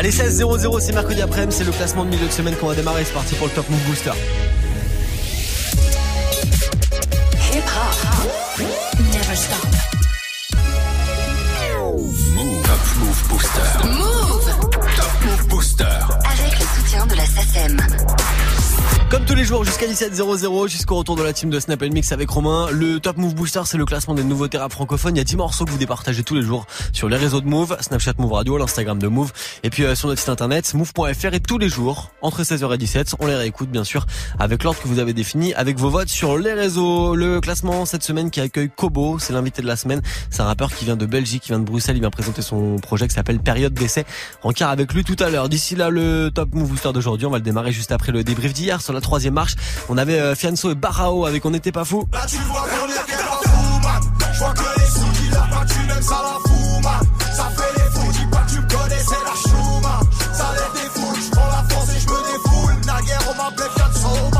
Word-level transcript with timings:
Allez 0.00 0.12
16-0-0 0.12 0.80
c'est 0.80 0.94
mercredi 0.94 1.20
après-midi, 1.20 1.54
c'est 1.54 1.64
le 1.64 1.72
classement 1.72 2.06
de 2.06 2.08
milieu 2.08 2.26
de 2.26 2.32
semaine 2.32 2.56
qu'on 2.56 2.68
va 2.68 2.74
démarrer, 2.74 3.04
c'est 3.04 3.12
parti 3.12 3.34
pour 3.34 3.48
le 3.48 3.52
Top 3.52 3.68
Move 3.68 3.80
Booster. 3.80 4.12
Hip 7.52 7.58
hop. 7.58 8.66
Never 9.12 9.36
stop. 9.36 9.58
Move. 12.34 12.62
Top 12.62 12.80
Move 12.98 13.28
Booster. 13.28 13.88
Move. 13.88 14.19
Comme 19.10 19.24
tous 19.24 19.34
les 19.34 19.42
jours 19.42 19.64
jusqu'à 19.64 19.88
17h00 19.88 20.68
jusqu'au 20.68 20.94
retour 20.94 21.16
de 21.16 21.24
la 21.24 21.32
team 21.32 21.50
de 21.50 21.58
Snap 21.58 21.82
Mix 21.82 22.12
avec 22.12 22.30
Romain. 22.30 22.68
Le 22.70 23.00
Top 23.00 23.16
Move 23.16 23.34
Booster 23.34 23.62
c'est 23.64 23.76
le 23.76 23.84
classement 23.84 24.14
des 24.14 24.22
nouveautés 24.22 24.56
rap 24.56 24.70
francophones. 24.70 25.16
Il 25.16 25.18
y 25.18 25.20
a 25.20 25.24
10 25.24 25.34
morceaux 25.34 25.64
que 25.64 25.72
vous 25.72 25.78
départagez 25.78 26.22
tous 26.22 26.36
les 26.36 26.42
jours 26.42 26.64
sur 26.92 27.08
les 27.08 27.16
réseaux 27.16 27.40
de 27.40 27.48
Move, 27.48 27.76
Snapchat 27.80 28.12
Move 28.18 28.32
Radio, 28.32 28.56
l'Instagram 28.56 29.00
de 29.00 29.08
Move 29.08 29.32
et 29.64 29.70
puis 29.70 29.82
euh, 29.82 29.96
sur 29.96 30.06
notre 30.06 30.20
site 30.20 30.28
internet 30.28 30.72
move.fr 30.74 31.34
et 31.34 31.40
tous 31.40 31.58
les 31.58 31.68
jours 31.68 32.12
entre 32.22 32.44
16h 32.44 32.72
et 32.72 32.78
17 32.78 33.16
on 33.18 33.26
les 33.26 33.34
réécoute 33.34 33.68
bien 33.68 33.82
sûr 33.82 34.06
avec 34.38 34.62
l'ordre 34.62 34.80
que 34.80 34.86
vous 34.86 35.00
avez 35.00 35.12
défini 35.12 35.54
avec 35.54 35.76
vos 35.76 35.90
votes 35.90 36.08
sur 36.08 36.38
les 36.38 36.52
réseaux. 36.52 37.16
Le 37.16 37.40
classement 37.40 37.86
cette 37.86 38.04
semaine 38.04 38.30
qui 38.30 38.40
accueille 38.40 38.70
Kobo, 38.70 39.18
c'est 39.18 39.32
l'invité 39.32 39.60
de 39.60 39.66
la 39.66 39.74
semaine. 39.74 40.02
C'est 40.30 40.42
un 40.42 40.46
rappeur 40.46 40.72
qui 40.72 40.84
vient 40.84 40.96
de 40.96 41.06
Belgique, 41.06 41.42
qui 41.42 41.48
vient 41.48 41.58
de 41.58 41.64
Bruxelles, 41.64 41.96
il 41.96 42.00
vient 42.00 42.10
présenter 42.10 42.42
son 42.42 42.76
projet 42.76 43.08
qui 43.08 43.14
s'appelle 43.14 43.40
Période 43.40 43.74
d'essai. 43.74 44.04
Rencard 44.42 44.70
avec 44.70 44.94
lui 44.94 45.02
tout 45.02 45.16
à 45.18 45.30
l'heure. 45.30 45.48
D'ici 45.48 45.74
là 45.74 45.90
le 45.90 46.30
Top 46.32 46.54
Move 46.54 46.68
Booster 46.68 46.92
d'aujourd'hui, 46.92 47.26
on 47.26 47.30
va 47.30 47.38
le 47.38 47.44
démarrer 47.44 47.72
juste 47.72 47.90
après 47.90 48.12
le 48.12 48.22
débrief 48.22 48.52
d'hier 48.52 48.80
sur 48.80 48.92
la 48.92 48.99
troisième 49.00 49.34
marche. 49.34 49.56
On 49.88 49.98
avait 49.98 50.18
euh, 50.18 50.34
Fianso 50.34 50.70
et 50.70 50.74
Barao 50.74 51.26
avec 51.26 51.44
On 51.44 51.50
n'était 51.50 51.72
pas 51.72 51.84
fou. 51.84 52.06
Là 52.12 52.20
tu 52.28 52.36
vois 52.36 52.66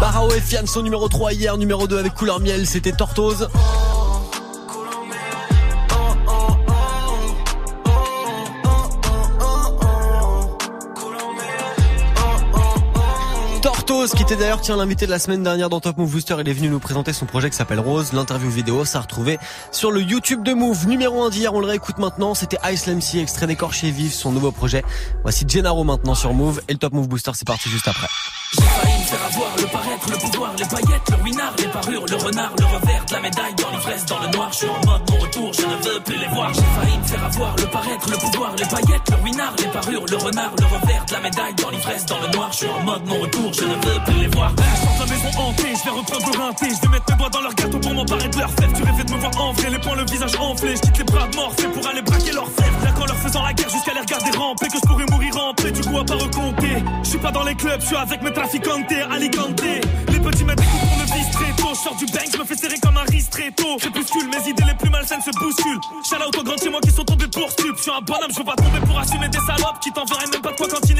Barao 0.00 0.32
et 0.32 0.40
Fianso 0.40 0.82
numéro 0.82 1.08
3 1.08 1.32
hier, 1.34 1.56
numéro 1.58 1.86
2 1.86 1.98
avec 1.98 2.14
Couleur 2.14 2.40
Miel, 2.40 2.66
c'était 2.66 2.92
Tortoise. 2.92 3.48
Tortoise 14.00 14.16
qui 14.16 14.22
était 14.22 14.40
d'ailleurs 14.40 14.62
tiens 14.62 14.78
l'invité 14.78 15.04
de 15.04 15.10
la 15.10 15.18
semaine 15.18 15.42
dernière 15.42 15.68
dans 15.68 15.78
Top 15.78 15.98
Move 15.98 16.10
Booster, 16.10 16.34
il 16.40 16.48
est 16.48 16.54
venu 16.54 16.70
nous 16.70 16.78
présenter 16.78 17.12
son 17.12 17.26
projet 17.26 17.50
qui 17.50 17.56
s'appelle 17.56 17.80
Rose, 17.80 18.14
l'interview 18.14 18.48
vidéo, 18.48 18.86
ça 18.86 18.96
a 18.98 19.00
retrouvé 19.02 19.38
sur 19.72 19.90
le 19.90 20.00
YouTube 20.00 20.42
de 20.42 20.54
Move. 20.54 20.86
Numéro 20.86 21.22
1 21.22 21.28
d'hier, 21.28 21.52
on 21.52 21.60
le 21.60 21.66
réécoute 21.66 21.98
maintenant, 21.98 22.34
c'était 22.34 22.56
Ice 22.72 22.86
MC, 22.86 23.16
extrait 23.16 23.46
vif, 23.82 24.14
son 24.14 24.32
nouveau 24.32 24.52
projet. 24.52 24.82
Voici 25.22 25.44
Gennaro 25.46 25.84
maintenant 25.84 26.14
sur 26.14 26.32
Move 26.32 26.62
et 26.68 26.72
le 26.72 26.78
Top 26.78 26.94
Move 26.94 27.08
Booster 27.08 27.32
c'est 27.34 27.46
parti 27.46 27.68
juste 27.68 27.88
après. 27.88 28.08
Plus 44.04 44.20
les 44.20 44.28
voir. 44.28 44.52
Je 44.56 44.80
sens 44.80 44.98
la 45.00 45.06
maison 45.06 45.40
hantée, 45.40 45.74
je 45.74 45.84
vais 45.84 45.96
reprendre 45.96 46.26
le 46.32 46.38
rinté, 46.38 46.66
je 46.70 46.80
vais 46.80 46.88
mettre 46.88 47.10
mes 47.10 47.16
doigts 47.16 47.30
dans 47.30 47.40
leur 47.40 47.54
gâteau 47.54 47.78
pour 47.78 47.94
m'emparer 47.94 48.28
de 48.28 48.38
leur 48.38 48.50
fève. 48.50 48.72
Tu 48.72 48.82
rêvais 48.82 49.04
de 49.04 49.12
me 49.12 49.18
voir 49.18 49.40
en 49.40 49.52
vrai, 49.52 49.70
les 49.70 49.78
poings, 49.78 49.96
le 49.96 50.04
visage 50.04 50.36
enflé, 50.36 50.76
je 50.76 50.80
quitte 50.80 50.98
les 50.98 51.04
bras 51.04 51.28
morphés 51.34 51.68
pour 51.68 51.86
aller 51.86 52.02
braquer 52.02 52.32
leur 52.32 52.46
fève. 52.46 52.84
Là 52.84 52.92
qu'en 52.92 53.06
leur 53.06 53.16
faisant 53.16 53.42
la 53.42 53.52
guerre 53.52 53.70
jusqu'à 53.70 53.94
les 53.94 54.00
regarder 54.00 54.30
ramper, 54.36 54.68
que 54.68 54.76
je 54.76 54.88
pourrais 54.88 55.06
mourir 55.10 55.36
en 55.36 55.54
paix, 55.54 55.70
du 55.72 55.80
coup 55.82 55.98
à 55.98 56.04
pas 56.04 56.14
recompter. 56.14 56.84
Je 57.02 57.08
suis 57.08 57.18
pas 57.18 57.30
dans 57.30 57.44
les 57.44 57.54
clubs, 57.54 57.80
je 57.80 57.86
suis 57.86 57.96
avec 57.96 58.22
mes 58.22 58.32
traficantes, 58.32 58.92
Alicante. 59.10 59.62
Les 59.62 60.20
petits 60.20 60.44
mettent 60.44 60.58
des 60.58 60.64
coups 60.64 60.86
pour 60.88 60.98
le 60.98 61.04
vis 61.04 61.30
très 61.32 61.52
tôt. 61.62 61.68
Je 61.74 61.80
sors 61.80 61.96
du 61.96 62.06
bank, 62.06 62.28
je 62.32 62.38
me 62.38 62.44
fais 62.44 62.56
serrer 62.56 62.78
comme 62.80 62.96
un 62.96 63.04
ristretto. 63.10 63.78
Je 63.82 63.88
bouscule, 63.88 64.28
mes 64.28 64.48
idées 64.48 64.64
les 64.66 64.74
plus 64.74 64.90
malsaines 64.90 65.22
se 65.22 65.30
bousculent. 65.38 65.80
Shout 66.04 66.16
out 66.16 66.36
aux 66.36 66.42
grands 66.42 66.56
chez 66.62 66.70
moi 66.70 66.80
qui 66.80 66.90
sont 66.90 67.04
tombés 67.04 67.28
pour 67.28 67.50
stup. 67.50 67.76
Je 67.76 67.82
suis 67.82 67.90
un 67.90 68.00
bonhomme, 68.00 68.30
je 68.30 68.38
veux 68.38 68.44
pas 68.44 68.56
tomber 68.56 68.80
pour 68.86 68.98
assumer 68.98 69.28
des 69.28 69.38
salopes 69.38 69.80
qui 69.80 69.90
t'enverraient 69.92 70.30
même 70.30 70.42
pas 70.42 70.52
de 70.52 70.56
quoi 70.56 70.68
cantiner 70.68 70.99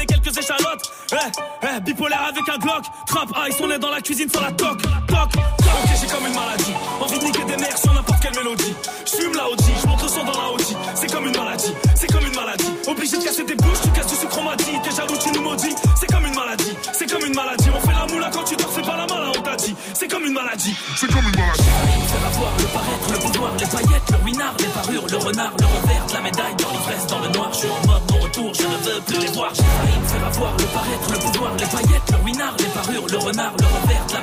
avec 2.41 2.55
un 2.55 2.57
Glock. 2.59 2.83
Trap 3.05 3.29
ice, 3.47 3.55
on 3.61 3.69
est 3.69 3.79
dans 3.79 3.89
la 3.89 4.01
cuisine 4.01 4.29
sur 4.29 4.41
la 4.41 4.51
toc. 4.51 4.81
Toc, 5.07 5.29
Ok, 5.37 5.89
j'ai 5.99 6.07
comme 6.07 6.25
une 6.25 6.33
maladie. 6.33 6.73
Envie 6.99 7.19
de 7.19 7.23
niquer 7.23 7.43
des 7.45 7.57
mères 7.57 7.77
sur 7.77 7.93
n'importe 7.93 8.19
quelle 8.21 8.35
mélodie. 8.35 8.73
Je 9.05 9.21
fume 9.21 9.33
la 9.35 9.47
OG, 9.49 9.59
je 9.81 9.87
monte 9.87 10.03
le 10.03 10.07
son 10.07 10.23
dans 10.23 10.37
la 10.37 10.51
OG. 10.51 10.61
C'est 10.95 11.11
comme 11.11 11.25
une 11.25 11.37
maladie, 11.37 11.73
c'est 11.95 12.11
comme 12.11 12.25
une 12.25 12.35
maladie. 12.35 12.71
Obligé 12.87 13.17
de 13.17 13.23
casser 13.23 13.43
des 13.43 13.55
bouches, 13.55 13.81
tu 13.83 13.89
casses 13.89 14.07
du 14.07 14.15
sucre, 14.15 14.37
on 14.39 14.43
m'a 14.43 14.55
dit. 14.55 14.65
T'es 14.83 14.91
jaloux, 14.91 15.17
tu 15.21 15.31
nous 15.31 15.41
maudis. 15.41 15.75
C'est 15.99 16.11
comme 16.11 16.25
une 16.25 16.35
maladie, 16.35 16.75
c'est 16.93 17.09
comme 17.09 17.25
une 17.25 17.35
maladie. 17.35 17.69
On 17.73 17.79
fait 17.79 17.93
la 17.93 18.07
moula 18.07 18.29
quand 18.31 18.43
tu 18.43 18.55
dors, 18.55 18.71
fais 18.71 18.81
pas 18.81 18.97
la 18.97 19.07
malin, 19.07 19.31
on 19.37 19.41
t'a 19.41 19.55
dit. 19.55 19.75
C'est 19.93 20.07
comme 20.07 20.25
une 20.25 20.33
maladie. 20.33 20.75
C'est 20.97 21.07
comme 21.07 21.23
une 21.23 21.39
maladie 21.39 21.63
Me 21.63 22.07
faire 22.07 22.27
avoir 22.27 22.51
le 22.57 22.65
paraître, 22.65 23.11
le 23.11 23.19
pouvoir, 23.19 23.51
les 23.57 23.65
paillettes, 23.65 24.11
le 24.11 24.25
winard, 24.25 24.53
les 24.59 24.65
parures, 24.65 25.07
le 25.07 25.17
renard, 25.17 25.53
le 25.57 25.65
revers 25.65 26.01
la 26.13 26.21
médaille 26.21 26.55
dans 26.57 26.71
l'ivresse, 26.71 27.07
dans 27.07 27.19
le 27.19 27.29
noir. 27.29 27.49
Je 27.53 27.57
suis 27.59 27.69
en 27.69 27.87
mode 27.87 28.01
mon 28.11 28.19
retour, 28.19 28.53
je 28.53 28.63
ne 28.63 28.77
veux 28.83 29.01
plus 29.01 29.19
les 29.19 29.31
voir. 29.31 29.51
J'ai 29.53 29.90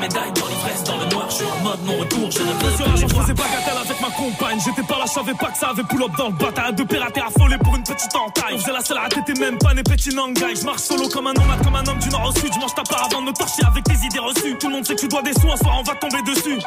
médaille 0.09 0.33
dans 0.33 0.47
l'ivresse, 0.47 0.85
dans 0.85 0.97
le 0.99 1.07
noir. 1.07 1.27
Je 1.29 1.35
suis 1.35 1.45
en 1.45 1.65
mode 1.65 1.85
mon 1.85 1.99
retour, 1.99 2.31
je 2.31 2.39
ne 2.41 2.53
veux 2.53 2.95
les 2.95 3.01
je 3.01 3.07
faisais 3.07 3.35
bagatelle 3.35 3.79
avec 3.85 4.01
ma 4.01 4.11
compagne. 4.11 4.59
J'étais 4.65 4.83
pas 4.83 4.99
là, 4.99 5.05
je 5.07 5.13
savais 5.13 5.35
pas 5.35 5.51
que 5.51 5.59
ça 5.59 5.69
avait 5.69 5.85
pull 5.85 6.03
up 6.03 6.11
dans 6.17 6.29
le 6.29 6.35
bataille. 6.35 6.75
De 6.75 6.85
pirater 6.85 7.21
affolé 7.21 7.59
pour 7.59 7.77
une 7.77 7.83
petite 7.83 8.15
entaille. 8.15 8.55
On 8.55 8.59
faisait 8.59 8.73
la 8.73 8.81
seule 8.81 8.99
à 8.99 9.09
t'étais 9.09 9.39
même 9.39 9.59
pas 9.59 9.75
né 9.75 9.83
petit 9.83 10.15
nangai. 10.15 10.57
Je 10.57 10.65
marche 10.65 10.83
solo 10.83 11.09
comme 11.09 11.27
un 11.27 11.33
nomade, 11.33 11.63
comme 11.63 11.77
un 11.77 11.87
homme 11.87 11.99
du 11.99 12.09
nord 12.11 12.29
au 12.29 12.39
sud. 12.39 12.53
Je 12.53 12.59
mange 12.59 12.75
ta 12.75 12.83
part 12.83 13.09
avant 13.11 13.23
de 13.23 13.27
me 13.27 13.33
torcher 13.33 13.65
avec 13.67 13.85
tes 13.85 14.07
idées 14.07 14.19
reçues. 14.19 14.57
Tout 14.59 14.69
le 14.69 14.75
monde 14.75 14.87
sait 14.87 14.95
que 14.95 15.01
tu 15.01 15.09
dois 15.09 15.23
des 15.23 15.35
sous, 15.35 15.51
un 15.51 15.57
soir 15.57 15.77
on 15.79 15.83
va 15.83 15.95
tomber 15.95 16.23
dessus. 16.23 16.59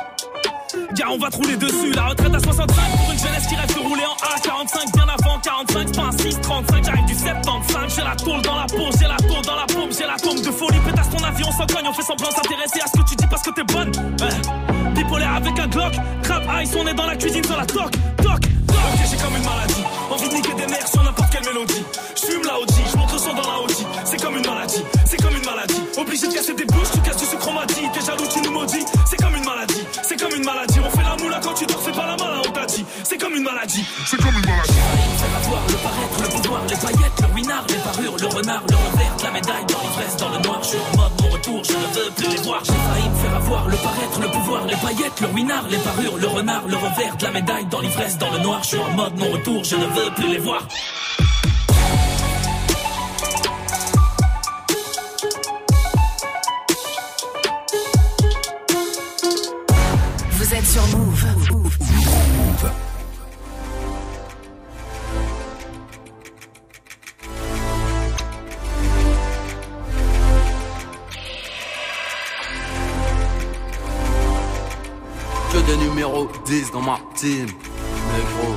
Gars, 0.93 1.07
on 1.11 1.17
va 1.17 1.29
te 1.29 1.37
rouler 1.37 1.57
dessus. 1.57 1.91
La 1.91 2.07
retraite 2.07 2.33
à 2.33 2.39
65 2.39 2.67
pour 2.97 3.11
une 3.11 3.19
jeunesse 3.19 3.47
qui 3.47 3.55
rêve 3.55 3.73
de 3.73 3.79
rouler 3.79 4.03
en 4.05 4.15
A45. 4.15 4.93
Bien 4.93 5.07
avant 5.07 5.39
45, 5.39 5.87
c'est 5.87 5.95
pas 5.95 6.07
un 6.07 6.11
635. 6.11 6.85
J'arrive 6.85 7.05
du 7.05 7.15
75. 7.15 7.95
J'ai 7.95 8.03
la 8.03 8.15
tôle 8.15 8.41
dans 8.41 8.55
la 8.55 8.65
peau, 8.65 8.87
j'ai 8.99 9.07
la 9.07 9.17
tôle 9.17 9.45
dans 9.45 9.55
la 9.55 9.65
paume, 9.65 9.91
j'ai 9.91 10.05
la 10.05 10.17
tombe 10.17 10.41
de 10.41 10.51
folie. 10.51 10.79
Pétasse 10.85 11.09
on 11.43 11.51
s'en 11.51 11.65
cogne. 11.65 11.87
On 11.87 11.93
fait 11.93 12.03
semblant 12.03 12.31
s'intéresser 12.31 12.79
à 12.83 12.87
ce 12.87 12.99
que 12.99 13.09
tu 13.09 13.15
dis 13.15 13.27
parce 13.27 13.41
que 13.41 13.51
t'es 13.51 13.63
bonne. 13.63 13.91
Bipolaire 14.93 15.35
avec 15.35 15.57
un 15.59 15.67
Glock. 15.67 15.93
Trap 16.23 16.43
ice, 16.61 16.71
on 16.77 16.87
est 16.87 16.93
dans 16.93 17.05
la 17.05 17.15
cuisine 17.15 17.43
sur 17.43 17.57
la. 17.57 17.65
Toc, 17.65 17.91
toc. 18.17 18.41
Ok, 18.69 18.99
j'ai 19.09 19.17
comme 19.17 19.35
une 19.35 19.43
maladie. 19.43 19.83
Envie 20.09 20.29
de 20.29 20.33
niquer 20.33 20.53
des 20.53 20.67
mères 20.67 20.87
sur 20.87 21.03
n'importe 21.03 21.29
quelle 21.31 21.45
mélodie. 21.45 21.83
Je 22.15 22.31
fume 22.31 22.43
la 22.43 22.59
OG, 22.59 22.69
le 23.11 23.17
son 23.17 23.33
dans 23.33 23.47
la 23.47 23.61
OG. 23.61 23.71
C'est 24.05 24.21
comme 24.21 24.37
une 24.37 24.45
maladie, 24.45 24.83
c'est 25.05 25.21
comme 25.21 25.35
une 25.35 25.45
maladie. 25.45 25.81
Obligé 25.97 26.27
de 26.27 26.33
casser 26.33 26.53
des 26.53 26.65
bouches, 26.65 26.91
tu 26.93 26.99
casses 26.99 27.17
du 27.17 27.25
sucre, 27.25 27.47
on 27.47 27.53
m'a 27.53 27.65
dit. 27.65 27.87
T'es 27.93 28.01
jaloux, 28.01 28.27
tu 28.31 28.41
nous 28.41 28.51
maudis. 28.51 28.85
C'est 29.05 29.17
comme 29.17 29.35
une 29.35 29.45
maladie, 29.45 29.83
c'est 30.03 30.19
comme 30.19 30.35
une 30.35 30.45
maladie. 30.45 30.79
On 30.79 30.89
fait 30.89 31.03
la 31.03 31.15
moula 31.17 31.39
quand 31.41 31.53
tu 31.53 31.65
dors, 31.65 31.81
fais 31.81 31.91
pas 31.91 32.07
la 32.07 32.17
malin, 32.17 32.41
on 32.47 32.51
t'a 32.51 32.65
dit. 32.65 32.85
C'est 33.03 33.17
comme 33.17 33.35
une 33.35 33.43
maladie. 33.43 33.85
C'est 34.05 34.17
comme 34.17 34.35
une 34.35 34.45
maladie 34.45 34.81
le 35.67 35.77
paraître, 35.77 36.21
le 36.21 36.29
pouvoir, 36.29 36.61
les 36.67 36.75
paillettes, 36.75 37.21
le 37.21 37.35
winard, 37.35 37.65
les 37.69 37.75
parures, 37.75 38.17
le 38.17 38.27
renard, 38.27 38.63
le 38.69 38.75
revers 38.75 39.11
la 39.23 39.31
médaille 39.31 39.65
dans 39.65 39.81
l'ivresse, 39.81 40.17
dans 40.17 40.29
le 40.29 40.39
noir. 40.39 40.59
Je 40.63 40.67
suis 40.69 40.77
en 40.77 40.97
mode 40.97 41.20
veux 42.11 42.23
plus 42.23 42.35
les 42.35 42.41
voir. 42.41 42.61
J'ai 42.63 42.71
failli 42.71 43.09
me 43.09 43.15
faire 43.15 43.35
avoir 43.35 43.67
le 43.67 43.77
paraître, 43.77 44.21
le 44.21 44.27
pouvoir, 44.27 44.65
les 44.65 44.75
paillettes, 44.75 45.21
le 45.21 45.27
winard, 45.27 45.65
les 45.69 45.77
parures, 45.77 46.17
le 46.17 46.27
renard, 46.27 46.67
le 46.67 46.75
revers 46.75 47.17
de 47.17 47.23
la 47.23 47.31
médaille 47.31 47.65
dans 47.65 47.81
l'ivresse, 47.81 48.17
dans 48.17 48.31
le 48.31 48.39
noir. 48.39 48.59
Je 48.63 48.67
suis 48.67 48.77
en 48.77 48.91
mode 48.91 49.17
mon 49.17 49.31
retour, 49.31 49.63
je 49.63 49.75
ne 49.75 49.85
veux 49.85 50.11
plus 50.15 50.27
les 50.27 50.39
voir. 50.39 50.61
Numéros 76.71 76.71
10 76.71 76.73
dans 76.73 76.81
ma 76.81 76.99
team, 77.15 77.45
négro. 77.45 78.55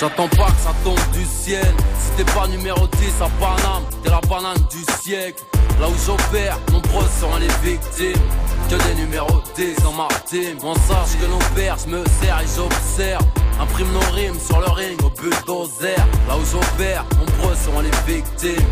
J'attends 0.00 0.28
pas 0.28 0.46
que 0.46 0.62
ça 0.62 0.74
tombe 0.82 0.98
du 1.12 1.24
ciel. 1.24 1.74
Si 2.00 2.10
t'es 2.16 2.32
pas 2.32 2.48
numéro 2.48 2.86
10 2.86 3.22
à 3.22 3.28
Paname, 3.40 3.84
t'es 4.02 4.10
la 4.10 4.20
banane 4.20 4.58
du 4.70 4.84
siècle. 5.00 5.44
Là 5.80 5.88
où 5.88 5.94
j'opère, 6.04 6.58
nombreux 6.72 7.06
sont 7.20 7.36
les 7.38 7.70
victimes. 7.70 8.22
Que 8.68 8.76
des 8.88 8.94
numéros 9.00 9.42
10 9.54 9.76
dans 9.82 9.92
ma 9.92 10.08
team. 10.26 10.58
On 10.62 10.74
sache 10.74 11.18
que 11.20 11.26
nos 11.26 11.38
pères, 11.54 11.76
je 11.84 11.90
me 11.90 12.04
sers 12.20 12.40
et 12.40 12.46
j'observe. 12.56 13.24
Imprime 13.60 13.92
nos 13.92 14.14
rimes 14.14 14.40
sur 14.44 14.58
le 14.60 14.70
ring 14.70 15.00
au 15.04 15.10
bulldozer. 15.10 15.96
Là 16.26 16.36
où 16.36 16.44
j'opère, 16.50 17.04
nombreux 17.18 17.54
sont 17.54 17.80
les 17.80 18.12
victimes. 18.12 18.66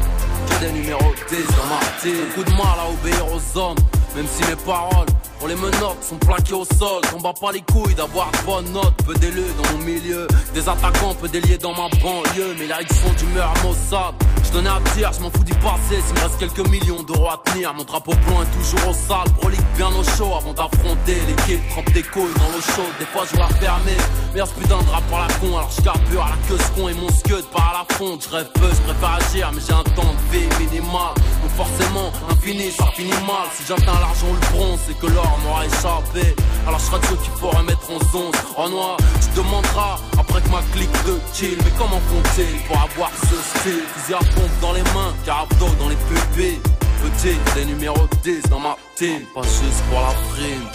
Que 0.48 0.64
des 0.64 0.72
numéros 0.72 1.12
10 1.28 1.36
dans 1.36 1.66
ma 1.66 1.80
team. 2.02 2.44
De 2.44 2.50
mal 2.52 2.78
à 2.80 2.90
obéir 2.90 3.24
aux 3.26 3.58
hommes, 3.58 3.78
même 4.16 4.26
si 4.26 4.42
mes 4.48 4.56
paroles 4.56 5.06
On 5.42 5.46
les 5.46 5.54
menottes 5.54 6.02
sont 6.02 6.16
plaqués 6.16 6.52
au 6.52 6.64
sol. 6.64 7.00
On 7.16 7.20
bat 7.20 7.32
pas 7.32 7.50
les 7.52 7.62
couilles 7.62 7.94
d'avoir 7.94 8.30
de 8.30 8.38
bonnes 8.44 8.72
notes. 8.72 8.94
Peu 9.06 9.14
d'élus 9.14 9.52
dans 9.56 9.72
mon 9.72 9.84
milieu. 9.84 10.26
Des 10.52 10.68
attaquants, 10.68 11.14
peu 11.14 11.28
déliés 11.28 11.56
dans 11.56 11.72
ma 11.72 11.88
banlieue. 12.02 12.54
Mais 12.58 12.66
là, 12.66 12.78
ils 12.82 12.94
font 12.94 13.12
d'humeur 13.14 13.52
maussade. 13.64 14.14
Je 14.44 14.50
tenais 14.50 14.68
à 14.68 14.80
dire, 14.94 15.10
je 15.12 15.20
m'en 15.20 15.30
fous 15.30 15.44
du 15.44 15.54
passé. 15.54 16.02
S'il 16.04 16.14
me 16.14 16.20
reste 16.20 16.38
quelques 16.38 16.68
millions 16.68 17.02
d'euros 17.04 17.28
à 17.30 17.40
tenir, 17.44 17.72
mon 17.72 17.84
drapeau 17.84 18.12
blanc 18.26 18.42
est 18.42 18.58
toujours 18.58 18.90
au 18.90 18.92
sale. 18.92 19.32
Prolique 19.40 19.64
bien 19.76 19.88
au 19.88 20.04
chaud 20.04 20.34
avant 20.36 20.52
d'affronter 20.52 21.16
l'équipe. 21.26 21.66
Trempe 21.70 21.90
des 21.92 22.02
couilles 22.02 22.34
dans 22.36 22.50
l'eau 22.52 22.60
chaude. 22.76 22.92
Des 22.98 23.06
fois, 23.06 23.24
je 23.30 23.36
vois 23.36 23.48
fermer. 23.60 23.96
Mais 24.34 24.40
ce 24.40 24.52
putain 24.52 24.78
de 24.78 24.84
drap 24.84 25.00
par 25.10 25.26
la 25.26 25.34
con. 25.34 25.56
Alors 25.56 25.70
je 25.74 25.82
carbure 25.82 26.22
à 26.22 26.30
la 26.30 26.36
queue 26.48 26.58
ce 26.58 26.78
con 26.78 26.88
et 26.88 26.94
mon 26.94 27.08
scud 27.08 27.44
par 27.50 27.72
la 27.72 27.96
fonte. 27.96 28.24
Je 28.28 28.36
rêve 28.36 28.50
peu, 28.54 28.68
je 28.68 28.92
préfère 28.92 29.14
agir, 29.14 29.50
mais 29.54 29.62
j'ai 29.66 29.72
un 29.72 29.84
temps 29.96 30.12
de 30.12 30.36
vie 30.36 30.48
minimal. 30.60 31.14
Donc 31.40 31.52
forcément, 31.56 32.12
infini, 32.28 32.70
ça 32.70 32.86
finit 32.94 33.10
mal. 33.24 33.48
Si 33.54 33.64
j'atteins 33.66 33.98
l'argent, 34.00 34.28
le 34.28 34.58
bronze, 34.58 34.80
c'est 34.86 34.98
que 34.98 35.06
l'or 35.06 35.29
m'aura 35.38 35.66
échappé. 35.66 36.34
Alors 36.66 36.78
je 36.78 36.84
serai 36.84 37.00
ceux 37.08 37.16
qu'il 37.16 37.32
faut 37.32 37.50
remettre 37.50 37.90
en 37.90 37.98
zone. 38.12 38.32
En 38.56 38.68
noir, 38.68 38.96
tu 39.20 39.40
demanderas 39.40 39.98
après 40.18 40.40
que 40.42 40.48
ma 40.48 40.62
clique 40.72 40.92
de 41.06 41.18
kill. 41.32 41.58
Mais 41.64 41.72
comment 41.78 42.00
compter 42.10 42.48
pour 42.66 42.76
avoir 42.80 43.10
ce 43.22 43.58
style? 43.58 43.84
Fusil 43.94 44.14
à 44.14 44.18
pompe 44.18 44.60
dans 44.60 44.72
les 44.72 44.82
mains, 44.82 45.14
carabdo 45.24 45.66
dans 45.78 45.88
les 45.88 45.96
pupilles. 45.96 46.60
Petit, 47.02 47.38
des 47.54 47.64
numéros 47.64 48.06
10 48.22 48.42
dans 48.50 48.58
ma 48.60 48.76
team, 48.94 49.22
pas 49.34 49.42
juste 49.42 49.82
pour 49.88 50.00
la 50.00 50.12
prime. 50.34 50.68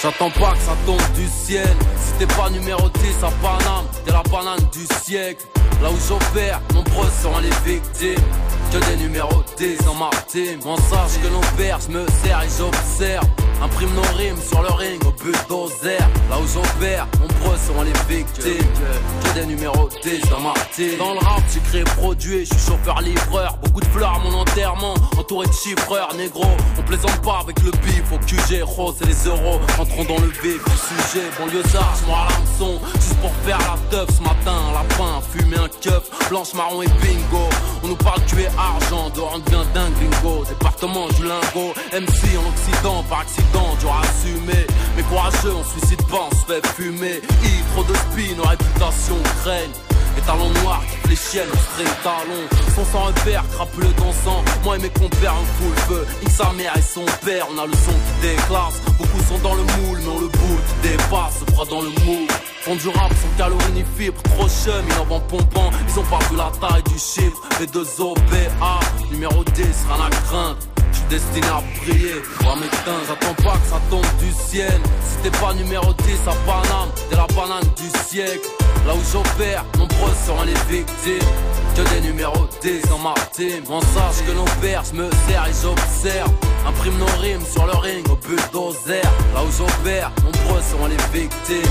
J'attends 0.00 0.30
pas 0.30 0.52
que 0.52 0.60
ça 0.60 0.76
tombe 0.86 1.02
du 1.14 1.26
ciel. 1.26 1.76
Si 2.02 2.12
t'es 2.18 2.34
pas 2.34 2.48
numéro 2.48 2.88
10 2.88 3.24
à 3.24 3.30
Paname, 3.42 3.84
t'es 4.04 4.12
la 4.12 4.22
banane 4.22 4.66
du 4.72 4.86
siècle. 5.04 5.44
Là 5.82 5.90
où 5.90 5.96
j'opère, 6.08 6.60
nombreux 6.72 7.08
sont 7.22 7.36
les 7.40 7.70
victimes. 7.70 8.24
Que 8.70 8.78
des 8.88 8.96
numéros 9.02 9.42
10 9.58 9.78
dans 9.84 9.94
ma 9.94 10.10
team. 10.28 10.60
On 10.64 10.76
sache 10.76 11.20
que 11.20 11.26
nos 11.26 11.40
pères, 11.56 11.80
je 11.80 11.92
me 11.92 12.06
sers 12.22 12.40
et 12.40 12.48
j'observe. 12.56 13.26
Imprime 13.60 13.92
nos 13.94 14.16
rimes 14.16 14.40
sur 14.48 14.62
le 14.62 14.70
ring 14.70 15.04
au 15.04 15.10
bulldozer. 15.10 15.98
Là 16.30 16.38
où 16.38 16.46
j'opère, 16.46 17.06
nombreux 17.20 17.58
seront 17.66 17.82
les 17.82 17.92
victimes. 18.08 18.64
Que 19.24 19.34
des 19.34 19.46
numéros 19.46 19.88
10 20.02 20.20
dans 20.30 20.40
ma. 20.40 20.54
Dans 20.98 21.12
le 21.12 21.18
rap, 21.18 21.42
j'ai 21.52 21.60
créé 21.60 21.84
produit, 21.84 22.46
je 22.46 22.54
suis 22.54 22.70
chauffeur-livreur. 22.70 23.58
Beaucoup 23.62 23.80
de 23.80 23.86
fleurs 23.86 24.14
à 24.14 24.18
mon 24.20 24.38
enterrement, 24.38 24.94
entouré 25.18 25.46
de 25.46 25.52
chiffreurs, 25.52 26.14
négro. 26.14 26.46
On 26.78 26.82
plaisante 26.82 27.20
pas 27.22 27.40
avec 27.42 27.60
le 27.62 27.72
bif 27.72 28.04
au 28.12 28.18
QG, 28.18 28.62
rose 28.62 28.94
et 29.02 29.06
les 29.06 29.26
euros. 29.26 29.60
Entrons 29.78 30.04
dans 30.04 30.20
le 30.22 30.30
vif 30.42 30.64
du 30.64 31.10
sujet. 31.10 31.26
Banlieusard, 31.38 31.94
je 32.06 32.10
à 32.10 32.28
l'hameçon. 32.30 32.80
Juste 32.94 33.18
pour 33.20 33.32
faire 33.44 33.58
la 33.58 33.76
teuf 33.90 34.08
ce 34.16 34.22
matin. 34.22 34.56
Lapin, 34.72 35.20
fumer 35.32 35.58
un 35.58 35.68
keuf, 35.68 36.08
blanche, 36.30 36.54
marron 36.54 36.82
et 36.82 36.88
bingo. 37.02 37.48
On 37.82 37.88
nous 37.88 37.96
parle 37.96 38.24
tuer 38.24 38.48
argent, 38.60 39.10
dehors 39.10 39.32
on 39.34 39.38
devient 39.38 39.66
dingue, 39.74 39.92
bingo. 40.00 40.44
Département 40.44 41.08
du 41.08 41.22
lingot, 41.22 41.74
MC 41.92 42.36
en 42.36 42.48
Occident, 42.48 43.02
par 43.08 43.20
accident, 43.20 43.74
dur 43.80 43.92
à 43.92 44.00
assumer. 44.02 44.66
Mais 44.96 45.02
courageux, 45.04 45.54
on 45.54 45.64
suicide 45.64 46.02
pas, 46.08 46.28
on 46.30 46.34
se 46.34 46.44
fait 46.46 46.66
fumer. 46.74 47.20
I, 47.44 47.62
trop 47.72 47.84
de 47.84 47.94
spin, 47.94 48.36
nos 48.36 48.44
réputations 48.44 49.22
craignent. 49.42 49.70
Les 50.16 50.22
talons 50.22 50.50
noirs 50.62 50.82
qui 50.90 50.96
fléchiennent, 51.08 51.48
string 51.72 51.88
talons 52.02 52.46
Son 52.74 52.84
sans 52.84 53.04
repère, 53.04 53.44
crapuleux 53.52 53.92
dansant 53.96 54.42
Moi 54.64 54.76
et 54.76 54.80
mes 54.80 54.90
compères, 54.90 55.34
un 55.34 55.46
full 55.56 55.76
feu 55.88 56.06
X 56.22 56.34
sa 56.34 56.52
mère 56.52 56.76
et 56.76 56.82
son 56.82 57.04
père, 57.24 57.46
on 57.54 57.58
a 57.58 57.66
le 57.66 57.72
son 57.72 57.92
qui 57.92 58.28
déclasse 58.28 58.80
Beaucoup 58.98 59.22
sont 59.28 59.38
dans 59.38 59.54
le 59.54 59.62
moule, 59.62 59.98
mais 60.00 60.08
on 60.08 60.20
le 60.20 60.26
boule 60.26 60.60
qui 60.66 60.88
dépasse 60.88 61.44
Froid 61.52 61.66
dans 61.66 61.82
le 61.82 61.90
moule 62.04 62.28
Font 62.62 62.76
du 62.76 62.88
rap 62.88 63.10
sans 63.10 63.38
calories 63.38 63.72
ni 63.72 63.84
fibres, 63.96 64.22
trop 64.22 64.48
chum, 64.48 64.84
ils 64.86 65.12
en 65.12 65.20
pompant 65.20 65.70
Ils 65.88 65.98
ont 65.98 66.04
pas 66.04 66.18
vu 66.30 66.36
la 66.36 66.50
taille 66.60 66.82
du 66.82 66.98
chiffre, 66.98 67.40
les 67.58 67.66
deux 67.66 67.86
OBA 67.98 68.80
Numéro 69.10 69.42
10, 69.44 69.56
rien 69.64 70.06
à 70.06 70.10
craindre 70.26 70.58
J'suis 70.92 71.04
destiné 71.08 71.46
à 71.46 71.62
briller, 71.80 72.14
mes 72.14 72.68
teints, 72.84 73.00
j'attends 73.08 73.34
pas 73.42 73.56
que 73.56 73.66
ça 73.70 73.80
tombe 73.88 74.04
du 74.18 74.30
ciel 74.32 74.78
Si 75.08 75.16
t'es 75.22 75.38
pas 75.38 75.54
numéro 75.54 75.92
10 75.92 76.12
à 76.26 76.34
Paname, 76.44 76.90
t'es 77.08 77.16
la 77.16 77.26
banane 77.28 77.68
du 77.76 77.98
siècle 78.06 78.48
Là 78.86 78.94
où 78.94 79.00
j'opère, 79.12 79.64
nombreux 79.78 80.12
seront 80.26 80.42
les 80.42 80.54
victimes. 80.68 81.28
Que 81.76 81.82
des 81.94 82.00
numéros 82.00 82.48
10 82.62 82.82
dans 82.88 82.98
ma 82.98 83.14
team. 83.32 83.62
On 83.68 83.80
sache 83.80 84.24
que 84.26 84.32
nos 84.32 84.44
pères, 84.60 84.82
me 84.94 85.08
sers 85.28 85.46
et 85.46 85.52
j'observe. 85.62 86.30
Imprime 86.66 86.98
nos 86.98 87.20
rimes 87.20 87.44
sur 87.46 87.66
le 87.66 87.72
ring 87.72 88.06
au 88.10 88.16
bulldozer. 88.16 89.02
Là 89.34 89.42
où 89.44 89.50
j'opère, 89.56 90.10
nombreux 90.24 90.62
seront 90.62 90.86
les 90.86 91.18
victimes. 91.18 91.70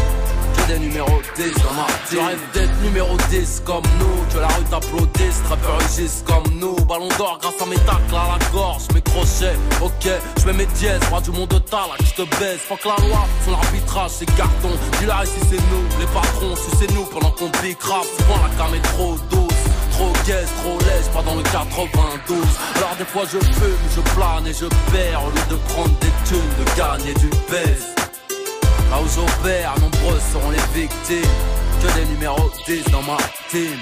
Que 0.56 0.74
des 0.74 0.80
numéros 0.80 1.22
10 1.36 1.54
dans 1.63 1.74
ma 1.74 1.86
team. 2.07 2.12
Je 2.12 2.18
rêve 2.18 2.40
d'être 2.54 2.81
numéro 2.81 3.16
10 3.30 3.63
comme 3.66 3.84
nous. 4.00 4.34
Que 4.34 4.40
la 4.40 4.48
rue 4.48 4.63
t'applaudisse, 4.69 5.42
trappeur 5.44 5.78
rugissent 5.80 6.24
comme 6.25 6.44
nous. 6.60 6.75
Ballon 6.86 7.10
d'or 7.18 7.40
grâce 7.42 7.62
à 7.62 7.66
mes 7.66 7.75
tacles 7.78 8.13
à 8.13 8.38
la 8.38 8.51
gorge, 8.51 8.84
mes 8.94 9.01
crochets. 9.01 9.57
Ok, 9.81 10.07
je 10.40 10.46
mets 10.46 10.54
mes 10.54 10.66
dièses, 10.66 11.01
roi 11.10 11.22
du 11.22 11.31
monde 11.31 11.50
de 11.50 11.60
talent, 11.60 11.98
je 12.00 12.24
te 12.24 12.40
baise. 12.40 12.60
Fuck 12.68 12.86
la 12.86 13.07
loi, 13.07 13.25
son 13.46 13.54
arbitrage, 13.54 14.12
c'est 14.12 14.25
carton. 14.36 14.72
Dis-là 15.00 15.24
ici 15.24 15.40
c'est 15.50 15.63
nous, 15.72 15.84
les 16.00 16.07
patrons, 16.07 16.56
c'est 16.80 16.92
nous 16.94 17.06
pendant 17.06 17.31
qu'on 17.31 17.50
bicrape. 17.62 18.06
Souvent 18.18 18.40
la 18.44 18.50
cam 18.57 18.74
est 18.75 18.81
trop 18.94 19.16
douce. 19.30 19.50
Trop 19.92 20.13
gaze, 20.25 20.48
trop 20.63 20.78
lèche, 20.80 21.07
pas 21.13 21.22
dans 21.24 21.36
le 21.36 21.44
92 21.44 22.38
Alors 22.78 22.96
des 22.98 23.04
fois 23.04 23.24
je 23.25 23.38
fume, 23.38 23.78
je 23.94 24.00
plane 24.16 24.48
et 24.48 24.54
je 24.54 24.66
perds 24.94 25.22
Au 25.25 25.30
lieu 25.30 25.44
de 25.50 25.56
prendre 25.74 25.94
des 26.00 26.13
thunes, 26.24 26.40
de 26.57 26.78
gagner 26.78 27.13
du 27.16 27.30
baisse 27.51 27.99
Là 28.89 29.00
où 29.01 29.07
j'opère, 29.07 29.75
nombreux 29.80 30.19
seront 30.19 30.51
les 30.51 30.80
victimes. 30.80 31.31
Que 31.81 32.00
des 32.00 32.06
numéros 32.06 32.51
10 32.68 32.83
dans 32.91 33.03
ma 33.03 33.18
team 33.50 33.77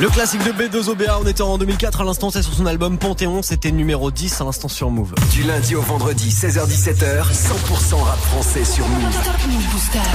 Le 0.00 0.08
classique 0.08 0.42
de 0.44 0.52
B2OBA, 0.52 1.18
on 1.22 1.26
était 1.26 1.42
en 1.42 1.58
2004 1.58 2.00
à 2.00 2.04
l'instant, 2.04 2.30
c'est 2.30 2.40
sur 2.40 2.54
son 2.54 2.64
album 2.64 2.96
Panthéon, 2.96 3.42
c'était 3.42 3.70
numéro 3.70 4.10
10 4.10 4.40
à 4.40 4.44
l'instant 4.44 4.68
sur 4.68 4.88
Move. 4.88 5.12
Du 5.30 5.42
lundi 5.42 5.74
au 5.74 5.82
vendredi, 5.82 6.30
16h17h, 6.30 7.24
100% 7.30 7.96
rap 7.96 8.18
français 8.18 8.64
sur 8.64 8.88
Move. 8.88 9.14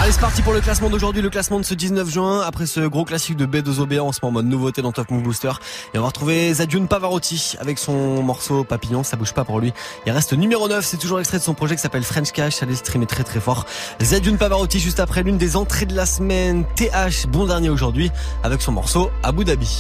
Allez, 0.01 0.11
c'est 0.11 0.19
parti 0.19 0.41
pour 0.41 0.53
le 0.53 0.61
classement 0.61 0.89
d'aujourd'hui, 0.89 1.21
le 1.21 1.29
classement 1.29 1.59
de 1.59 1.65
ce 1.65 1.75
19 1.75 2.09
juin, 2.09 2.41
après 2.41 2.65
ce 2.65 2.79
gros 2.79 3.05
classique 3.05 3.37
de 3.37 3.45
B2OBA, 3.45 3.99
en 3.99 4.11
ce 4.11 4.21
moment 4.23 4.29
en 4.29 4.31
mode 4.31 4.47
nouveauté 4.47 4.81
dans 4.81 4.91
Top 4.91 5.11
Move 5.11 5.21
Booster. 5.21 5.51
Et 5.93 5.99
on 5.99 6.01
va 6.01 6.07
retrouver 6.07 6.51
Zadune 6.55 6.87
Pavarotti 6.87 7.53
avec 7.59 7.77
son 7.77 8.23
morceau 8.23 8.63
Papillon, 8.63 9.03
ça 9.03 9.17
bouge 9.17 9.33
pas 9.33 9.43
pour 9.43 9.59
lui. 9.59 9.71
Il 10.07 10.11
reste 10.11 10.33
numéro 10.33 10.67
9, 10.67 10.83
c'est 10.83 10.97
toujours 10.97 11.19
extrait 11.19 11.37
de 11.37 11.43
son 11.43 11.53
projet 11.53 11.75
qui 11.75 11.83
s'appelle 11.83 12.03
French 12.03 12.31
Cash, 12.31 12.55
ça 12.55 12.65
streamer 12.73 13.05
très 13.05 13.23
très 13.23 13.39
fort. 13.39 13.67
Zadune 14.01 14.39
Pavarotti 14.39 14.79
juste 14.79 14.99
après 14.99 15.21
l'une 15.21 15.37
des 15.37 15.55
entrées 15.55 15.85
de 15.85 15.95
la 15.95 16.07
semaine, 16.07 16.65
TH, 16.75 17.27
bon 17.27 17.45
dernier 17.45 17.69
aujourd'hui, 17.69 18.09
avec 18.41 18.63
son 18.63 18.71
morceau 18.71 19.11
Abu 19.21 19.45
Dhabi. 19.45 19.74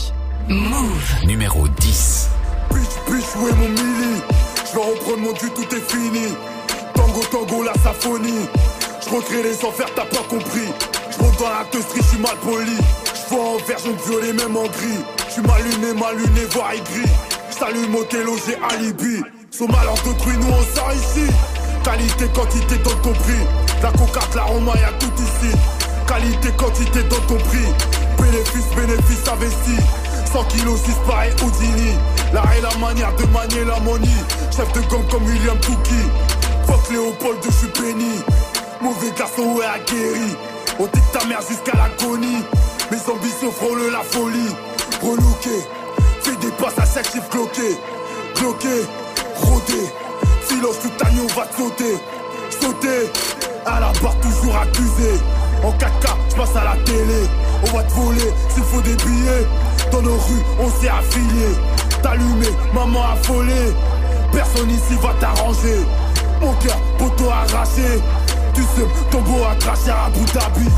Move. 0.47 1.25
Numéro 1.25 1.67
10. 1.67 2.29
Bitch, 2.69 2.79
bitch, 3.09 3.25
où 3.37 3.47
est 3.47 3.53
mon 3.53 3.69
mili 3.69 4.21
Je 4.65 4.77
vais 4.77 4.85
reprendre 4.85 5.17
mon 5.17 5.33
dû, 5.33 5.49
tout 5.49 5.75
est 5.75 5.91
fini. 5.91 6.35
Tango, 6.93 7.21
tango, 7.31 7.63
la 7.63 7.73
symphonie. 7.73 8.45
Je 9.03 9.15
recrée 9.15 9.41
les 9.41 9.65
enfers, 9.65 9.87
t'as 9.95 10.05
pas 10.05 10.23
compris. 10.29 10.67
Je 11.11 11.23
monte 11.23 11.39
dans 11.39 11.49
la 11.49 11.65
teustrie, 11.71 12.01
je 12.01 12.07
suis 12.07 12.19
mal 12.19 12.35
poli. 12.43 12.77
Je 13.13 13.35
vois 13.35 13.43
en 13.43 13.57
vert, 13.57 13.79
jaune, 13.79 13.95
violet, 14.05 14.33
même 14.33 14.55
en 14.55 14.65
gris. 14.65 15.03
Je 15.27 15.33
suis 15.33 15.41
mal 15.41 15.63
luné, 15.63 15.99
mal 15.99 16.15
luné, 16.15 16.45
voire 16.51 16.73
aigri. 16.73 17.09
J'allume 17.59 17.95
au 17.95 18.03
télo, 18.03 18.37
j'ai 18.45 18.57
alibi. 18.75 19.23
Son 19.49 19.67
malheur 19.67 19.95
d'autrui, 20.05 20.37
nous 20.37 20.47
on 20.47 20.75
sort 20.75 20.91
ici. 20.93 21.25
Qualité, 21.83 22.27
quantité, 22.35 22.77
dans 22.83 22.97
ton 23.01 23.13
prix. 23.13 23.43
La 23.81 23.91
coca, 23.91 24.21
la 24.35 24.43
roma, 24.43 24.73
y'a 24.75 24.91
tout 24.99 25.11
ici. 25.17 25.55
Qualité, 26.07 26.49
quantité, 26.55 27.01
dans 27.03 27.21
ton 27.27 27.37
prix. 27.45 27.65
Bénéfice, 28.19 28.75
bénéfice 28.75 29.27
investi. 29.27 29.81
100 30.35 30.43
kilos, 30.49 30.77
6 30.81 30.95
pareil 31.07 31.31
Houdini. 31.41 31.91
L'art 32.33 32.51
et 32.57 32.59
la 32.59 32.75
manière 32.77 33.15
de 33.15 33.23
manier 33.27 33.63
la 33.63 33.79
money. 33.79 34.05
Chef 34.51 34.69
de 34.73 34.81
gang 34.89 35.07
comme 35.09 35.23
William 35.23 35.57
Touki. 35.59 36.01
Fuck 36.67 36.91
Léopold, 36.91 37.37
je 37.41 37.51
suis 37.51 37.71
béni. 37.79 38.19
Mauvais 38.81 39.13
garçon, 39.17 39.43
ouais, 39.55 39.63
aguerri. 39.63 40.35
On 40.77 40.87
dit 40.87 41.01
ta 41.13 41.25
mère 41.27 41.39
jusqu'à 41.39 41.71
l'agonie. 41.77 42.43
Mes 42.91 42.97
ambitions 43.09 43.49
frôlent 43.49 43.89
la 43.93 44.03
folie. 44.03 44.53
Relooké, 45.01 45.63
fais 46.21 46.35
des 46.35 46.51
passes 46.59 46.79
à 46.79 46.85
7 46.85 47.13
chiffres 47.13 47.29
bloqués. 47.31 47.77
Bloqué, 48.37 48.83
rodé. 49.35 49.89
Filos, 50.49 50.75
tout 50.81 51.05
agneau 51.05 51.27
va 51.27 51.45
te 51.45 51.55
sauter. 51.55 51.97
Sauter, 52.49 53.09
à 53.65 53.79
la 53.79 53.93
barre 54.01 54.19
toujours 54.19 54.57
accusé. 54.57 55.13
En 55.65 55.71
4K, 55.71 56.07
je 56.29 56.35
passe 56.35 56.55
à 56.55 56.63
la 56.63 56.75
télé. 56.83 57.27
On 57.63 57.75
va 57.75 57.83
te 57.83 57.93
voler 57.93 58.31
s'il 58.49 58.63
faut 58.63 58.81
des 58.81 58.95
billets. 58.97 59.47
Dans 59.91 60.01
nos 60.03 60.13
rues, 60.13 60.43
on 60.59 60.69
s'est 60.69 60.89
affilié. 60.89 61.47
T'allumé, 62.03 62.49
maman 62.71 63.01
affolée. 63.13 63.73
Personne 64.31 64.69
ici 64.69 64.93
va 65.01 65.09
t'arranger. 65.19 65.79
Mon 66.39 66.53
cœur, 66.55 66.77
poteau 66.99 67.31
arraché. 67.31 67.99
Tu 68.53 68.61
sais, 68.61 68.87
ton 69.09 69.21
beau 69.21 69.43
a 69.43 69.55
craché 69.55 69.89
à 69.89 70.05
Abu 70.05 70.23
Dhabi. 70.25 70.69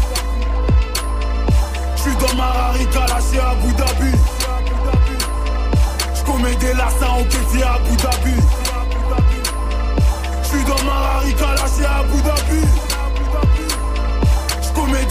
J'suis 1.98 2.16
dans 2.16 2.36
ma 2.38 2.46
rarica 2.46 3.00
lâché 3.08 3.40
à 3.42 3.50
Abu 3.50 3.74
Dhabi. 3.74 4.18
J'commets 6.16 6.56
des 6.56 6.74
lassins 6.74 7.12
en 7.20 7.24
kéfier 7.26 7.64
à 7.64 7.74
Abu 7.74 7.96
Dhabi. 7.98 8.42
J'suis 10.44 10.64
dans 10.64 10.84
ma 10.86 10.94
rarica 10.94 11.56
lâché 11.56 11.86
à 11.86 12.00
Abu 12.00 12.22
Dhabi. 12.22 12.87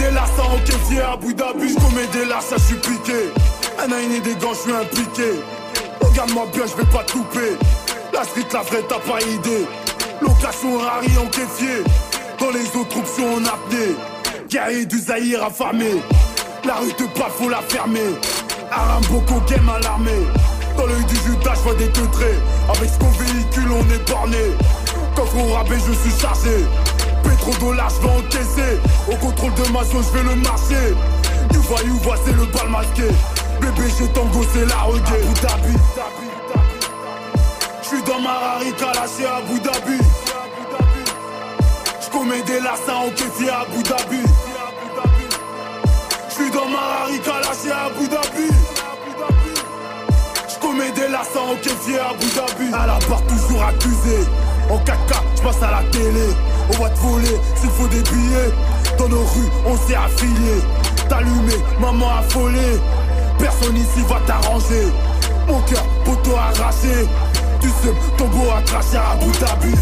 Des 0.07 0.13
lassins 0.13 0.53
en 0.53 0.59
kéfier 0.59 1.01
à 1.01 1.13
Abu 1.13 1.35
Dhabi. 1.35 1.69
J'commets 1.69 2.07
des 2.13 2.27
lassins, 2.27 2.57
j'suis 2.59 2.77
piqué. 2.77 3.33
Un 3.83 3.91
et 3.91 4.21
des 4.21 4.35
gants, 4.37 4.55
j'suis 4.55 4.73
impliqué. 4.73 5.43
Regarde-moi 6.01 6.47
bien, 6.53 6.63
j'vais 6.65 6.89
pas 6.97 7.03
te 7.03 7.13
couper. 7.13 7.57
La 8.13 8.23
street, 8.23 8.47
la 8.53 8.61
vraie, 8.61 8.85
t'as 8.89 9.01
pas 9.01 9.21
idée. 9.21 9.67
Location 10.23 10.79
rari 10.79 11.11
en 11.19 11.27
kéfier. 11.27 11.83
Dans 12.39 12.51
les 12.51 12.67
autres 12.81 12.99
options 12.99 13.35
en 13.35 13.45
apnée. 13.47 13.97
Guerrier 14.49 14.87
du 14.87 14.99
Zahir 14.99 15.43
affamé. 15.43 16.01
La 16.65 16.77
rue 16.77 16.93
de 16.93 17.19
pas, 17.19 17.29
faut 17.29 17.49
la 17.49 17.63
fermer. 17.63 18.15
Aram 18.71 19.03
Boko 19.11 19.41
game 19.51 19.69
à 19.69 19.81
l'armée. 19.81 20.25
Dans 20.77 20.87
l'œil 20.87 21.05
du 21.07 21.17
Judas, 21.17 21.55
je 21.57 21.61
vois 21.63 21.75
des 21.75 21.89
teutrés. 21.89 22.39
Avec 22.69 22.91
ce 22.91 22.99
qu'on 22.99 23.11
véhicule, 23.11 23.73
on 23.73 23.93
est 23.93 24.09
borné. 24.09 24.55
Coffre 25.17 25.37
au 25.37 25.53
rabais, 25.53 25.79
je 25.85 25.93
suis 26.09 26.21
chargé. 26.21 26.65
Pétrodollar, 27.47 27.89
je 27.91 28.01
vais 28.01 28.13
encaisser. 28.13 28.81
Au 29.11 29.17
contrôle 29.17 29.55
de 29.55 29.73
ma 29.73 29.85
zone, 29.85 30.03
je 30.03 30.19
vais 30.19 30.25
le 30.25 30.37
marcher. 30.37 30.95
You 31.53 31.61
vois, 31.63 31.81
you 31.83 31.95
vois, 32.03 32.17
c'est 32.25 32.33
le 32.33 32.45
bal 32.47 32.69
masqué. 32.69 33.09
Bébé, 33.61 33.89
j'ai 33.99 34.09
tango, 34.09 34.45
c'est 34.53 34.67
la 34.67 34.77
reggae. 34.83 35.01
Abu 35.03 35.35
Dhabi. 35.43 35.77
J'suis 37.83 38.03
dans 38.03 38.21
ma 38.21 38.33
rarica 38.33 38.87
lâché 38.87 39.27
à 39.27 39.37
Abu 39.37 39.61
Dhabi. 39.61 39.99
J'commets 42.01 42.43
des 42.43 42.61
lassins 42.61 43.07
en 43.07 43.11
kéfier 43.11 43.51
à 43.51 43.61
Abu 43.61 43.83
Dhabi. 43.83 44.23
J'suis 46.29 46.51
dans 46.51 46.69
ma 46.69 46.79
rarica 46.79 47.33
lâché 47.41 47.71
à 47.71 47.85
Abu 47.87 48.09
Dhabi. 48.09 48.51
J'commets 50.49 50.91
des 50.93 51.09
lassins 51.09 51.47
en 51.53 51.57
kéfier 51.57 51.99
à 52.01 52.11
Abu 52.11 52.27
Dhabi. 52.27 52.75
À 52.75 52.87
la 52.87 52.99
barre 53.09 53.23
toujours 53.29 53.63
accusé. 53.63 54.27
En 54.71 54.79
4K, 54.79 55.15
j'passe 55.37 55.63
à 55.63 55.71
la 55.71 55.83
télé. 55.91 56.29
On 56.71 56.83
va 56.83 56.91
te 56.91 56.99
voler 56.99 57.37
s'il 57.57 57.71
faut 57.71 57.89
des 57.89 58.03
billets. 58.03 58.53
Dans 58.99 59.09
nos 59.09 59.23
rues, 59.23 59.51
on 59.67 59.77
s'est 59.77 59.95
affilié. 59.95 60.61
T'allumé, 61.09 61.55
maman 61.81 62.17
affolée. 62.19 62.81
Personne 63.39 63.77
ici 63.77 64.03
va 64.09 64.21
t'arranger. 64.27 64.87
Mon 65.47 65.61
cœur, 65.61 65.85
poteau 66.05 66.37
arraché. 66.37 67.07
Tu 67.61 67.69
sais, 67.69 67.95
ton 68.19 68.27
beau 68.29 68.51
a 68.51 68.63
craché 68.63 68.97
à 68.97 69.13
Abu 69.13 69.31
Dhabi. 69.39 69.75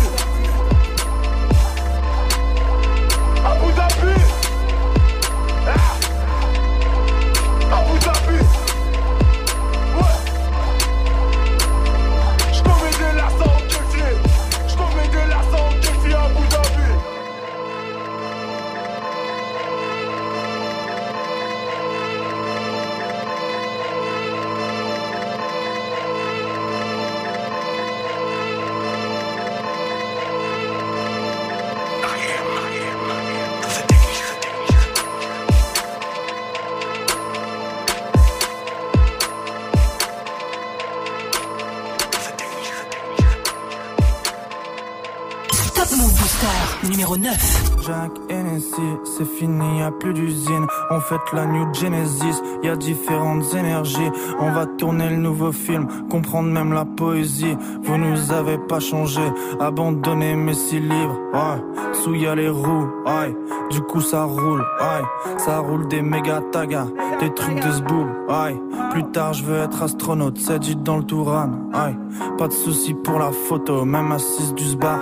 C'est 49.04 49.24
fini, 49.24 49.78
y 49.78 49.82
a 49.82 49.90
plus 49.92 50.12
d'usine. 50.12 50.66
On 50.90 50.98
fête 51.00 51.20
la 51.32 51.46
New 51.46 51.72
Genesis, 51.72 52.42
y 52.62 52.68
a 52.68 52.76
différentes 52.76 53.54
énergies. 53.54 54.10
On 54.40 54.50
va 54.50 54.66
tourner 54.66 55.10
le 55.10 55.16
nouveau 55.16 55.52
film, 55.52 55.86
comprendre 56.10 56.48
même 56.48 56.72
la 56.72 56.84
poésie. 56.84 57.56
Vous 57.82 57.96
nous 57.96 58.32
avez 58.32 58.58
pas 58.58 58.80
changé, 58.80 59.22
abandonné 59.60 60.34
mes 60.34 60.54
six 60.54 60.80
livres. 60.80 61.18
Ouais, 61.32 61.92
sous 61.92 62.12
les 62.12 62.48
roues, 62.48 62.88
ouais. 63.06 63.36
Du 63.70 63.80
coup 63.82 64.00
ça 64.00 64.24
roule, 64.24 64.60
ouais. 64.60 65.38
Ça 65.38 65.58
roule 65.58 65.86
des 65.86 66.02
méga 66.02 66.40
tagas, 66.50 66.86
des 67.20 67.32
trucs 67.32 67.60
de 67.60 67.70
zboob, 67.70 68.08
ouais. 68.28 68.60
Plus 68.90 69.04
tard 69.04 69.34
je 69.34 69.44
veux 69.44 69.58
être 69.58 69.82
astronaute, 69.82 70.38
c'est 70.38 70.58
dit 70.58 70.76
dans 70.76 70.98
le 70.98 71.04
Touran, 71.04 71.50
ouais. 71.72 71.96
Pas 72.38 72.48
de 72.48 72.52
soucis 72.52 72.94
pour 72.94 73.18
la 73.18 73.30
photo, 73.30 73.84
même 73.84 74.10
assise 74.12 74.54
du 74.54 74.64
sbar. 74.64 74.98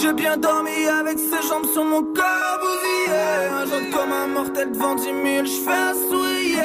J'ai 0.00 0.12
bien 0.12 0.36
dormi 0.36 0.86
avec 0.86 1.18
ses 1.18 1.46
jambes 1.48 1.66
sur 1.72 1.84
mon 1.84 2.02
corps 2.02 2.58
bousillé 2.60 3.16
Un 3.52 3.66
jour 3.66 3.80
comme 3.92 4.12
un 4.12 4.26
mortel 4.26 4.72
devant 4.72 4.94
10 4.94 5.04
000 5.04 5.14
J'fais 5.44 5.70
un 5.70 5.94
sourire. 5.94 6.64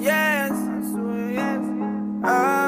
Yes, 0.00 0.02
yes. 0.02 0.52
Ah. 2.24 2.65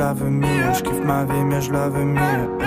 Je 0.00 0.04
la 0.06 0.14
veux 0.14 0.30
mieux 0.30 0.72
Je 0.72 0.82
kiffe 0.82 1.04
ma 1.04 1.24
vie 1.26 1.44
mais 1.44 1.60
je 1.60 1.72
la 1.72 1.90
veux 1.90 2.04
mieux 2.04 2.59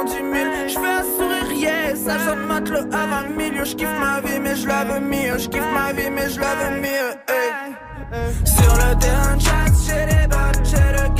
en 0.00 0.04
dix 0.04 0.22
mille. 0.22 0.50
Je 0.68 0.78
un 0.78 1.02
sourire, 1.02 1.52
yeah, 1.52 1.96
ça 1.96 2.18
chante 2.18 2.46
matelot 2.46 2.86
à 2.92 3.06
20 3.06 3.36
milieu. 3.36 3.64
Je 3.64 3.84
ma 3.84 4.20
vie, 4.20 4.40
mais 4.40 4.56
je 4.56 4.66
la 4.66 4.84
veux 4.84 5.00
mieux. 5.00 5.38
Je 5.38 5.48
ma 5.74 5.92
vie, 5.92 6.10
mais 6.10 6.30
je 6.30 6.40
la 6.40 6.54
veux 6.60 6.80
mieux. 6.80 7.10
Hey. 7.28 7.50
Sur 8.44 8.74
le 8.74 8.98
terrain, 8.98 9.38
chat, 9.38 9.72
j'ai 9.86 10.06
les 10.06 10.26
bottes, 10.26 10.64
j'ai 10.64 10.92
le 10.96 11.19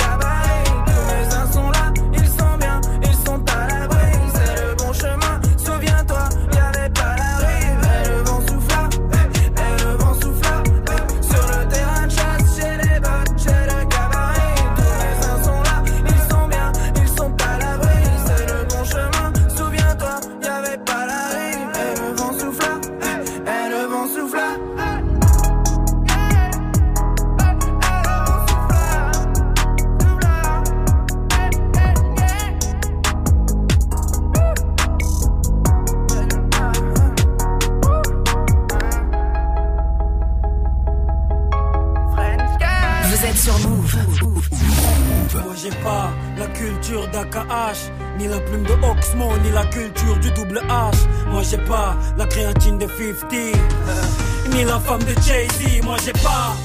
créatine 53.29 53.51
de 53.51 53.57
50, 53.57 53.61
euh, 53.87 54.55
ni 54.55 54.63
la 54.63 54.79
femme 54.79 55.03
de 55.03 55.13
Jay-Z. 55.21 55.83
Moi 55.83 55.97
j'ai 56.03 56.13
pas 56.13 56.55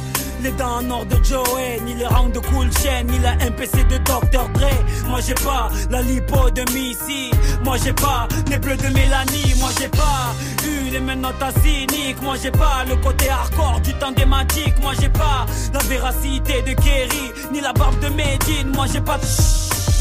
les 0.42 0.50
dents 0.52 0.78
en 0.78 0.90
or 0.90 1.06
de 1.06 1.16
Joey, 1.25 1.80
ni 1.84 1.94
les 1.94 2.06
rangs 2.06 2.28
de 2.28 2.38
Cool 2.38 2.70
Chain, 2.82 3.04
ni 3.04 3.18
la 3.18 3.34
MPC 3.36 3.84
de 3.84 3.98
Dr. 3.98 4.48
Dre. 4.54 4.70
Moi 5.08 5.20
j'ai 5.26 5.34
pas 5.34 5.68
la 5.90 6.02
lipo 6.02 6.50
de 6.50 6.62
Missy. 6.72 7.30
Moi 7.64 7.76
j'ai 7.82 7.92
pas 7.92 8.28
les 8.50 8.58
bleus 8.58 8.76
de 8.76 8.88
Mélanie. 8.88 9.54
Moi 9.58 9.70
j'ai 9.78 9.88
pas 9.88 10.34
eu 10.66 10.90
les 10.90 11.00
mêmes 11.00 11.20
notes 11.20 11.42
à 11.42 11.50
cyniques. 11.60 12.20
Moi 12.22 12.36
j'ai 12.42 12.50
pas 12.50 12.84
le 12.88 12.96
côté 12.96 13.28
hardcore 13.28 13.80
du 13.80 13.92
temps 13.94 14.12
des 14.12 14.26
matiques. 14.26 14.78
Moi 14.80 14.92
j'ai 15.00 15.08
pas 15.08 15.46
la 15.72 15.80
véracité 15.80 16.62
de 16.62 16.72
Kerry, 16.75 17.32
ni 17.52 17.60
la 17.60 17.72
barbe 17.72 17.98
de 18.00 18.08
Medine. 18.08 18.72
Moi 18.75 18.86
j'ai 18.92 19.00
pas 19.00 19.18
de 19.18 19.25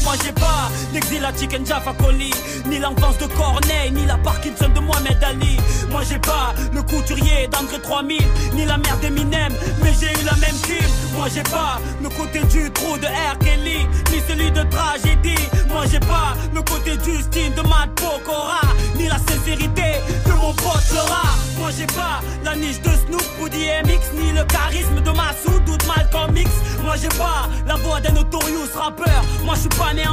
moi 0.06 0.14
j'ai 0.24 0.32
pas 0.32 0.70
l'exil 0.94 1.24
à 1.24 1.32
Chicken 1.36 1.66
Jaffa 1.66 1.92
Coli. 1.94 2.30
Ni 2.66 2.78
l'enfance 2.78 3.18
de 3.18 3.26
Corneille 3.26 3.90
Ni 3.92 4.06
la 4.06 4.16
Parkinson 4.18 4.68
de 4.68 4.80
Mohamed 4.80 5.18
Ali. 5.22 5.56
Moi 5.90 6.02
j'ai 6.08 6.18
pas 6.18 6.54
le 6.72 6.82
couturier 6.82 7.48
d'André 7.50 7.80
3000 7.82 8.22
Ni 8.54 8.64
la 8.64 8.78
mère 8.78 8.96
d'Eminem 8.98 9.52
Mais 9.82 9.92
j'ai 10.00 10.12
eu 10.12 10.24
la 10.24 10.36
même 10.36 10.56
team. 10.62 10.88
Moi 11.16 11.26
j'ai 11.34 11.42
pas 11.42 11.80
le 12.02 12.08
côté 12.08 12.38
du 12.44 12.70
trou 12.70 12.96
de 12.98 13.06
R. 13.06 13.36
Kelly 13.40 13.80
Ni 14.12 14.20
celui 14.28 14.50
de 14.52 14.62
tragédie. 14.70 15.44
Moi 15.68 15.84
j'ai 15.90 16.00
pas 16.00 16.34
le 16.54 16.62
côté 16.62 16.92
Justine 17.04 17.52
de 17.54 17.62
Matt 17.62 17.90
Pokora 17.96 18.62
Ni 18.96 19.08
la 19.08 19.18
sincérité 19.18 20.00
de 20.24 20.32
mon 20.32 20.52
pote 20.54 20.86
Laura. 20.94 21.26
Moi 21.58 21.70
j'ai 21.76 21.86
pas 21.86 22.20
la 22.44 22.54
niche 22.54 22.80
de 22.80 22.90
Snoop 22.90 23.26
ou 23.40 23.48
DMX 23.48 24.02
Ni 24.14 24.30
le 24.32 24.44
charisme 24.44 25.00
de 25.02 25.10
Massoud 25.10 25.68
ou 25.68 25.76
de 25.76 25.86
Malcolm 25.86 26.36
X 26.36 26.50
Moi 26.96 27.02
j'ai 27.10 27.18
pas 27.18 27.46
la 27.66 27.74
voix 27.74 28.00
d'un 28.00 28.12
notorious 28.12 28.72
rappeur. 28.74 29.22
Moi 29.44 29.54
je 29.54 29.60
suis 29.60 29.68
pas 29.68 29.92
né 29.92 30.04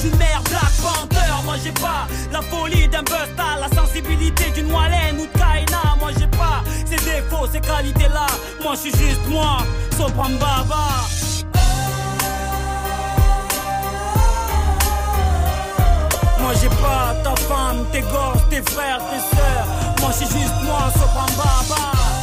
d'une 0.00 0.16
mère 0.16 0.40
Black 0.48 0.72
Panther. 0.80 1.44
Moi 1.44 1.56
j'ai 1.62 1.72
pas 1.72 2.08
la 2.32 2.40
folie 2.40 2.88
d'un 2.88 3.02
Busta 3.02 3.58
La 3.60 3.68
sensibilité 3.76 4.50
d'une 4.54 4.72
Wallen 4.72 5.18
ou 5.18 5.26
de 5.26 5.38
Kaina. 5.38 5.96
Moi 5.98 6.12
j'ai 6.18 6.26
pas 6.28 6.64
ces 6.86 6.96
défauts, 6.96 7.46
ces 7.52 7.60
qualités 7.60 8.08
là 8.08 8.26
Moi 8.62 8.72
je 8.72 8.88
suis 8.88 8.90
juste 8.92 9.20
moi, 9.28 9.58
Sopran 9.98 10.30
Baba. 10.40 10.86
Moi 16.40 16.52
j'ai 16.58 16.68
pas 16.70 17.14
ta 17.22 17.36
femme, 17.36 17.84
tes 17.92 18.00
gosses, 18.00 18.48
tes 18.48 18.62
frères, 18.62 19.00
tes 19.10 19.36
sœurs. 19.36 19.66
Moi 20.00 20.10
je 20.12 20.24
suis 20.24 20.40
juste 20.40 20.54
moi, 20.62 20.90
Sopran 20.94 21.26
Baba 21.36 22.19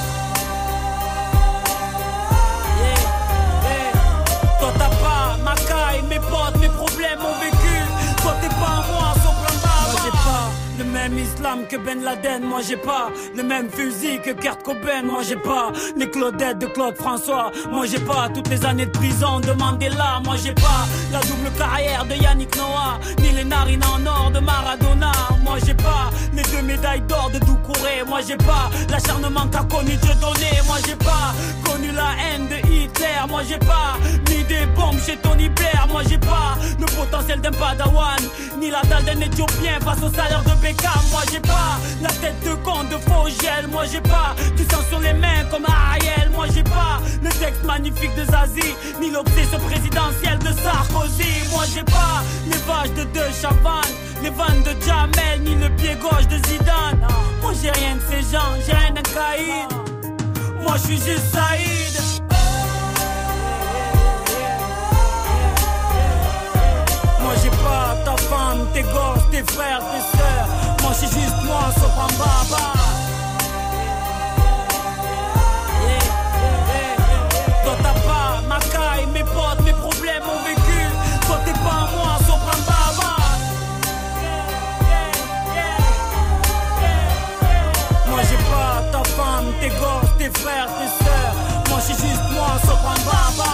même 11.09 11.19
islam 11.19 11.65
que 11.69 11.77
Ben 11.77 12.03
Laden. 12.03 12.43
Moi 12.43 12.61
j'ai 12.67 12.75
pas 12.75 13.09
le 13.35 13.43
même 13.43 13.69
fusil 13.69 14.19
que 14.23 14.31
Kurt 14.31 14.63
Cobain. 14.63 15.03
Moi 15.03 15.21
j'ai 15.27 15.35
pas 15.35 15.71
les 15.95 16.09
Claudettes 16.09 16.59
de 16.59 16.67
Claude 16.67 16.95
François. 16.95 17.51
Moi 17.71 17.85
j'ai 17.85 17.99
pas 17.99 18.29
toutes 18.33 18.49
les 18.49 18.65
années 18.65 18.85
de 18.85 18.91
prison 18.91 19.39
de 19.39 19.51
Mandela. 19.53 20.21
Moi 20.25 20.35
j'ai 20.43 20.53
pas 20.53 20.85
la 21.11 21.19
double 21.19 21.49
carrière 21.57 22.05
de 22.05 22.15
Yannick 22.15 22.55
Noah 22.57 22.99
Ni 23.19 23.31
les 23.31 23.43
narines 23.43 23.83
en 23.85 24.05
or 24.05 24.31
de 24.31 24.39
Maradona. 24.39 25.11
Moi 25.43 25.57
j'ai 25.65 25.73
pas 25.73 26.09
les 26.33 26.43
deux 26.43 26.61
médailles 26.63 27.01
d'or 27.01 27.29
de 27.33 27.39
Doucouré. 27.39 28.03
Moi 28.07 28.19
j'ai 28.27 28.37
pas 28.37 28.69
l'acharnement 28.89 29.47
qu'a 29.47 29.63
connu 29.63 29.95
Dieu 29.95 30.13
donné. 30.19 30.51
Moi 30.65 30.77
j'ai 30.85 30.95
pas 30.95 31.33
connu 31.63 31.91
la 31.91 32.09
haine 32.21 32.47
de 32.47 32.57
Hitler. 32.69 33.19
Moi 33.29 33.41
j'ai 33.47 33.59
pas 33.59 33.95
mis 34.29 34.43
des 34.43 34.65
bombes 34.75 34.99
chez 35.05 35.17
Tony 35.17 35.49
Blair. 35.49 35.87
Moi 35.89 36.01
j'ai 36.09 36.17
pas 36.17 36.57
le 36.79 36.85
potentiel 36.85 37.39
d'un 37.41 37.51
padawan 37.51 38.21
Ni 38.59 38.69
la 38.69 38.81
dalle 38.83 39.05
d'un 39.05 39.21
éthiopien 39.21 39.79
face 39.81 40.03
au 40.03 40.09
salaire 40.13 40.43
de 40.43 40.61
Beckham 40.61 40.96
Moi 41.11 41.21
j'ai 41.31 41.39
pas 41.39 41.79
la 42.01 42.09
tête 42.09 42.39
de 42.43 42.55
con 42.63 42.83
de 42.83 42.97
Fogel. 43.07 43.67
Moi 43.71 43.85
j'ai 43.91 44.01
pas 44.01 44.35
du 44.55 44.63
sang 44.63 44.81
sur 44.89 44.99
les 44.99 45.13
mains 45.13 45.43
comme 45.51 45.65
Ariel. 45.65 46.29
Moi 46.33 46.47
j'ai 46.53 46.63
pas 46.63 46.99
le 47.21 47.29
texte 47.29 47.63
magnifique 47.63 48.15
de 48.15 48.25
Zazie 48.25 48.75
Ni 48.99 49.11
l'obsession 49.11 49.59
présidentielle 49.59 50.39
de 50.39 50.51
Sarkozy. 50.61 51.33
Moi 51.51 51.63
j'ai 51.73 51.83
pas 51.83 52.23
les 52.45 52.57
vaches 52.67 52.93
de 52.95 53.03
De 53.17 53.25
Chavannes 53.41 53.97
les 54.23 54.29
vannes 54.29 54.63
de 54.63 54.85
Jamel, 54.85 55.41
ni 55.41 55.55
le 55.55 55.69
pied 55.75 55.95
gauche 55.95 56.27
de 56.27 56.37
Zidane. 56.47 57.07
Moi 57.41 57.53
j'ai 57.61 57.71
rien 57.71 57.95
de 57.95 58.01
ces 58.09 58.31
gens, 58.31 58.53
j'ai 58.65 58.73
rien 58.73 58.91
d'un 58.91 59.01
Moi 60.61 60.73
je 60.77 60.81
suis 60.81 60.97
juste 60.97 61.33
Saïd 61.33 62.16
Moi 67.27 67.35
j'ai 67.43 67.49
pas 67.49 67.93
ta 68.05 68.15
femme, 68.15 68.65
tes 68.73 68.83
gosses, 68.83 69.29
tes 69.29 69.43
frères, 69.51 69.81
tes 69.91 70.17
sœurs. 70.17 70.47
Moi 70.81 70.91
c'est 70.93 71.07
juste 71.07 71.35
moi, 71.43 71.63
Sopran 71.75 72.07
Baba. 72.17 72.63
Toi 77.65 77.75
t'as 77.83 77.99
pas 78.07 78.41
ma 78.47 78.59
caille, 78.59 79.07
mes 79.13 79.25
potes, 79.25 79.61
mes 79.65 79.73
problèmes, 79.73 80.23
mon 80.25 80.41
vécu. 80.47 80.81
Toi 81.27 81.37
t'es 81.43 81.51
pas 81.51 81.89
moi, 81.97 82.17
Sopran 82.25 82.61
Baba. 82.65 83.11
Moi 88.07 88.21
j'ai 88.29 88.37
pas 88.37 88.81
ta 88.93 89.03
femme, 89.03 89.51
tes 89.59 89.67
gosses, 89.67 90.17
tes 90.17 90.31
frères, 90.39 90.69
tes 90.79 91.03
sœurs. 91.03 91.35
Moi 91.69 91.79
c'est 91.81 92.07
juste 92.07 92.23
moi, 92.31 92.51
Sopran 92.61 92.95
Baba. 93.05 93.46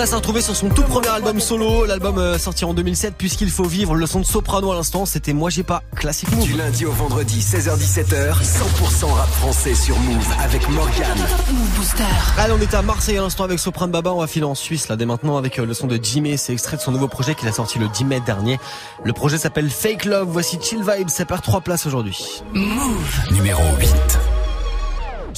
Ça 0.00 0.06
s'est 0.06 0.16
retrouvé 0.16 0.40
sur 0.40 0.56
son 0.56 0.70
tout 0.70 0.82
premier 0.84 1.08
album 1.08 1.40
solo, 1.40 1.84
l'album 1.84 2.16
euh, 2.16 2.38
sorti 2.38 2.64
en 2.64 2.72
2007, 2.72 3.16
puisqu'il 3.18 3.50
faut 3.50 3.66
vivre. 3.66 3.94
Le 3.94 4.06
son 4.06 4.20
de 4.20 4.24
soprano 4.24 4.72
à 4.72 4.74
l'instant, 4.74 5.04
c'était 5.04 5.34
Moi 5.34 5.50
j'ai 5.50 5.62
pas, 5.62 5.82
classique 5.94 6.32
move. 6.32 6.42
Du 6.42 6.54
lundi 6.54 6.86
au 6.86 6.90
vendredi, 6.90 7.40
16h17h, 7.40 8.32
100% 8.42 9.12
rap 9.12 9.28
français 9.28 9.74
sur 9.74 9.98
Move 9.98 10.26
avec 10.42 10.66
Morgan. 10.70 11.18
Move 11.52 11.68
Booster. 11.76 12.04
Allez, 12.38 12.54
on 12.54 12.62
était 12.62 12.78
à 12.78 12.80
Marseille 12.80 13.18
à 13.18 13.20
l'instant 13.20 13.44
avec 13.44 13.58
Soprano 13.58 13.92
Baba, 13.92 14.14
on 14.14 14.20
va 14.20 14.26
filer 14.26 14.46
en 14.46 14.54
Suisse 14.54 14.88
là 14.88 14.96
dès 14.96 15.04
maintenant 15.04 15.36
avec 15.36 15.58
euh, 15.58 15.66
le 15.66 15.74
son 15.74 15.86
de 15.86 16.00
Jimmy, 16.02 16.38
c'est 16.38 16.54
extrait 16.54 16.78
de 16.78 16.82
son 16.82 16.92
nouveau 16.92 17.08
projet 17.08 17.34
qu'il 17.34 17.46
a 17.48 17.52
sorti 17.52 17.78
le 17.78 17.88
10 17.88 18.04
mai 18.06 18.20
dernier. 18.20 18.58
Le 19.04 19.12
projet 19.12 19.36
s'appelle 19.36 19.68
Fake 19.68 20.06
Love, 20.06 20.28
voici 20.30 20.58
Chill 20.62 20.80
Vibes, 20.80 21.10
ça 21.10 21.26
perd 21.26 21.42
3 21.42 21.60
places 21.60 21.84
aujourd'hui. 21.84 22.42
Move. 22.54 23.20
Numéro 23.32 23.62
8. 23.78 23.90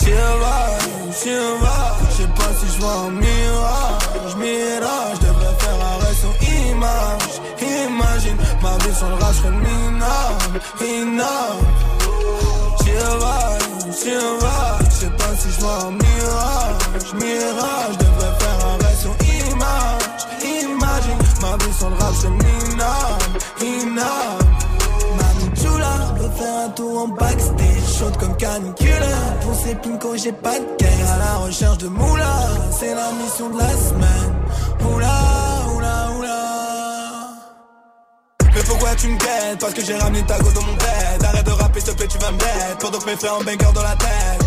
Chill 0.03 0.15
vibe. 0.15 1.93
Je 2.11 2.17
sais 2.17 2.27
pas 2.35 2.53
si 2.59 2.67
je 2.75 2.79
vois 2.81 2.99
un 3.07 3.11
mirage, 3.11 4.35
mirage. 4.37 5.17
Je 5.21 5.27
devrais 5.27 5.55
faire 5.59 5.81
arrêt 5.93 6.17
sur 6.23 6.35
image. 6.43 7.35
Imagine 7.61 8.39
ma 8.61 8.73
vie 8.79 8.95
sur 8.97 9.09
le 9.09 9.15
rap, 9.15 9.33
je 9.33 9.39
serais 9.39 9.51
minable, 9.51 10.61
chill 10.79 11.07
vibe. 13.85 14.13
Je 14.85 14.95
sais 14.99 15.11
pas 15.11 15.33
si 15.39 15.49
je 15.51 15.59
vois 15.61 15.79
un 15.87 15.91
mirage, 15.93 17.09
mirage. 17.15 17.93
Je 17.93 17.99
devrais 18.05 18.35
faire 18.41 18.59
arrêt 18.73 18.97
sur 19.01 19.15
image. 19.23 20.21
Imagine 20.43 21.23
ma 21.41 21.53
vie 21.65 21.75
sur 21.79 21.89
le 21.91 21.97
rap, 21.97 22.15
je 22.21 22.29
minable, 22.29 23.39
minable. 23.61 24.47
Mamie 25.17 25.51
Chula, 25.61 25.95
je 26.17 26.23
veux 26.23 26.31
faire 26.31 26.57
un 26.67 26.71
tour 26.71 26.95
en 27.03 27.09
backstage, 27.09 27.72
comme 28.19 28.37
caniculaire. 28.37 29.39
Pour 29.43 29.55
ces 29.55 29.75
pinko, 29.75 30.17
j'ai 30.17 30.33
pas 30.33 30.59
de 30.59 30.65
caisse. 30.77 31.11
À 31.15 31.19
la 31.19 31.37
recherche 31.47 31.79
de 31.79 31.89
moula, 31.89 32.35
c'est 32.79 32.95
la 32.95 33.13
mission 33.13 33.51
de 33.51 33.59
la 33.59 33.69
semaine. 33.69 34.35
Oula, 34.93 35.09
oula, 35.77 36.11
oula. 36.19 36.39
Mais 38.55 38.63
pourquoi 38.63 38.95
tu 38.97 39.09
me 39.09 39.19
guettes? 39.19 39.61
Parce 39.61 39.75
que 39.75 39.85
j'ai 39.85 39.97
ramené 39.97 40.23
ta 40.23 40.39
go 40.39 40.51
dans 40.53 40.63
mon 40.63 40.75
bed 40.75 41.25
Arrête 41.25 41.47
de 41.47 41.53
rapper 41.53 41.81
s'il 41.81 41.93
te 41.93 41.97
plaît 41.97 42.09
tu 42.09 42.19
vas 42.19 42.31
me 42.33 42.37
mettre 42.37 42.79
Pendant 42.81 42.99
que 42.99 43.07
mes 43.07 43.17
frères 43.17 43.35
en 43.35 43.43
banger 43.43 43.73
dans 43.75 43.83
la 43.83 43.97
tête 43.97 44.43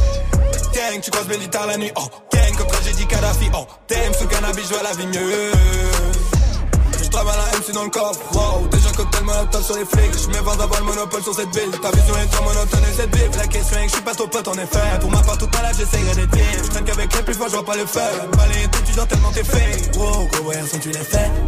Gang 0.74 1.02
tu 1.02 1.10
croises 1.12 1.28
mes 1.28 1.48
tard 1.48 1.68
la 1.68 1.78
nuit 1.78 1.92
Oh 1.96 2.08
gang 2.32 2.56
comme 2.58 2.68
tragédie 2.68 3.08
Kadhafi 3.08 3.50
Oh 3.56 3.66
t'aimes 3.88 4.14
sous 4.14 4.28
cannabis 4.28 4.64
je 4.68 4.74
vois 4.74 4.84
la 4.84 4.94
vie 4.94 5.08
mieux 5.08 5.52
je 7.16 7.22
travaille 7.22 7.38
la 7.38 7.60
MC 7.60 7.74
dans 7.74 7.84
le 7.84 7.90
coffre, 7.90 8.20
wow 8.34 8.68
Déjà 8.68 8.90
cocktail 8.92 9.24
molotov 9.24 9.64
sur 9.64 9.76
les 9.76 9.86
flics 9.86 10.28
m'évente 10.28 10.58
d'avoir 10.58 10.80
le 10.82 10.86
monopole 10.86 11.24
sur 11.24 11.34
cette 11.34 11.56
ville. 11.56 11.72
Ta 11.72 11.92
vision 11.92 12.16
est 12.18 12.28
trop 12.28 12.44
monotone 12.44 12.84
et 12.90 12.94
cette 12.94 13.16
ville 13.16 13.32
La 13.38 13.48
question 13.48 13.78
est 13.78 13.86
que 13.86 13.90
je 13.90 13.96
suis 13.96 14.04
pas 14.04 14.16
ton 14.16 14.28
pote 14.28 14.48
en 14.48 14.54
effet. 14.54 15.00
Pour 15.00 15.12
ma 15.12 15.22
part 15.22 15.38
toute 15.38 15.54
ma 15.56 15.70
life 15.70 15.78
j'essayerai 15.78 16.16
d'être 16.16 16.32
bien. 16.32 16.46
Je 16.64 16.70
traîne 16.70 16.84
qu'avec 16.84 17.16
les 17.16 17.22
plus 17.24 17.34
forts 17.34 17.48
je 17.48 17.54
vois 17.54 17.66
pas 17.66 17.78
le 17.78 17.86
faire 17.86 18.28
Balayer 18.36 18.68
tout 18.68 18.82
tu 18.86 18.94
dors 18.94 19.08
tellement 19.08 19.32
t'es 19.32 19.44
fait. 19.44 19.98
Wow, 19.98 20.28
gros 20.28 20.50
ouais, 20.50 20.62
sans 20.70 20.80
tu 20.80 20.90
les 20.90 21.00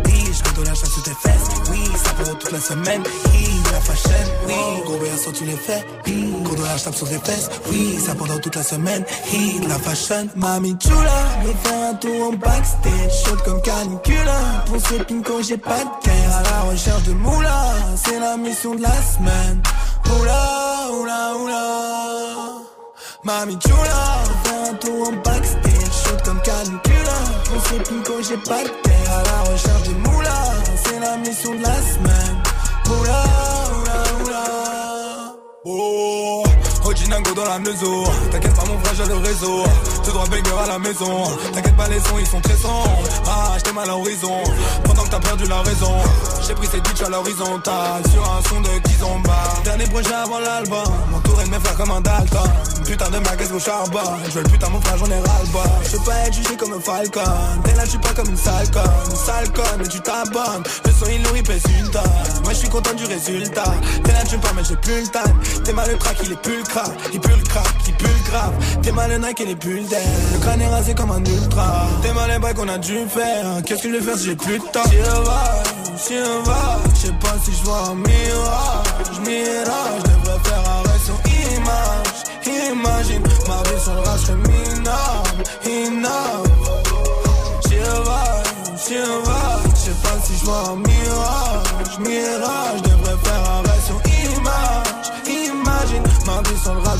Bitch, 0.04 0.42
quand 0.44 0.62
on 0.62 0.64
la 0.64 0.74
chasse 0.74 0.90
sous 0.90 1.02
tes 1.02 1.12
fesses. 1.12 1.50
Oui, 1.72 1.84
peut 2.18 2.36
toute 2.40 2.52
la 2.52 2.60
semaine 2.60 3.04
de 3.04 3.72
la 3.72 3.80
fashion 3.80 4.10
Oui, 4.48 4.54
gros 4.86 4.98
ouais, 4.98 5.18
sans 5.18 5.32
tu 5.32 5.46
les 5.46 5.56
fais. 5.56 5.86
Quand 6.06 6.56
on 6.58 6.64
la 6.64 6.78
chasse 6.78 6.96
sur 6.96 7.08
tes 7.08 7.20
fesses. 7.20 7.50
Oui, 7.70 7.98
ça 8.04 8.16
pendant 8.16 8.38
toute 8.40 8.56
la 8.56 8.64
semaine 8.64 9.04
de 9.64 9.68
la 9.70 9.76
fashion. 9.80 10.28
Mami 10.36 10.76
chula, 10.80 11.20
me 11.44 11.54
faire 11.64 11.90
un 11.92 11.94
tour 11.96 12.30
en 12.30 12.34
backstage. 12.34 13.12
Chaude 13.26 13.42
comme 13.44 13.62
canicula 13.62 14.40
Pour 14.66 14.80
ce 14.80 14.96
pinko 15.04 15.42
j'ai 15.42 15.58
pas 15.58 15.84
de 15.84 16.04
caisse. 16.04 16.34
À 16.34 16.44
la 16.44 16.72
recherche 16.72 17.04
de 17.04 17.14
moula 17.14 17.74
C'est 17.96 18.20
la 18.20 18.38
mission 18.38 18.76
de 18.76 18.82
la 18.82 19.02
semaine. 19.02 19.62
Oula, 20.20 20.90
oula, 21.00 21.34
oula. 21.42 21.64
Mami 23.24 23.58
chula, 23.60 24.24
faire 24.44 24.72
un 24.72 24.74
tour 24.76 25.08
en 25.10 25.12
backstage. 25.24 25.94
Chaude 26.06 26.22
comme 26.24 26.42
canicula 26.42 27.18
Pour 27.46 27.62
ce 27.64 27.76
pinko 27.90 28.14
j'ai 28.28 28.38
pas 28.38 28.64
de 28.64 28.70
caisse. 28.84 29.10
À 29.10 29.24
la 29.24 29.52
recherche 29.52 29.84
de 29.84 29.94
moula 30.10 30.47
C'est 30.88 31.00
la 31.00 31.18
mission 31.18 31.54
de 31.54 31.62
la 31.62 31.82
semaine. 31.82 32.38
Oula, 32.88 33.24
oula, 33.76 34.04
oula. 34.24 34.44
Oh, 35.66 36.44
T'inquiète 38.32 38.54
pas 38.56 38.66
mon 38.66 38.78
frère 38.80 38.94
j'ai 38.96 39.06
le 39.06 39.18
réseau. 39.18 39.64
Tout 40.04 40.12
droit 40.12 40.26
banger 40.26 40.64
à 40.64 40.68
la 40.68 40.80
maison. 40.80 41.24
T'inquiète 41.54 41.76
pas 41.76 41.88
les 41.88 42.00
sons 42.00 42.18
ils 42.20 42.28
sont 42.28 42.42
très 42.42 42.56
sombres 42.56 42.98
Ah 43.26 43.54
j'étais 43.58 43.72
mal 43.72 43.86
à 43.86 43.94
l'horizon. 43.94 44.44
Pendant 44.84 45.04
que 45.04 45.10
t'as 45.10 45.20
perdu 45.20 45.46
la 45.46 45.62
raison 45.62 45.96
J'ai 46.46 46.54
pris 46.54 46.68
cette 46.68 46.84
bitch 46.84 47.02
à 47.02 47.10
l'horizontale. 47.10 48.04
Sur 48.12 48.24
un 48.24 48.42
son 48.50 48.62
de 48.62 48.80
Kizomba 48.88 49.44
Dernier 49.64 49.86
projet 49.86 50.14
avant 50.14 50.40
l'album. 50.40 50.84
M'entourer 51.12 51.46
de 51.46 51.50
mes 51.50 51.60
frères 51.60 51.78
comme 51.78 51.92
un 51.92 52.02
Dalton. 52.02 52.50
Putain 52.86 53.10
de 53.10 53.20
ma 53.20 53.36
caisse 53.36 53.52
au 53.52 53.60
charbon. 53.60 54.00
Je 54.30 54.40
le 54.40 54.50
putain 54.50 54.70
mon 54.70 54.82
frère 54.82 54.98
j'en 54.98 55.08
ai 55.08 55.20
ras 55.20 55.42
Je 55.84 55.98
veux 55.98 56.04
pas 56.04 56.16
être 56.26 56.34
jugé 56.34 56.58
comme 56.58 56.74
un 56.74 56.80
falcon. 56.80 57.22
T'es 57.64 57.74
là 57.76 57.86
je 57.86 57.90
suis 57.92 58.00
pas 58.00 58.14
comme 58.14 58.30
une 58.30 58.38
sale 58.38 58.66
Une 58.66 59.80
mais 59.80 59.88
tu 59.88 60.00
t'abonnes 60.02 60.64
Le 60.86 60.92
son 60.92 61.06
il 61.12 61.22
nourrit 61.22 61.44
pèse 61.44 61.64
une 61.80 61.90
tonne. 61.90 62.04
Moi 62.44 62.54
je 62.54 62.58
suis 62.58 62.70
content 62.70 62.94
du 62.94 63.06
résultat. 63.06 63.74
T'es 64.04 64.12
là 64.12 64.24
tu 64.28 64.38
me 64.38 64.42
mais 64.56 64.64
j'ai 64.68 64.76
plus 64.76 65.02
le 65.02 65.08
temps 65.08 65.64
T'es 65.64 65.74
mal 65.74 65.90
le 65.90 65.98
crack 65.98 66.18
il 66.24 66.32
est 66.32 66.42
plus 66.42 66.58
le 66.58 66.64
crack 66.64 66.97
Il 67.14 67.20
pue 67.20 67.30
le 67.30 67.44
crack 67.44 67.68
il 67.88 67.94
pue 67.94 68.06
le 68.06 68.30
grave. 68.30 68.54
T'es 68.82 68.92
mal 68.92 69.10
le 69.10 69.18
Nike 69.18 69.42
et 69.42 69.46
les 69.46 69.56
bulles 69.56 69.88
d'air. 69.88 70.02
Le 70.34 70.40
crâne 70.40 70.62
est 70.62 70.68
rasé 70.68 70.94
comme 70.94 71.12
un 71.12 71.24
ultra. 71.24 71.88
T'es 72.02 72.14
mal 72.14 72.30
les 72.30 72.54
qu'on 72.54 72.68
a 72.68 72.78
dû 72.78 72.98
faire. 73.08 73.46
Qu'est-ce 73.66 73.84
que 73.84 73.90
je 73.90 73.96
vais 73.96 74.02
faire 74.02 74.18
si 74.18 74.26
j'ai 74.26 74.36
plus 74.36 74.60
de 74.60 74.64
temps? 74.66 74.84
Si 74.90 74.98
on 75.16 75.22
va, 75.24 75.64
si 75.98 76.14
on 76.14 76.44
va 76.44 76.78
Je 76.94 77.08
sais 77.08 77.14
pas 77.14 77.36
si 77.44 77.52
je 77.54 77.64
vois 77.64 77.90
un 77.90 77.96
mirage. 77.96 79.20
Mirage, 79.26 80.02
je 80.06 80.12
devrais 80.12 80.40
faire 80.44 80.64
arrêt 80.70 81.00
sur 81.04 81.16
image. 81.56 82.28
Imagine 82.72 83.22
ma 83.48 83.64
vie 83.64 83.82
sur 83.84 83.94
le 83.94 84.00
rap 84.02 84.20
serait 84.20 84.36
minable. 84.36 85.44
Inable 85.66 86.50
Si 87.66 87.76
on 87.76 88.04
va, 88.04 88.24
si 88.78 88.94
on 88.96 89.24
va 89.24 89.60
Je 89.74 89.80
sais 89.80 89.98
pas 90.04 90.18
si 90.24 90.38
je 90.40 90.46
vois 90.46 90.70
un 90.70 90.76
mirage. 90.76 92.00
Mirage, 92.00 92.82
sur 96.68 96.76
le 96.76 96.82
rap 96.82 96.98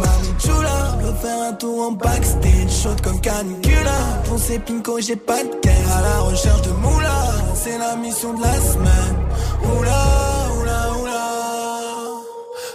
Mami 0.00 0.34
chula, 0.38 0.96
veut 1.00 1.14
faire 1.22 1.42
un 1.48 1.52
tour 1.54 1.88
en 1.88 1.92
backstage 1.92 2.82
Chaude 2.82 3.00
comme 3.02 3.20
canicula. 3.20 3.98
Ces 4.36 4.58
pinko 4.58 5.00
j'ai 5.00 5.16
pas 5.16 5.42
de 5.42 5.48
caisse 5.62 5.90
À 5.96 6.02
la 6.02 6.20
recherche 6.20 6.62
de 6.62 6.70
moula. 6.70 7.18
C'est 7.54 7.78
la 7.78 7.96
mission 7.96 8.34
de 8.34 8.42
la 8.42 8.54
semaine. 8.54 9.16
Oula, 9.62 10.02
oula, 10.60 10.92
oula. 11.00 11.24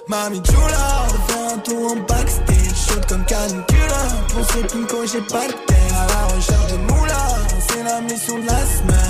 Mami 0.08 0.42
chula, 0.42 0.88
veut 1.12 1.34
faire 1.34 1.54
un 1.54 1.58
tour 1.60 1.92
en 1.92 1.96
backstage 2.08 2.78
Chaude 2.88 3.06
comme 3.08 3.26
canicula. 3.26 4.02
Ces 4.54 4.64
pinko 4.64 5.06
j'ai 5.06 5.22
pas 5.22 5.48
de 5.48 5.54
caisse 5.68 5.94
À 5.94 6.08
la 6.08 6.36
recherche 6.36 6.72
de 6.72 6.78
moula. 6.94 7.24
C'est 7.68 7.84
la 7.84 8.02
mission 8.02 8.40
de 8.40 8.46
la 8.46 8.66
semaine 8.66 9.01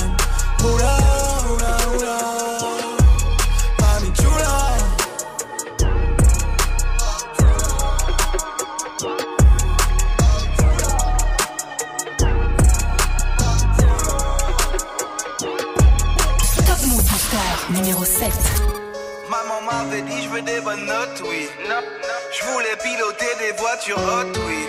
je 20.41 20.51
des 20.51 20.61
bonnes 20.61 20.85
notes, 20.85 21.23
oui. 21.25 21.47
Je 21.59 22.45
voulais 22.45 22.75
piloter 22.83 23.25
des 23.39 23.51
voitures 23.57 23.97
hot, 23.97 24.39
oui. 24.47 24.67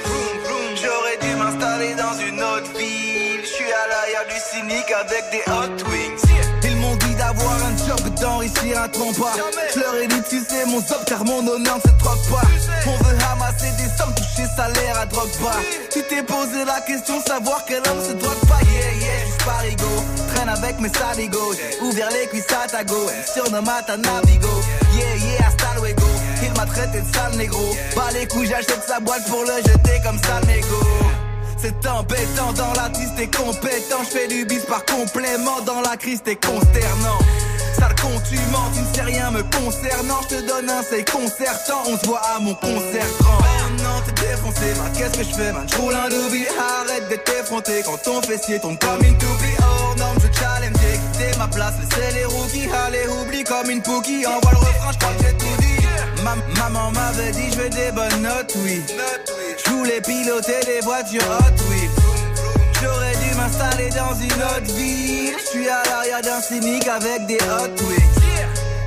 J'aurais 0.75 1.19
dû 1.21 1.37
m'installer 1.37 1.95
dans 1.95 2.19
une 2.19 2.43
autre 2.43 2.71
ville. 2.77 3.41
Je 3.43 3.47
suis 3.47 3.73
à 3.73 3.89
l'arrière 3.89 4.27
du 4.27 4.39
cynique 4.41 4.91
avec 4.91 5.31
des 5.31 5.43
hot 5.51 5.91
wings. 5.91 6.33
Ils 6.65 6.77
m'ont 6.77 6.97
dit 6.97 7.15
d'avoir 7.15 7.55
un 7.55 7.77
job, 7.87 8.15
d'enrichir 8.21 8.81
un 8.83 8.89
trompa. 8.89 9.33
Je 9.75 9.81
leur 9.81 9.95
ai 9.95 10.07
dit 10.09 10.23
tu 10.29 10.41
sais 10.41 10.65
mon 10.67 10.81
job 10.81 11.03
car 11.07 11.25
mon 11.25 11.47
honneur 11.47 11.77
ne 11.77 11.81
se 11.81 11.97
troque 11.99 12.29
pas. 12.31 12.47
On 12.87 13.05
veut 13.05 13.17
ramasser 13.29 13.71
des 13.77 13.89
sommes, 13.97 14.15
toucher 14.15 14.49
salaire 14.57 14.99
à 14.99 15.07
drogue 15.07 15.37
pas. 15.43 15.61
Tu 15.91 16.03
t'es 16.03 16.23
posé 16.23 16.65
la 16.65 16.81
question, 16.81 17.23
savoir 17.25 17.65
quel 17.67 17.83
homme 17.89 18.03
se 18.05 18.13
drogue 18.13 18.49
pas. 18.49 18.61
Yeah, 18.73 18.93
yeah, 18.95 19.27
juste 19.27 19.45
parigo. 19.45 19.89
Traîne 20.35 20.49
avec 20.49 20.81
mes 20.81 20.93
saligos. 20.93 21.55
Ouvert 21.83 22.11
les 22.11 22.27
cuisses 22.27 22.53
à 22.53 22.67
ta 22.67 22.83
go. 22.83 23.09
Surnomme 23.33 23.69
à 23.69 23.83
ta 23.83 23.97
navigo. 23.97 24.49
M'a 26.63 26.73
traité 26.73 27.01
de 27.01 27.15
sale 27.15 27.37
négro. 27.37 27.75
Pas 27.95 28.11
les 28.13 28.27
couilles, 28.27 28.47
j'achète 28.47 28.83
sa 28.87 29.01
boîte 29.01 29.25
pour 29.29 29.43
le 29.43 29.57
jeter 29.57 30.01
comme 30.05 30.19
sale 30.19 30.45
négo. 30.47 30.81
C'est 31.59 31.87
embêtant 31.87 32.53
dans 32.55 32.73
la 32.75 32.89
triste 32.91 33.17
compétent. 33.37 34.03
Je 34.05 34.19
fais 34.19 34.29
du 34.29 34.45
bis 34.45 34.65
par 34.67 34.85
complément. 34.85 35.61
Dans 35.65 35.81
la 35.81 35.97
crise, 35.97 36.21
t'es 36.25 36.37
consternant. 36.37 37.19
Sale 37.79 37.95
con, 38.01 38.21
tu 38.29 38.37
mens, 38.51 38.71
tu 38.75 38.81
ne 38.81 38.95
sais 38.95 39.03
rien 39.03 39.31
me 39.31 39.43
concernant. 39.43 40.21
Je 40.23 40.37
te 40.37 40.49
donne 40.49 40.69
un 40.69 40.83
c'est 40.89 41.09
concertant. 41.09 41.83
On 41.87 41.97
se 41.99 42.07
voit 42.07 42.23
à 42.35 42.41
mon 42.41 42.55
concert 42.55 43.07
grand. 43.21 43.39
Oh 43.39 43.83
non, 43.83 44.03
t'es 44.07 44.27
défoncé, 44.27 44.75
man. 44.77 44.93
Qu'est-ce 44.97 45.19
que 45.19 45.25
je 45.25 45.35
fais, 45.35 45.53
man? 45.53 45.67
J'roule 45.69 45.95
un 45.95 46.09
doobie, 46.09 46.47
arrête 46.81 47.09
d'être 47.09 47.33
effronté. 47.41 47.83
Quand 47.85 47.99
ton 48.03 48.23
fessier 48.23 48.59
tombe 48.61 48.79
comme 48.79 49.05
une 49.05 49.17
toupie. 49.19 49.57
Hors 49.61 49.95
norme, 49.99 50.19
je 50.19 50.39
challenge, 50.39 50.77
j'ai 50.83 50.99
quitté 50.99 51.39
ma 51.39 51.47
place. 51.47 51.75
Laissez 51.81 52.15
les 52.15 52.25
rookies, 52.25 52.69
allez, 52.87 53.07
oublie 53.21 53.45
comme 53.45 53.71
une 53.71 53.83
pookie. 53.83 54.27
Envoie 54.27 54.51
le 54.51 54.59
refrain, 54.59 54.93
j'crois 54.93 55.13
Ma- 56.23 56.37
maman 56.63 56.91
m'avait 56.93 57.33
dit, 57.33 57.51
je 57.53 57.57
veux 57.59 57.69
des 57.71 57.91
bonnes 57.93 58.23
notes, 58.23 58.55
oui. 58.65 58.81
Je 59.65 59.71
voulais 59.71 60.01
piloter 60.01 60.61
des 60.67 60.81
voitures 60.83 61.23
hot, 61.23 61.63
oui. 61.71 61.89
J'aurais 62.81 63.13
dû 63.17 63.35
m'installer 63.37 63.91
dans 63.91 64.15
une 64.15 64.33
autre 64.43 64.75
ville. 64.75 65.35
Je 65.39 65.47
suis 65.51 65.69
à 65.69 65.83
l'arrière 65.89 66.23
d'un 66.23 66.41
cynique 66.41 66.87
avec 66.89 67.27
des 67.27 67.39
hot 67.39 67.75
wings. 67.89 68.09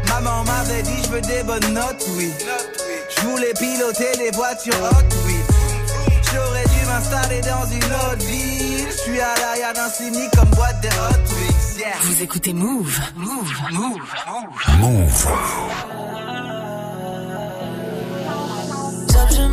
Maman 0.10 0.43
m'avait 0.45 0.82
dit 0.84 1.04
je 1.04 1.10
veux 1.10 1.21
des 1.21 1.43
bonnes 1.43 1.74
notes, 1.74 2.06
oui. 2.15 2.32
Je 3.17 3.21
voulais 3.28 3.54
piloter 3.54 4.12
des 4.17 4.32
voitures 4.32 4.74
hot, 4.76 5.15
oui. 5.28 5.36
J'aurais 6.34 6.63
dû 6.63 6.86
m'installer 6.88 7.41
dans 7.41 7.65
une 7.65 7.93
autre 7.93 8.26
ville. 8.26 8.88
Je 8.91 8.98
suis 9.12 9.19
à 9.19 9.34
l'arrière 9.41 9.74
d'un 9.74 9.89
cynique 9.89 10.32
comme 10.38 10.50
boîte 10.50 10.82
de 10.82 10.88
hot. 10.88 11.21
Yeah. 11.78 11.88
Vous 12.04 12.21
écoutez 12.24 12.54
Move. 12.54 13.00
Move. 13.17 13.52
Move. 13.74 14.02
Move. 14.80 15.28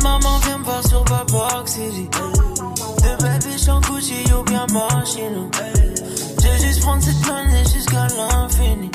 Maman, 0.03 0.37
viens 0.43 0.57
me 0.59 0.63
voir 0.63 0.87
sur 0.87 1.03
Babok 1.05 1.67
City. 1.67 2.09
De 2.11 3.21
baby, 3.23 3.57
j'suis 3.57 3.71
en 3.71 3.81
Gucci 3.81 4.23
ou 4.37 4.43
bien 4.43 4.65
Moschino. 4.71 5.49
J'ai 6.41 6.65
juste 6.65 6.81
prendre 6.81 7.01
cette 7.01 7.25
monnaie 7.25 7.63
jusqu'à 7.73 8.07
l'infini. 8.17 8.91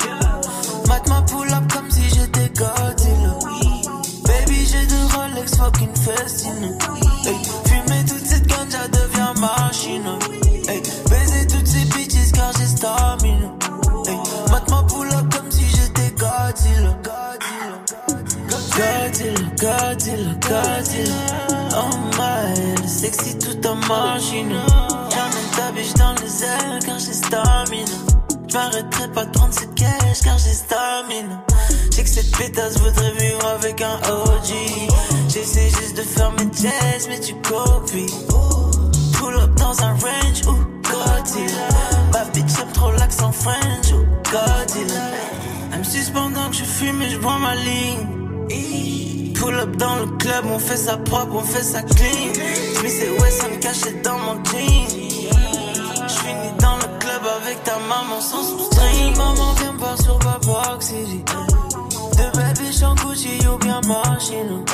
Mat 0.87 1.07
ma 1.09 1.21
pull 1.23 1.49
up 1.49 1.73
comme 1.73 1.89
si 1.91 2.03
j'étais 2.09 2.49
Godzilla. 2.49 3.33
Baby, 4.25 4.65
j'ai 4.65 4.85
deux 4.85 5.05
Rolex 5.15 5.55
fucking 5.57 5.95
Festino. 5.95 6.77
Hey, 7.25 7.37
fumer 7.65 8.05
toute 8.07 8.25
cette 8.25 8.47
ganja 8.47 8.87
devient 8.87 9.39
machine. 9.39 10.28
Godzilla. 19.59 20.33
Godzilla. 20.39 21.19
Oh 21.75 21.89
my, 22.17 22.87
sexy 22.87 23.37
toute 23.37 23.65
en 23.65 23.75
machine. 23.75 24.55
J'amène 25.11 25.49
ta 25.53 25.71
biche 25.73 25.93
dans 25.95 26.13
les 26.13 26.43
airs 26.45 26.79
car 26.85 26.97
j'ai 26.97 27.11
stamina. 27.11 27.91
J'm'arrêterai 28.47 29.11
pas 29.13 29.25
de 29.25 29.31
prendre 29.31 29.53
cette 29.53 29.75
cash 29.75 30.21
car 30.23 30.37
j'ai 30.37 30.53
stamina. 30.53 31.43
J'ai 31.93 32.03
que 32.03 32.09
cette 32.09 32.31
pétasse 32.37 32.77
voudrait 32.79 33.11
vivre 33.19 33.45
avec 33.47 33.81
un 33.81 33.95
OG. 34.09 34.53
J'essaie 35.27 35.69
juste 35.69 35.97
de 35.97 36.03
faire 36.03 36.31
mes 36.31 36.49
jazz, 36.53 37.07
mais 37.09 37.19
tu 37.19 37.33
copies. 37.41 38.13
Pull 39.17 39.35
up 39.35 39.53
dans 39.55 39.83
un 39.83 39.91
range, 39.91 40.41
ou 40.47 40.55
Godzilla. 40.89 41.67
Ma 42.13 42.23
bitch 42.31 42.59
aime 42.61 42.71
trop 42.71 42.91
l'accent 42.93 43.33
French, 43.33 43.91
ou 43.91 44.05
Godzilla. 44.31 45.01
Elle 45.73 45.79
me 45.79 45.83
suce 45.83 46.11
pendant 46.11 46.49
que 46.49 46.55
je 46.55 46.63
fume 46.63 47.01
et 47.01 47.09
je 47.09 47.17
vois 47.17 47.39
ma 47.39 47.55
ligne. 47.55 48.07
Pull 49.39 49.55
up 49.55 49.75
dans 49.77 49.95
le 49.95 50.05
club, 50.17 50.45
on 50.53 50.59
fait 50.59 50.75
ça 50.75 50.97
propre, 50.97 51.35
on 51.35 51.43
fait 51.43 51.63
ça 51.63 51.81
clean. 51.81 52.33
J'mets 52.33 52.89
c'est 52.89 53.09
ouais, 53.09 53.31
ça 53.31 53.47
me 53.47 53.55
cachait 53.55 53.93
dans 54.03 54.17
mon 54.17 54.35
jean. 54.43 54.85
J'finis 56.07 56.53
dans 56.59 56.75
le 56.75 56.99
club 56.99 57.21
avec 57.41 57.63
ta 57.63 57.77
maman 57.87 58.19
sans 58.19 58.43
string. 58.43 59.15
Maman 59.15 59.53
vient 59.53 59.71
me 59.71 59.77
voir 59.77 59.97
sur 60.01 60.19
Babox 60.19 60.87
City. 60.87 61.23
De 62.17 62.37
bébé 62.37 62.69
j'en 62.77 62.95
Gucci 62.95 63.39
ou 63.47 63.57
bien 63.59 63.79
machine. 63.87 64.65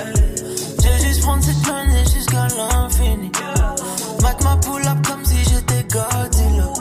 J'ai 0.82 1.08
juste 1.08 1.21
prendre 1.21 1.43
cette 1.43 1.62
planète 1.62 2.10
jusqu'à 2.12 2.47
l'infini. 2.58 3.32
Mac 4.23 4.43
ma 4.43 4.58
pull 4.58 4.82
up 4.88 4.97
comme 5.08 5.23
si 5.25 5.38
j'étais 5.43 5.84
Godzilla. 5.84 6.73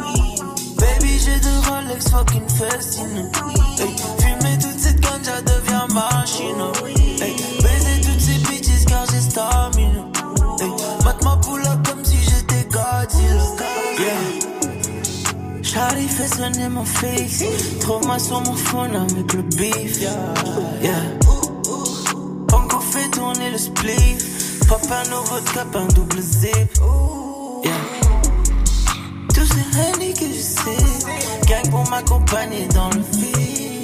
Baby 0.79 1.19
j'ai 1.19 1.39
deux 1.39 1.61
Rolex 1.69 2.09
fucking 2.09 2.49
festine. 2.49 3.31
Hey, 3.79 3.95
fumer 4.21 4.59
toute 4.59 4.79
cette 4.79 5.01
ganja 5.01 5.43
devient 5.43 5.93
machine. 5.93 6.94
Charlie 15.75 16.07
fait 16.07 16.29
sonner 16.29 16.69
mon 16.69 16.85
fixe. 16.85 17.43
Trouve-moi 17.81 18.17
sur 18.21 18.41
mon 18.43 18.55
phone 18.55 18.95
avec 18.95 19.33
le 19.33 19.43
beef. 19.43 20.01
Yeah. 20.01 20.95
Pongo 22.47 22.79
fait 22.79 23.11
tourner 23.11 23.51
le 23.51 23.59
spliff. 23.59 24.69
Pop 24.69 24.81
un 24.89 25.11
nouveau 25.11 25.41
cap, 25.53 25.75
un 25.75 25.87
double 25.87 26.21
zip. 26.21 26.71
Yeah. 27.65 27.73
Tous 29.35 29.49
ces 29.49 30.13
que 30.13 30.27
je 30.33 30.41
sais. 30.41 31.49
Gang 31.49 31.69
pour 31.69 31.91
m'accompagner 31.91 32.69
dans 32.69 32.91
le 32.91 33.03
feed. 33.03 33.75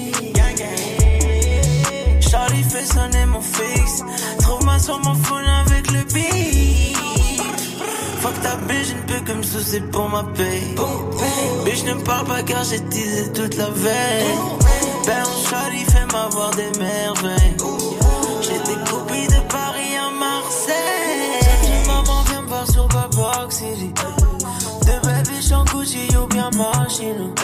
Charlie 2.20 2.62
fait 2.62 2.87
sonner 2.87 3.26
mon 3.26 3.40
fixe. 3.40 4.05
Trouve-moi 4.38 4.79
sur 4.79 5.00
mon 5.00 5.14
phone 5.14 5.44
Bitch, 8.71 8.89
je 8.89 8.95
ne 8.95 9.03
peux 9.03 9.25
que 9.25 9.33
me 9.33 9.43
soucier 9.43 9.81
pour 9.81 10.09
ma 10.09 10.23
paye. 10.23 10.77
Bitch, 11.65 11.85
ne 11.85 11.95
me 11.95 12.05
parle 12.05 12.27
pas 12.27 12.43
car 12.43 12.63
j'ai 12.63 12.79
teasé 12.81 13.33
toute 13.33 13.57
la 13.57 13.69
veille. 13.71 14.35
Ben, 15.07 15.25
Charlie 15.49 15.85
fait 15.85 16.07
m'avoir 16.13 16.51
des 16.53 16.71
merveilles. 16.79 17.57
J'ai 18.43 18.59
des 18.59 18.79
copies 18.89 19.27
de 19.27 19.41
Paris 19.49 19.97
à 19.99 20.11
Marseille. 20.11 21.87
Maman 21.89 22.23
vient 22.29 22.43
me 22.43 22.49
voir 22.49 22.71
sur 22.71 22.87
Babox 22.89 23.57
City. 23.57 23.93
De 24.83 25.07
bébé, 25.07 25.37
j'en 25.49 25.65
Gucci 25.65 26.07
ou 26.17 26.27
bien 26.29 26.51
machine. 26.51 27.35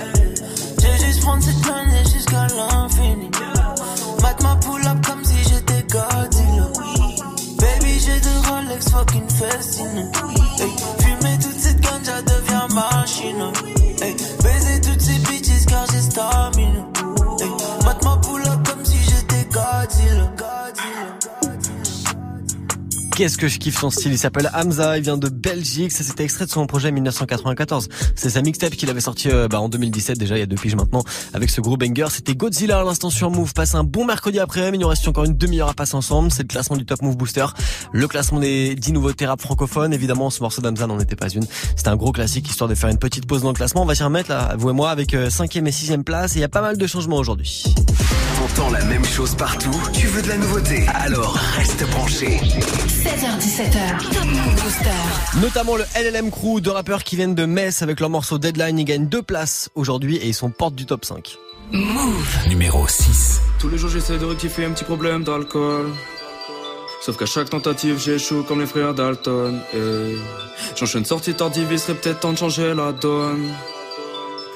J'ai 0.80 1.04
juste 1.06 1.22
prendre 1.22 1.42
cette 1.42 1.60
planète 1.60 2.08
jusqu'à 2.08 2.46
l'infini. 2.56 3.30
Mac 4.22 4.40
ma 4.42 4.54
pull 4.56 4.86
up 4.86 5.04
comme 5.04 5.24
si 5.24 5.38
j'étais 5.42 5.82
Godzilla. 5.90 6.68
Baby, 7.58 7.98
j'ai 7.98 8.20
deux 8.20 8.48
Rolex 8.48 8.90
fucking 8.90 9.28
festine. 9.28 10.10
Hey, 10.58 11.05
fall 12.76 13.05
Qu'est-ce 23.16 23.38
que 23.38 23.48
je 23.48 23.58
kiffe 23.58 23.80
son 23.80 23.88
style? 23.88 24.12
Il 24.12 24.18
s'appelle 24.18 24.50
Hamza, 24.52 24.98
il 24.98 25.02
vient 25.02 25.16
de 25.16 25.30
Belgique. 25.30 25.90
Ça, 25.90 26.04
c'était 26.04 26.22
extrait 26.22 26.44
de 26.44 26.50
son 26.50 26.66
projet 26.66 26.92
1994. 26.92 27.88
C'est 28.14 28.28
sa 28.28 28.42
mixtape 28.42 28.72
qu'il 28.72 28.90
avait 28.90 29.00
sorti 29.00 29.30
euh, 29.30 29.48
bah, 29.48 29.58
en 29.58 29.70
2017, 29.70 30.18
déjà 30.18 30.36
il 30.36 30.40
y 30.40 30.42
a 30.42 30.46
deux 30.46 30.56
piges 30.56 30.76
maintenant, 30.76 31.02
avec 31.32 31.48
ce 31.48 31.62
gros 31.62 31.78
banger. 31.78 32.08
C'était 32.10 32.34
Godzilla 32.34 32.78
à 32.78 32.84
l'instant 32.84 33.08
sur 33.08 33.30
Move. 33.30 33.54
Passe 33.54 33.74
un 33.74 33.84
bon 33.84 34.04
mercredi 34.04 34.38
après-midi. 34.38 34.76
Il 34.76 34.80
nous 34.80 34.88
reste 34.88 35.08
encore 35.08 35.24
une 35.24 35.34
demi-heure 35.34 35.70
à 35.70 35.72
passer 35.72 35.94
ensemble. 35.94 36.30
C'est 36.30 36.42
le 36.42 36.48
classement 36.48 36.76
du 36.76 36.84
Top 36.84 37.00
Move 37.00 37.16
Booster. 37.16 37.46
Le 37.90 38.06
classement 38.06 38.38
des 38.38 38.74
10 38.74 38.92
nouveautés 38.92 39.24
rap 39.24 39.40
francophones. 39.40 39.94
Évidemment, 39.94 40.28
ce 40.28 40.42
morceau 40.42 40.60
d'Hamza 40.60 40.86
n'en 40.86 41.00
était 41.00 41.16
pas 41.16 41.30
une. 41.30 41.46
C'était 41.74 41.88
un 41.88 41.96
gros 41.96 42.12
classique, 42.12 42.50
histoire 42.50 42.68
de 42.68 42.74
faire 42.74 42.90
une 42.90 42.98
petite 42.98 43.24
pause 43.24 43.40
dans 43.40 43.48
le 43.48 43.54
classement. 43.54 43.80
On 43.80 43.86
va 43.86 43.94
s'y 43.94 44.02
remettre 44.02 44.28
là, 44.28 44.56
vous 44.58 44.68
et 44.68 44.74
moi, 44.74 44.90
avec 44.90 45.16
5 45.30 45.56
et 45.56 45.72
6 45.72 45.96
place. 46.04 46.34
Il 46.34 46.42
y 46.42 46.44
a 46.44 46.50
pas 46.50 46.60
mal 46.60 46.76
de 46.76 46.86
changements 46.86 47.16
aujourd'hui. 47.16 47.64
T'entends 48.36 48.70
la 48.70 48.84
même 48.84 49.04
chose 49.04 49.34
partout 49.34 49.72
Tu 49.92 50.06
veux 50.06 50.20
de 50.20 50.28
la 50.28 50.36
nouveauté? 50.36 50.86
Alors 50.94 51.34
reste 51.56 51.88
branché. 51.90 52.38
16h17h. 52.38 54.12
Top 54.12 54.24
Move 54.24 54.54
Booster. 54.62 55.40
Notamment 55.40 55.76
le 55.76 55.84
LLM 55.98 56.30
Crew, 56.30 56.60
deux 56.60 56.70
rappeurs 56.70 57.02
qui 57.02 57.16
viennent 57.16 57.34
de 57.34 57.46
Metz 57.46 57.82
avec 57.82 57.98
leur 57.98 58.10
morceau 58.10 58.38
Deadline. 58.38 58.78
Ils 58.78 58.84
gagnent 58.84 59.06
deux 59.06 59.22
places 59.22 59.70
aujourd'hui 59.74 60.16
et 60.16 60.26
ils 60.26 60.34
sont 60.34 60.50
porte 60.50 60.74
du 60.74 60.84
top 60.84 61.04
5. 61.04 61.36
Move. 61.72 62.48
Numéro 62.48 62.86
6. 62.86 63.40
Tous 63.58 63.68
les 63.68 63.78
jours 63.78 63.90
j'essaie 63.90 64.18
de 64.18 64.24
rectifier 64.26 64.66
un 64.66 64.70
petit 64.70 64.84
problème 64.84 65.24
d'alcool. 65.24 65.86
Sauf 67.00 67.16
qu'à 67.16 67.26
chaque 67.26 67.48
tentative 67.50 67.98
j'échoue 67.98 68.42
comme 68.42 68.60
les 68.60 68.66
frères 68.66 68.92
Dalton. 68.94 69.60
Et 69.74 70.16
j'enchaîne 70.76 71.04
sortie 71.04 71.34
tardive, 71.34 71.68
il 71.70 71.78
serait 71.78 71.94
peut-être 71.94 72.20
temps 72.20 72.32
de 72.32 72.38
changer 72.38 72.74
la 72.74 72.92
donne. 72.92 73.50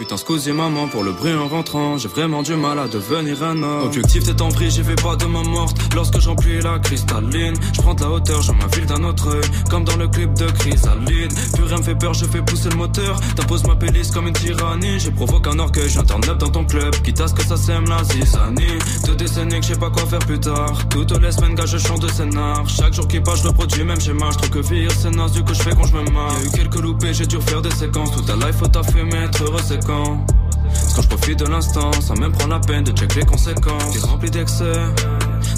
Putain, 0.00 0.14
excusez 0.14 0.54
maman 0.54 0.88
pour 0.88 1.04
le 1.04 1.12
bruit 1.12 1.34
en 1.34 1.46
rentrant. 1.46 1.98
J'ai 1.98 2.08
vraiment 2.08 2.42
du 2.42 2.54
mal 2.54 2.78
à 2.78 2.88
devenir 2.88 3.42
un 3.42 3.62
homme. 3.62 3.84
Objectif 3.84 4.24
t'es 4.24 4.40
en 4.40 4.48
pris, 4.48 4.70
j'y 4.70 4.80
vais 4.80 4.94
pas 4.94 5.14
de 5.14 5.26
ma 5.26 5.42
morte. 5.42 5.76
Lorsque 5.94 6.18
j'emplis 6.20 6.58
la 6.62 6.78
cristalline, 6.78 7.52
je 7.74 7.82
prends 7.82 7.92
de 7.92 8.00
la 8.00 8.08
hauteur, 8.08 8.40
je 8.40 8.50
m'infile 8.52 8.86
d'un 8.86 9.04
autre 9.04 9.28
œil. 9.28 9.50
Comme 9.68 9.84
dans 9.84 9.96
le 9.96 10.08
clip 10.08 10.32
de 10.32 10.46
Chrysaline. 10.46 11.28
Plus 11.52 11.64
rien 11.64 11.76
me 11.76 11.82
fait 11.82 11.94
peur, 11.94 12.14
je 12.14 12.24
fais 12.24 12.40
pousser 12.40 12.70
le 12.70 12.76
moteur. 12.76 13.20
T'imposes 13.36 13.66
ma 13.66 13.76
playlist 13.76 14.14
comme 14.14 14.26
une 14.26 14.32
tyrannie. 14.32 14.98
Je 14.98 15.10
provoque 15.10 15.46
un 15.46 15.58
orgueil, 15.58 15.94
neuf 15.94 16.38
dans 16.38 16.48
ton 16.48 16.64
club. 16.64 16.96
Quitte 17.02 17.20
à 17.20 17.28
ce 17.28 17.34
que 17.34 17.44
ça 17.44 17.58
sème 17.58 17.84
la 17.86 18.02
zizanie. 18.02 18.78
Deux 19.04 19.16
décennies 19.16 19.60
que 19.60 19.66
je 19.66 19.74
sais 19.74 19.78
pas 19.78 19.90
quoi 19.90 20.06
faire 20.06 20.20
plus 20.20 20.40
tard. 20.40 20.78
Toutes 20.88 21.14
les 21.20 21.30
semaines, 21.30 21.54
gars, 21.54 21.66
je 21.66 21.76
chante 21.76 22.00
de 22.00 22.08
scénar. 22.08 22.66
Chaque 22.66 22.94
jour 22.94 23.06
qui 23.06 23.20
passe, 23.20 23.42
je 23.42 23.48
reproduis 23.48 23.84
même 23.84 24.00
schéma. 24.00 24.30
Je 24.32 24.38
trouve 24.38 24.50
que 24.50 24.66
vieillir 24.66 24.92
c'est 24.92 25.10
naze, 25.10 25.32
du 25.32 25.44
coup 25.44 25.52
je 25.52 25.62
fais 25.62 25.74
quand 25.76 25.84
je 25.84 25.94
me 25.94 26.10
marre. 26.10 26.32
Y'a 26.40 26.46
eu 26.46 26.50
quelques 26.52 26.80
loupés, 26.80 27.12
j'ai 27.12 27.26
dû 27.26 27.36
refaire 27.36 27.60
des 27.60 27.70
séquences. 27.72 28.12
Toute 28.12 28.24
ta 28.24 28.36
life, 28.36 28.56
faut 28.58 28.66
t'affumer, 28.66 29.24
être 29.24 29.44
heureux, 29.44 29.60
Parce 29.90 30.94
quand 30.94 31.02
je 31.02 31.08
profite 31.08 31.38
de 31.38 31.46
l'instant, 31.46 31.90
sans 32.00 32.14
même 32.14 32.32
prendre 32.32 32.54
la 32.54 32.60
peine 32.60 32.84
de 32.84 32.92
check 32.92 33.14
les 33.14 33.24
conséquences. 33.24 33.92
T'es 33.92 34.06
rempli 34.06 34.30
d'excès, 34.30 34.72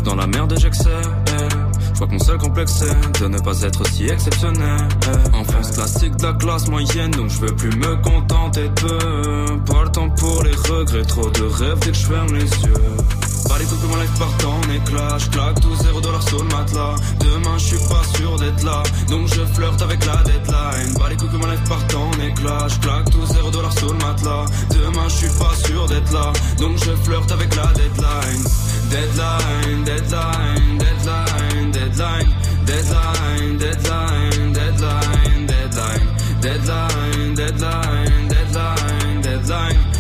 dans 0.04 0.14
la 0.14 0.26
merde 0.26 0.54
j'excès. 0.58 1.02
Je 1.92 1.98
vois 1.98 2.06
que 2.06 2.12
mon 2.12 2.18
seul 2.18 2.38
complexe 2.38 2.84
de 3.20 3.28
ne 3.28 3.38
pas 3.38 3.60
être 3.62 3.86
si 3.88 4.06
exceptionnel. 4.06 4.88
Enfance 5.34 5.72
classique 5.72 6.16
de 6.16 6.22
la 6.24 6.32
classe 6.32 6.68
moyenne, 6.68 7.10
donc 7.10 7.30
je 7.30 7.40
veux 7.40 7.54
plus 7.54 7.76
me 7.76 7.96
contenter 8.02 8.68
de 8.68 8.74
peu. 8.74 9.58
Pas 9.66 9.82
le 9.84 9.90
temps 9.90 10.08
pour 10.10 10.42
les 10.42 10.54
regrets, 10.54 11.02
trop 11.02 11.30
de 11.30 11.42
rêves 11.42 11.78
dès 11.80 11.90
que 11.90 11.96
je 11.96 12.06
ferme 12.06 12.34
les 12.34 12.50
yeux 12.64 13.21
les 13.62 13.68
coups 13.68 13.83
que 13.83 13.87
mon 13.87 13.96
life 13.96 14.18
part 14.18 14.51
en 14.51 14.61
éclat. 14.70 15.18
Je 15.18 15.31
claque 15.31 15.61
tout 15.61 15.75
zéro 15.77 16.01
dollar 16.01 16.22
sur 16.22 16.38
le 16.42 16.48
matelas. 16.48 16.96
Demain, 17.20 17.59
je 17.59 17.64
suis 17.64 17.88
pas 17.88 18.03
sûr 18.16 18.37
d'être 18.38 18.62
là. 18.64 18.83
Donc 19.09 19.27
je 19.29 19.42
flirte 19.55 19.83
avec 19.83 20.05
la 20.05 20.16
deadline. 20.25 20.94
Bah 20.98 21.07
les 21.09 21.16
que 21.16 21.37
mon 21.37 21.46
life 21.46 21.64
part 21.68 21.87
en 22.01 22.12
éclat. 22.20 22.66
Je 22.68 22.79
claque 22.81 23.11
tout 23.11 23.27
zéro 23.27 23.51
dollar 23.51 23.72
sur 23.79 23.92
le 23.92 23.98
matelas. 23.98 24.46
Demain, 24.70 25.09
je 25.09 25.14
suis 25.14 25.38
pas 25.38 25.55
sûr 25.66 25.87
d'être 25.87 26.12
là. 26.12 26.33
Donc 26.59 26.77
je 26.79 26.92
flirte 27.05 27.31
avec 27.31 27.55
la 27.55 27.66
deadline. 27.79 28.44
Deadline, 28.90 29.85
deadline, 29.85 30.79
deadline, 30.79 31.70
deadline. 31.70 32.35
Deadline, 32.66 33.59
deadline, 33.59 34.53
deadline, 34.53 35.46
deadline. 35.46 36.09
Deadline, 36.42 37.35
deadline, 37.35 38.29
deadline, 38.29 39.20
deadline. 39.22 39.91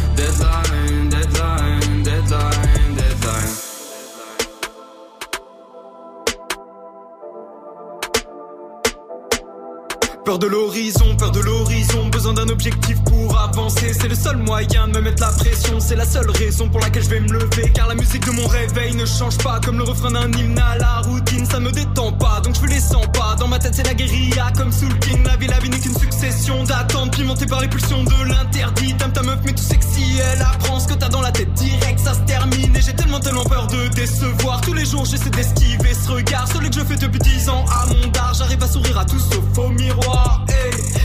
Peur 10.24 10.38
de 10.38 10.46
l'horizon, 10.46 11.16
peur 11.16 11.32
de 11.32 11.40
l'horizon, 11.40 12.06
besoin 12.06 12.34
d'un 12.34 12.48
objectif 12.48 12.96
pour 13.02 13.36
avancer. 13.36 13.92
C'est 13.92 14.06
le 14.06 14.14
seul 14.14 14.36
moyen 14.36 14.86
de 14.86 14.92
me 14.92 15.00
mettre 15.00 15.20
la 15.20 15.32
pression, 15.32 15.80
c'est 15.80 15.96
la 15.96 16.04
seule 16.04 16.30
raison 16.30 16.68
pour 16.68 16.78
laquelle 16.78 17.02
je 17.02 17.08
vais 17.08 17.20
me 17.20 17.32
lever. 17.32 17.72
Car 17.74 17.88
la 17.88 17.96
musique 17.96 18.24
de 18.24 18.30
mon 18.30 18.46
réveil 18.46 18.94
ne 18.94 19.04
change 19.04 19.36
pas 19.38 19.58
comme 19.64 19.78
le 19.78 19.82
refrain 19.82 20.12
d'un 20.12 20.30
hymne 20.30 20.60
à 20.60 20.78
la 20.78 21.00
routine, 21.00 21.44
ça 21.44 21.58
me 21.58 21.72
détend 21.72 22.12
pas, 22.12 22.40
donc 22.40 22.54
je 22.54 22.66
les 22.66 22.78
sens 22.78 23.04
pas. 23.12 23.34
Dans 23.40 23.48
ma 23.48 23.58
tête 23.58 23.74
c'est 23.74 23.82
la 23.82 23.94
guérilla 23.94 24.52
comme 24.56 24.70
Soul 24.70 24.96
King, 25.00 25.24
la 25.24 25.36
vie, 25.36 25.48
la 25.48 25.58
vie 25.58 25.70
n'est 25.70 25.80
qu'une 25.80 25.98
succession 25.98 26.62
d'attentes 26.62 27.16
pimentées 27.16 27.46
par 27.46 27.60
les 27.60 27.68
pulsions 27.68 28.04
de 28.04 28.28
l'interdit. 28.28 28.94
T'aimes 28.96 29.12
ta 29.12 29.22
meuf 29.22 29.40
mais 29.44 29.52
tout 29.52 29.62
sexy, 29.62 30.20
elle 30.34 30.42
apprend 30.42 30.78
ce 30.78 30.86
que 30.86 30.94
t'as 30.94 31.08
dans 31.08 31.20
la 31.20 31.32
tête 31.32 31.52
direct, 31.54 31.98
ça 31.98 32.14
se 32.14 32.20
termine. 32.20 32.76
Et 32.76 32.80
j'ai 32.80 32.94
tellement 32.94 33.18
tellement 33.18 33.44
peur 33.44 33.66
de 33.66 33.88
décevoir. 33.88 34.60
Tous 34.60 34.72
les 34.72 34.84
jours 34.84 35.04
j'essaie 35.04 35.30
d'esquiver 35.30 35.94
ce 35.94 36.12
regard, 36.12 36.46
celui 36.46 36.70
que 36.70 36.76
je 36.76 36.84
fais 36.84 36.96
depuis 36.96 37.18
10 37.18 37.48
ans 37.48 37.64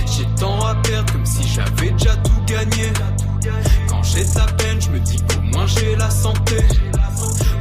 j'ai 0.06 0.26
tant 0.40 0.60
à 0.66 0.76
perdre 0.76 1.12
comme 1.14 1.26
si 1.26 1.48
j'avais 1.48 1.92
déjà 1.92 2.16
tout 2.18 2.42
gagné. 2.46 2.92
Quand 3.88 4.04
j'ai 4.04 4.24
de 4.24 4.36
la 4.36 4.46
peine, 4.46 4.82
je 4.82 4.90
me 4.90 5.00
dis 5.00 5.18
qu'au 5.18 5.42
moins 5.42 5.68
j'ai 5.68 5.96
la 5.96 6.10
santé. 6.10 6.58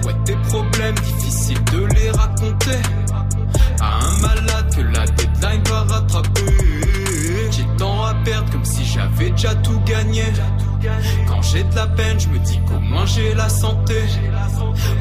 Ouais, 0.05 0.15
tes 0.25 0.37
problèmes, 0.49 0.95
difficile 0.97 1.63
de 1.73 1.87
les 1.95 2.11
raconter. 2.11 2.79
À 3.81 3.99
un 4.05 4.21
malade 4.21 4.75
que 4.75 4.81
la 4.81 5.07
deadline 5.07 5.63
va 5.65 5.83
rattraper. 5.83 6.53
J'ai 7.51 7.67
tant 7.77 8.05
à 8.05 8.15
perdre 8.25 8.51
comme 8.51 8.65
si 8.65 8.85
j'avais 8.85 9.31
déjà 9.31 9.55
tout 9.57 9.81
gagné. 9.87 10.25
Quand 11.27 11.43
j'ai 11.43 11.65
de 11.65 11.75
la 11.75 11.87
peine, 11.87 12.19
je 12.21 12.29
me 12.29 12.39
dis 12.39 12.59
qu'au 12.67 12.81
moins 12.81 13.07
j'ai 13.07 13.35
la 13.35 13.49
santé. 13.49 14.03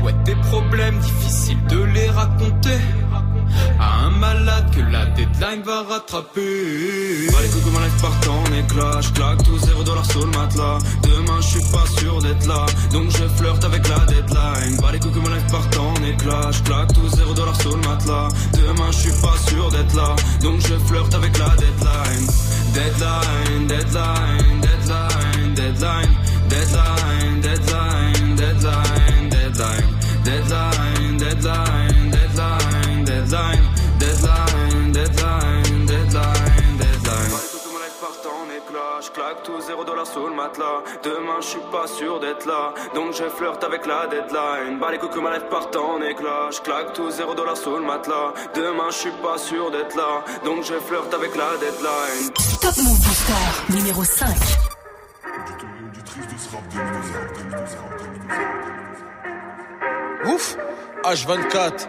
Ouais, 0.04 0.14
tes 0.24 0.36
problèmes, 0.36 1.00
difficile 1.00 1.64
de 1.66 1.84
les 1.84 2.10
raconter. 2.10 2.80
Un 4.06 4.12
malade 4.20 4.68
que 4.76 4.82
la 4.92 5.06
deadline 5.18 5.64
va 5.64 5.82
rattraper. 5.82 7.28
Bah 7.32 7.40
les 7.42 7.50
coups 7.50 7.74
ma 7.74 7.86
life 7.86 8.02
part 8.02 8.20
en 8.32 8.54
éclat. 8.54 9.02
Je 9.02 9.10
claque 9.14 9.44
tout 9.44 9.58
0 9.58 9.84
dollars 9.84 10.06
sur 10.06 10.26
le 10.28 10.32
matelas. 10.38 10.78
Demain 11.02 11.40
je 11.42 11.48
suis 11.48 11.72
pas 11.72 11.86
sûr 12.00 12.22
d'être 12.22 12.46
là. 12.46 12.68
Donc 12.92 13.10
je 13.10 13.28
flirte 13.38 13.64
avec 13.64 13.88
la 13.88 14.00
deadline. 14.06 14.78
Bah 14.80 14.90
les 14.94 15.00
coups 15.00 15.16
ma 15.16 15.36
life 15.36 15.48
part 15.52 15.68
en 15.82 15.96
éclat. 16.04 16.52
Je 16.52 16.62
claque 16.62 16.94
tout 16.94 17.08
0 17.08 17.34
dollars 17.34 17.60
sur 17.60 17.76
le 17.76 17.82
matelas. 17.88 18.30
Demain 18.54 18.92
je 18.92 18.98
suis 18.98 19.22
pas 19.22 19.38
sûr 19.50 19.72
d'être 19.72 19.96
là. 19.96 20.16
Donc 20.42 20.60
je 20.60 20.76
flirte 20.88 21.14
avec 21.16 21.36
la. 21.40 21.56
Deadline, 21.56 22.28
deadline, 22.76 23.68
deadline, 23.68 24.62
deadline, 24.62 25.54
deadline, 25.56 26.16
deadline, 26.50 27.05
0 39.76 39.84
dollars 39.84 40.08
sous 40.08 40.26
le 40.26 40.34
matelas. 40.34 40.84
Demain, 41.04 41.40
je 41.42 41.48
suis 41.48 41.66
pas 41.70 41.86
sûr 41.86 42.18
d'être 42.22 42.46
là. 42.46 42.74
Donc, 42.94 43.14
je 43.14 43.26
flirte 43.26 43.62
avec 43.62 43.86
la 43.86 44.08
deadline. 44.08 44.80
Bah, 44.80 44.88
les 44.90 44.98
coucou, 44.98 45.20
ma 45.20 45.34
life 45.34 45.50
part 45.50 45.68
en 45.78 46.02
éclat. 46.02 46.50
Je 46.52 46.62
claque 46.62 46.94
tout 46.94 47.10
0 47.10 47.36
dollars 47.36 47.58
sous 47.58 47.76
le 47.76 47.82
matelas. 47.82 48.32
Demain, 48.56 48.90
je 48.90 48.96
suis 48.96 49.12
pas 49.22 49.38
sûr 49.38 49.72
d'être 49.72 49.96
là. 49.98 50.24
Donc, 50.46 50.64
je 50.64 50.76
flirte 50.76 51.14
avec 51.14 51.36
la 51.36 51.58
deadline. 51.58 52.32
Top 52.62 52.78
Move 52.78 53.02
Booster 53.04 53.76
numéro 53.76 54.04
5. 54.06 54.28
Ouf 60.26 60.58
H24 61.04 61.88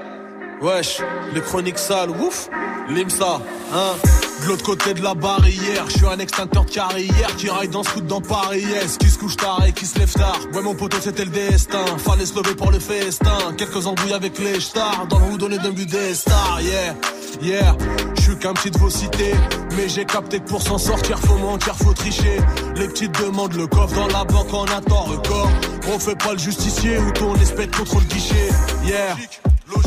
Wesh, 0.60 1.02
les 1.32 1.40
chroniques 1.40 1.78
sales, 1.78 2.10
ouf 2.10 2.48
Limsa, 2.88 3.40
hein 3.72 4.25
De 4.42 4.48
l'autre 4.48 4.64
côté 4.64 4.94
de 4.94 5.02
la 5.02 5.14
barrière, 5.14 5.84
je 5.88 5.96
suis 5.96 6.06
un 6.06 6.18
extincteur 6.18 6.64
de 6.64 6.70
carrière 6.70 7.36
Qui 7.36 7.48
raille 7.48 7.68
dans 7.68 7.82
ce 7.82 7.98
dans 8.00 8.20
Paris, 8.20 8.60
yes 8.62 8.98
Qui 8.98 9.08
se 9.08 9.18
couche 9.18 9.36
tard 9.36 9.62
et 9.66 9.72
qui 9.72 9.86
se 9.86 9.98
lève 9.98 10.12
tard. 10.12 10.38
Ouais 10.52 10.62
mon 10.62 10.74
poteau 10.74 10.98
c'était 11.00 11.24
le 11.24 11.30
destin. 11.30 11.84
Fallait 11.98 12.26
se 12.26 12.34
lever 12.34 12.54
pour 12.54 12.70
le 12.70 12.78
festin. 12.78 13.54
Quelques 13.56 13.86
embrouilles 13.86 14.12
avec 14.12 14.38
les 14.38 14.60
stars. 14.60 15.06
Dans 15.08 15.18
le 15.18 15.24
roue 15.24 15.38
donné 15.38 15.58
d'un 15.58 15.70
but 15.70 15.90
des 15.90 16.14
stars, 16.14 16.60
yeah 16.62 16.94
Yeah, 17.42 17.76
je 18.16 18.22
suis 18.22 18.36
qu'un 18.38 18.54
petit 18.54 18.70
de 18.70 18.78
vos 18.78 18.88
cités 18.88 19.34
Mais 19.76 19.88
j'ai 19.88 20.06
capté 20.06 20.40
que 20.40 20.48
pour 20.48 20.62
s'en 20.62 20.78
sortir 20.78 21.18
faut 21.18 21.36
mentir, 21.36 21.74
faut 21.76 21.92
tricher. 21.92 22.38
Les 22.76 22.88
petites 22.88 23.18
demandent 23.20 23.54
le 23.54 23.66
coffre 23.66 23.94
dans 23.94 24.06
la 24.06 24.24
banque 24.24 24.52
en 24.54 24.64
attend 24.64 25.02
record. 25.02 25.50
On 25.92 25.98
fait 25.98 26.16
pas 26.16 26.32
le 26.32 26.38
justicier 26.38 26.98
ou 26.98 27.10
ton 27.12 27.34
espèce 27.36 27.68
contre 27.68 27.96
le 28.00 28.06
guichet 28.06 28.48
Yeah 28.86 29.16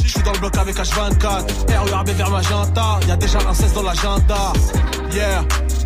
je 0.04 0.08
suis 0.08 0.22
dans 0.24 0.34
le 0.34 0.39
bloc 0.39 0.58
avec 0.58 0.76
H24 0.76 1.46
RERB 1.70 2.10
vers 2.10 2.30
Magenta 2.30 3.00
Y'a 3.08 3.15
déjà 3.15 3.39
un 3.48 3.54
16 3.54 3.74
dans 3.74 3.84
l'agenda. 3.84 4.54
Yeah, 5.12 5.44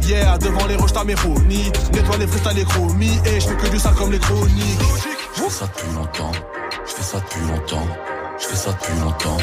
yeah 0.08 0.38
Devant 0.38 0.66
les 0.68 0.76
roches 0.76 0.94
t'as 0.94 1.04
mes 1.04 1.14
chronies 1.14 1.72
Nettoie 1.94 2.18
les 2.18 2.28
freestyles 2.28 2.56
les 2.56 2.66
chromies. 2.66 3.20
Et 3.26 3.40
je 3.40 3.48
fais 3.48 3.56
que 3.56 3.68
du 3.68 3.80
sale 3.80 3.94
comme 3.96 4.12
les 4.12 4.20
chroniques. 4.20 4.80
Je 5.36 5.42
fais 5.42 5.50
ça 5.50 5.66
depuis 5.66 5.94
longtemps. 5.94 6.32
Je 6.86 6.92
fais 6.92 7.04
ça 7.04 7.20
depuis 7.20 7.42
longtemps. 7.48 7.88
Je 8.40 8.46
fais 8.46 8.56
ça 8.56 8.72
depuis 8.72 9.00
longtemps. 9.00 9.38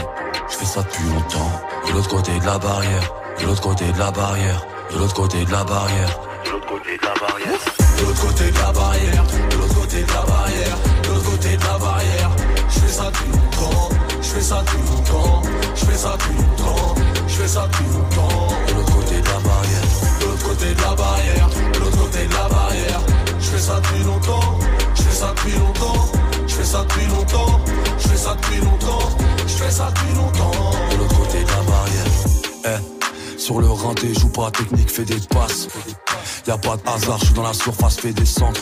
Je 0.48 0.54
fais 0.56 0.64
ça 0.64 0.82
depuis 0.82 1.04
longtemps. 1.04 1.52
De 1.86 1.92
l'autre 1.92 2.08
côté 2.08 2.38
de 2.38 2.46
la 2.46 2.58
barrière. 2.58 3.14
De 3.40 3.46
l'autre 3.46 3.62
côté 3.62 3.92
de 3.92 3.98
la 3.98 4.10
barrière. 4.10 4.66
De 4.92 4.98
l'autre 4.98 5.14
côté 5.14 5.44
de 5.44 5.50
la 5.52 5.64
barrière. 5.64 6.20
De 6.44 6.50
l'autre 6.50 6.66
côté 6.66 6.96
de 6.96 7.04
la 7.04 7.14
barrière. 7.14 7.60
De 7.98 8.04
l'autre 8.04 8.26
côté 8.26 8.50
de 8.50 8.58
la 8.58 8.72
barrière. 8.72 9.24
De 9.50 9.56
l'autre 9.56 9.74
côté 9.74 10.02
de 10.02 10.08
la 10.08 10.22
barrière. 10.22 10.78
De 11.02 11.08
l'autre 11.08 11.30
côté 11.30 11.56
de 11.56 11.64
la 11.64 11.78
barrière. 11.78 12.30
Je 12.68 12.92
ça 12.92 13.04
depuis 13.04 13.32
longtemps 13.32 13.89
je 14.30 14.36
fais 14.36 14.42
ça 14.42 14.62
depuis 14.62 14.78
longtemps, 14.90 15.42
je 15.74 15.84
fais 15.84 15.96
ça 15.96 16.16
depuis 16.16 16.36
longtemps, 16.36 16.94
je 17.26 17.34
fais 17.34 17.48
ça 17.48 17.66
depuis 17.66 17.84
longtemps. 17.92 18.46
De 18.68 18.74
l'autre 18.74 18.94
côté 18.94 19.20
de 19.20 19.26
la 19.26 19.40
barrière, 19.40 19.82
de 20.20 20.24
l'autre 20.24 20.48
côté 20.48 20.74
de 20.74 20.80
la 20.80 20.94
barrière, 20.94 21.48
de 21.72 21.78
l'autre 21.80 21.98
côté 21.98 22.26
de 22.26 22.32
la 22.34 22.48
barrière. 22.48 23.00
Je 23.40 23.46
fais 23.46 23.58
ça 23.58 23.80
depuis 23.80 24.04
longtemps, 24.04 24.58
je 24.94 25.02
fais 25.02 25.14
ça 25.16 25.34
depuis 25.34 25.58
longtemps, 25.58 26.12
je 26.46 26.54
fais 26.54 26.64
ça 26.64 26.84
depuis 26.84 27.06
longtemps, 27.06 27.60
je 27.98 28.08
fais 28.08 28.16
ça 28.16 28.36
depuis 28.36 28.60
longtemps, 28.60 29.08
je 29.48 29.52
fais 29.52 29.70
ça 29.70 29.90
depuis 29.90 30.14
longtemps. 30.14 30.70
De 30.92 30.96
l'autre 30.98 31.16
côté 31.18 31.42
de 31.42 31.48
la 31.48 31.62
barrière, 31.62 32.06
eh. 32.66 33.38
Sur 33.40 33.60
le 33.60 33.68
rinté, 33.68 34.14
joue 34.14 34.28
pas 34.28 34.52
technique, 34.52 34.90
fais 34.90 35.04
des 35.04 35.18
passes. 35.28 35.66
Y'a 36.46 36.56
pas 36.56 36.76
de 36.76 36.88
hasard, 36.88 37.18
je 37.24 37.32
dans 37.32 37.42
la 37.42 37.54
surface, 37.54 37.96
fais 37.98 38.12
des 38.12 38.26
centres. 38.26 38.60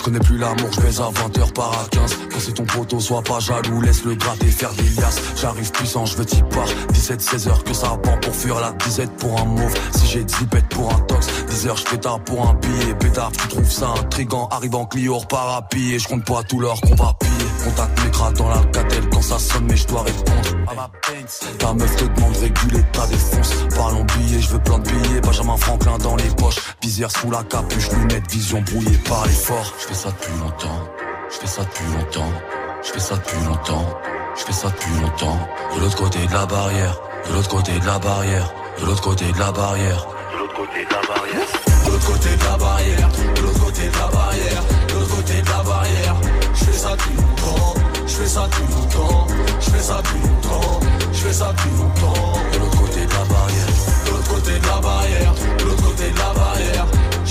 Je 0.00 0.04
connais 0.06 0.18
plus 0.18 0.38
l'amour, 0.38 0.70
je 0.72 0.80
baise 0.80 0.98
à 0.98 1.10
20h 1.10 1.52
par 1.52 1.72
à 1.72 1.86
15 1.90 2.16
Quand 2.32 2.40
c'est 2.40 2.54
ton 2.54 2.64
poteau, 2.64 3.00
sois 3.00 3.20
pas 3.20 3.38
jaloux, 3.38 3.82
laisse 3.82 4.02
le 4.06 4.14
gratter 4.14 4.46
faire 4.46 4.72
des 4.72 4.88
liasses. 4.98 5.20
J'arrive 5.36 5.70
puissant, 5.72 6.06
je 6.06 6.16
veux 6.16 6.24
t'y 6.24 6.42
part 6.44 6.68
17-16 6.94 7.48
heures 7.50 7.62
que 7.62 7.74
ça 7.74 7.98
pend 8.02 8.16
pour 8.16 8.34
fuir 8.34 8.60
la 8.60 8.72
disette 8.82 9.14
pour 9.18 9.38
un 9.38 9.44
mauve. 9.44 9.74
Si 9.94 10.06
j'ai 10.06 10.24
10 10.24 10.46
bêtes 10.46 10.68
pour 10.70 10.90
un 10.90 11.00
tox 11.00 11.26
10 11.50 11.66
heures 11.66 11.76
je 11.76 11.84
pétard 11.84 12.18
pour 12.20 12.48
un 12.48 12.54
billet. 12.54 12.94
Pétard, 12.94 13.30
tu 13.32 13.48
trouves 13.48 13.70
ça 13.70 13.88
intrigant 13.88 14.48
Arrive 14.50 14.74
en 14.74 14.86
Clio, 14.86 15.18
repars 15.18 15.48
à 15.48 15.68
Je 15.74 16.08
compte 16.08 16.24
pas 16.24 16.42
tout 16.44 16.60
l'heure 16.60 16.80
qu'on 16.80 16.94
va 16.94 17.14
piller. 17.20 17.50
Contact 17.64 18.02
mes 18.02 18.10
gras 18.10 18.32
dans 18.32 18.48
la 18.48 18.62
catelle 18.72 19.06
quand 19.10 19.20
ça 19.20 19.38
sonne 19.38 19.66
mais 19.68 19.76
je 19.76 19.86
dois 19.86 20.02
répondre 20.02 20.40
Ta 21.58 21.74
meuf 21.74 21.96
te 21.96 22.04
demande 22.04 22.36
réguler 22.38 22.82
ta 22.92 23.06
défonce 23.06 23.52
Parlons 23.76 24.06
billets, 24.16 24.40
je 24.40 24.48
veux 24.48 24.60
plein 24.60 24.78
de 24.78 24.88
billets. 24.88 25.20
Benjamin 25.20 25.58
Franklin 25.58 25.98
dans 25.98 26.16
les 26.16 26.30
poches. 26.38 26.60
Visière 26.82 27.10
sous 27.10 27.30
la 27.30 27.42
capuche, 27.42 27.90
lunettes, 27.92 28.30
vision 28.30 28.62
brouillée 28.62 28.98
par 29.06 29.26
l'effort 29.26 29.74
fais 29.90 29.96
ça 29.96 30.10
depuis 30.10 30.38
longtemps, 30.38 30.86
je 31.30 31.36
fais 31.36 31.46
ça 31.48 31.62
depuis 31.64 31.84
longtemps, 31.86 32.32
je 32.80 32.92
fais 32.92 33.00
ça 33.00 33.16
depuis 33.16 33.44
longtemps, 33.44 33.86
je 34.36 34.44
fais 34.44 34.52
ça 34.52 34.68
depuis 34.68 35.00
longtemps. 35.00 35.38
De 35.74 35.80
l'autre 35.80 35.96
côté 35.96 36.26
de 36.26 36.32
la 36.32 36.46
barrière, 36.46 37.00
de 37.28 37.34
l'autre 37.34 37.48
côté 37.48 37.72
de 37.72 37.86
la 37.86 37.98
barrière, 37.98 38.52
de 38.78 38.86
l'autre 38.86 39.02
côté 39.02 39.32
de 39.32 39.38
la 39.38 39.50
barrière, 39.50 40.06
de 40.32 40.38
l'autre 40.38 40.54
côté 40.54 40.84
de 40.84 40.94
la 40.94 41.02
barrière. 41.08 41.48
De 41.84 41.90
l'autre 41.90 42.06
côté 42.06 42.36
de 42.36 42.44
la 42.44 42.56
barrière, 42.56 43.08
de 43.34 43.40
l'autre 43.42 43.64
côté 43.64 43.88
de 43.88 43.98
la 43.98 44.06
barrière, 44.06 44.62
de 44.86 44.94
l'autre 44.94 45.16
côté 45.16 45.42
de 45.42 45.48
la 45.48 45.62
barrière. 45.64 46.16
Je 46.54 46.64
fais 46.64 46.72
ça 46.72 46.90
depuis 46.90 47.16
longtemps, 47.16 47.74
je 48.06 48.14
fais 48.14 48.26
ça 48.26 48.46
depuis 48.46 48.74
longtemps, 48.74 49.26
je 49.58 49.70
fais 49.70 49.82
ça 49.82 49.96
depuis 49.96 50.20
longtemps, 50.20 50.80
je 51.12 51.18
fais 51.18 51.32
ça 51.32 51.52
depuis 51.52 51.70
longtemps. 51.70 52.32
De 52.52 52.58
l'autre 52.60 52.78
côté 52.78 53.06
de 53.06 53.12
la 53.12 53.24
barrière, 53.24 53.66
de 54.06 54.10
l'autre 54.10 54.28
côté 54.28 54.52
de 54.56 54.66
la 54.66 54.80
barrière, 54.80 55.34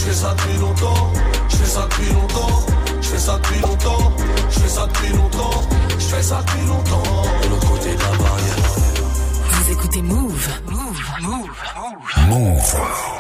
fais 0.09 0.15
ça 0.15 0.33
depuis 0.33 0.57
longtemps, 0.57 1.13
je 1.49 1.55
fais 1.55 1.65
ça 1.65 1.87
depuis 1.87 2.13
longtemps, 2.13 2.65
je 2.99 3.07
fais 3.07 3.17
ça 3.19 3.37
depuis 3.37 3.59
longtemps, 3.59 4.11
je 4.49 4.59
fais 4.59 4.67
ça 4.67 4.87
depuis 4.87 5.13
longtemps, 5.13 5.61
je 5.99 6.05
fais 6.05 6.23
ça 6.23 6.41
depuis 6.47 6.65
longtemps. 6.67 7.03
De 7.43 7.49
l'autre 7.49 7.69
côté 7.69 7.93
de 7.93 8.01
la 8.01 8.17
barrière. 8.17 8.55
Vous 9.51 9.71
écoutez 9.71 10.01
Move. 10.01 10.49
Move. 10.67 11.01
Move. 11.21 11.49
Move. 12.27 12.65
Suis-moi, 12.65 13.18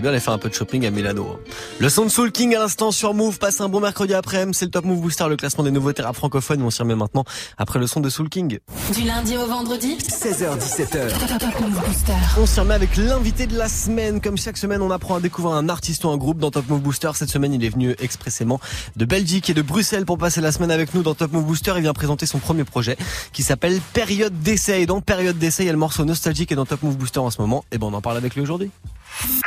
Bien 0.00 0.10
aller 0.10 0.20
faire 0.20 0.32
un 0.32 0.38
peu 0.38 0.48
de 0.48 0.54
shopping 0.54 0.86
à 0.86 0.90
Milano. 0.90 1.26
hein. 1.34 1.38
Le 1.78 1.88
son 1.90 2.04
de 2.04 2.08
Soul 2.10 2.32
King 2.32 2.54
à 2.56 2.58
l'instant 2.60 2.90
sur 2.90 3.12
Move. 3.12 3.38
Passe 3.38 3.60
un 3.60 3.68
bon 3.68 3.80
mercredi 3.80 4.14
après-midi. 4.14 4.56
C'est 4.56 4.64
le 4.64 4.70
Top 4.70 4.84
Move 4.86 5.00
Booster, 5.00 5.26
le 5.28 5.36
classement 5.36 5.62
des 5.64 5.70
nouveaux 5.70 5.92
rap 5.98 6.16
francophones. 6.16 6.62
On 6.62 6.70
s'y 6.70 6.80
remet 6.80 6.94
maintenant 6.94 7.24
après 7.58 7.78
le 7.78 7.86
son 7.86 8.00
de 8.00 8.08
Soul 8.08 8.28
King. 8.30 8.58
Du 8.94 9.02
lundi 9.02 9.36
au 9.36 9.46
vendredi 9.46 9.98
16h17h. 9.98 11.38
Top 11.38 11.60
Move 11.60 11.84
Booster. 11.86 12.12
On 12.38 12.46
s'y 12.46 12.60
remet 12.60 12.74
avec 12.74 12.96
l'invité 12.96 13.46
de 13.46 13.56
la 13.58 13.68
semaine. 13.68 14.20
Comme 14.22 14.38
chaque 14.38 14.56
semaine, 14.56 14.80
on 14.80 14.90
apprend 14.90 15.16
à 15.16 15.20
découvrir 15.20 15.54
un 15.54 15.68
artiste 15.68 16.04
ou 16.04 16.08
un 16.10 16.16
groupe 16.16 16.38
dans 16.38 16.50
Top 16.50 16.68
Move 16.68 16.80
Booster. 16.80 17.10
Cette 17.14 17.30
semaine, 17.30 17.52
il 17.52 17.62
est 17.64 17.68
venu 17.68 17.94
expressément 17.98 18.58
de 18.96 19.04
Belgique 19.04 19.50
et 19.50 19.54
de 19.54 19.62
Bruxelles 19.62 20.06
pour 20.06 20.16
passer 20.16 20.40
la 20.40 20.52
semaine 20.52 20.70
avec 20.70 20.94
nous 20.94 21.02
dans 21.02 21.14
Top 21.14 21.32
Move 21.32 21.44
Booster. 21.44 21.72
Il 21.76 21.82
vient 21.82 21.92
présenter 21.92 22.24
son 22.24 22.38
premier 22.38 22.64
projet 22.64 22.96
qui 23.32 23.42
s'appelle 23.42 23.80
Période 23.92 24.32
d'essai. 24.42 24.80
Et 24.80 24.86
dans 24.86 25.00
Période 25.02 25.36
d'essai, 25.38 25.64
il 25.64 25.66
y 25.66 25.70
a 25.70 25.72
le 25.72 25.78
morceau 25.78 26.04
nostalgique 26.06 26.50
et 26.52 26.54
dans 26.54 26.64
Top 26.64 26.82
Move 26.82 26.96
Booster 26.96 27.20
en 27.20 27.30
ce 27.30 27.40
moment. 27.40 27.64
Et 27.70 27.76
ben, 27.78 27.88
on 27.88 27.92
en 27.94 28.00
parle 28.00 28.16
avec 28.16 28.34
lui 28.34 28.40
aujourd'hui. 28.40 28.70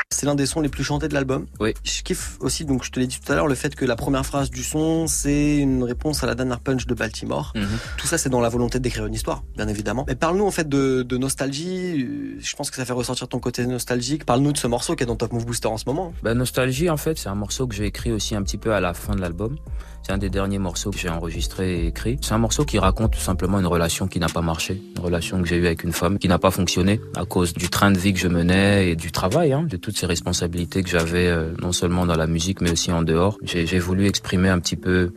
C'est 0.09 0.25
l'un 0.25 0.35
des 0.35 0.45
sons 0.45 0.61
les 0.61 0.69
plus 0.69 0.83
chantés 0.83 1.07
de 1.07 1.13
l'album. 1.13 1.47
Oui. 1.59 1.73
Je 1.83 2.01
kiffe 2.03 2.37
aussi, 2.39 2.65
donc 2.65 2.83
je 2.83 2.91
te 2.91 2.99
l'ai 2.99 3.07
dit 3.07 3.19
tout 3.19 3.31
à 3.31 3.35
l'heure, 3.35 3.47
le 3.47 3.55
fait 3.55 3.75
que 3.75 3.83
la 3.83 3.95
première 3.95 4.25
phrase 4.25 4.49
du 4.49 4.63
son, 4.63 5.07
c'est 5.07 5.57
une 5.57 5.83
réponse 5.83 6.23
à 6.23 6.27
la 6.27 6.35
dernière 6.35 6.59
punch 6.59 6.85
de 6.85 6.93
Baltimore. 6.93 7.51
Mhm. 7.55 7.67
Tout 7.97 8.07
ça, 8.07 8.17
c'est 8.17 8.29
dans 8.29 8.39
la 8.39 8.49
volonté 8.49 8.79
d'écrire 8.79 9.05
une 9.05 9.13
histoire, 9.13 9.43
bien 9.57 9.67
évidemment. 9.67 10.05
Mais 10.07 10.15
parle-nous 10.15 10.45
en 10.45 10.51
fait 10.51 10.69
de, 10.69 11.01
de 11.03 11.17
nostalgie. 11.17 12.03
Euh, 12.03 12.37
Je 12.39 12.55
pense 12.55 12.69
que 12.69 12.77
ça 12.77 12.85
fait 12.85 12.93
ressortir 12.93 13.27
ton 13.27 13.39
côté 13.39 13.65
nostalgique. 13.65 14.25
Parle-nous 14.25 14.53
de 14.53 14.57
ce 14.57 14.67
morceau 14.67 14.95
qui 14.95 15.03
est 15.03 15.07
dans 15.07 15.15
Top 15.15 15.33
Move 15.33 15.45
Booster 15.45 15.67
en 15.67 15.77
ce 15.77 15.85
moment. 15.87 16.13
Bah, 16.23 16.33
Nostalgie, 16.33 16.89
en 16.89 16.97
fait, 16.97 17.17
c'est 17.17 17.29
un 17.29 17.35
morceau 17.35 17.67
que 17.67 17.75
j'ai 17.75 17.85
écrit 17.85 18.11
aussi 18.11 18.35
un 18.35 18.43
petit 18.43 18.57
peu 18.57 18.73
à 18.73 18.79
la 18.79 18.93
fin 18.93 19.15
de 19.15 19.21
l'album. 19.21 19.57
C'est 20.03 20.11
un 20.11 20.17
des 20.17 20.29
derniers 20.29 20.59
morceaux 20.59 20.91
que 20.91 20.97
j'ai 20.97 21.07
enregistré 21.07 21.79
et 21.79 21.87
écrit. 21.87 22.17
C'est 22.21 22.33
un 22.33 22.37
morceau 22.37 22.65
qui 22.65 22.77
raconte 22.77 23.13
tout 23.13 23.19
simplement 23.19 23.57
une 23.59 23.65
relation 23.65 24.07
qui 24.07 24.19
n'a 24.19 24.27
pas 24.27 24.41
marché, 24.41 24.81
une 24.97 25.01
relation 25.01 25.41
que 25.41 25.47
j'ai 25.47 25.55
eue 25.55 25.65
avec 25.65 25.85
une 25.85 25.93
femme 25.93 26.19
qui 26.19 26.27
n'a 26.27 26.39
pas 26.39 26.51
fonctionné 26.51 26.99
à 27.15 27.23
cause 27.23 27.53
du 27.53 27.69
train 27.69 27.89
de 27.89 27.97
vie 27.97 28.13
que 28.13 28.19
je 28.19 28.27
menais 28.27 28.89
et 28.89 28.95
du 28.97 29.13
travail, 29.13 29.53
hein, 29.53 29.63
de 29.63 29.77
toutes 29.77 29.97
ces 29.97 30.05
responsabilités 30.05 30.83
que 30.83 30.89
j'avais 30.89 31.27
euh, 31.27 31.53
non 31.61 31.71
seulement 31.71 32.05
dans 32.05 32.17
la 32.17 32.27
musique 32.27 32.59
mais 32.59 32.69
aussi 32.69 32.91
en 32.91 33.01
dehors. 33.01 33.37
J'ai 33.43 33.79
voulu 33.79 34.05
exprimer 34.05 34.49
un 34.49 34.59
petit 34.59 34.75
peu 34.75 35.13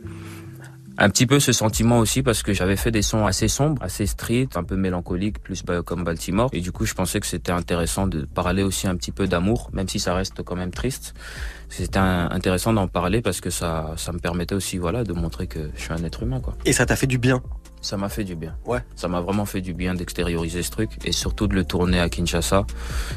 un 0.97 1.09
petit 1.09 1.27
peu 1.27 1.39
ce 1.39 1.51
sentiment 1.51 1.99
aussi 1.99 2.23
parce 2.23 2.41
que 2.41 2.53
j'avais 2.53 2.75
fait 2.75 2.91
des 2.91 3.01
sons 3.01 3.25
assez 3.25 3.47
sombres, 3.47 3.81
assez 3.83 4.07
street, 4.07 4.49
un 4.55 4.63
peu 4.63 4.75
mélancoliques, 4.75 5.39
plus 5.39 5.63
comme 5.85 6.03
Baltimore. 6.03 6.49
Et 6.53 6.61
du 6.61 6.71
coup, 6.71 6.85
je 6.85 6.93
pensais 6.93 7.19
que 7.19 7.27
c'était 7.27 7.51
intéressant 7.51 8.07
de 8.07 8.21
parler 8.25 8.63
aussi 8.63 8.87
un 8.87 8.95
petit 8.95 9.11
peu 9.11 9.27
d'amour, 9.27 9.69
même 9.73 9.87
si 9.87 9.99
ça 9.99 10.15
reste 10.15 10.41
quand 10.41 10.55
même 10.55 10.71
triste. 10.71 11.13
C'était 11.69 11.99
intéressant 11.99 12.71
d'en 12.73 12.87
parler 12.87 13.21
parce 13.21 13.41
que 13.41 13.49
ça, 13.49 13.93
ça 13.97 14.11
me 14.13 14.19
permettait 14.19 14.55
aussi, 14.55 14.77
voilà, 14.77 15.03
de 15.03 15.13
montrer 15.13 15.47
que 15.47 15.69
je 15.75 15.81
suis 15.81 15.91
un 15.93 16.03
être 16.03 16.23
humain, 16.23 16.39
quoi. 16.39 16.55
Et 16.65 16.73
ça 16.73 16.85
t'a 16.85 16.95
fait 16.95 17.07
du 17.07 17.17
bien? 17.17 17.41
Ça 17.81 17.95
m'a 17.95 18.09
fait 18.09 18.23
du 18.23 18.35
bien. 18.35 18.55
Ouais. 18.65 18.79
Ça 18.95 19.07
m'a 19.07 19.21
vraiment 19.21 19.45
fait 19.45 19.61
du 19.61 19.73
bien 19.73 19.93
d'extérioriser 19.93 20.63
ce 20.63 20.71
truc 20.71 20.89
et 21.05 21.11
surtout 21.11 21.47
de 21.47 21.53
le 21.53 21.63
tourner 21.63 21.99
à 21.99 22.09
Kinshasa. 22.09 22.65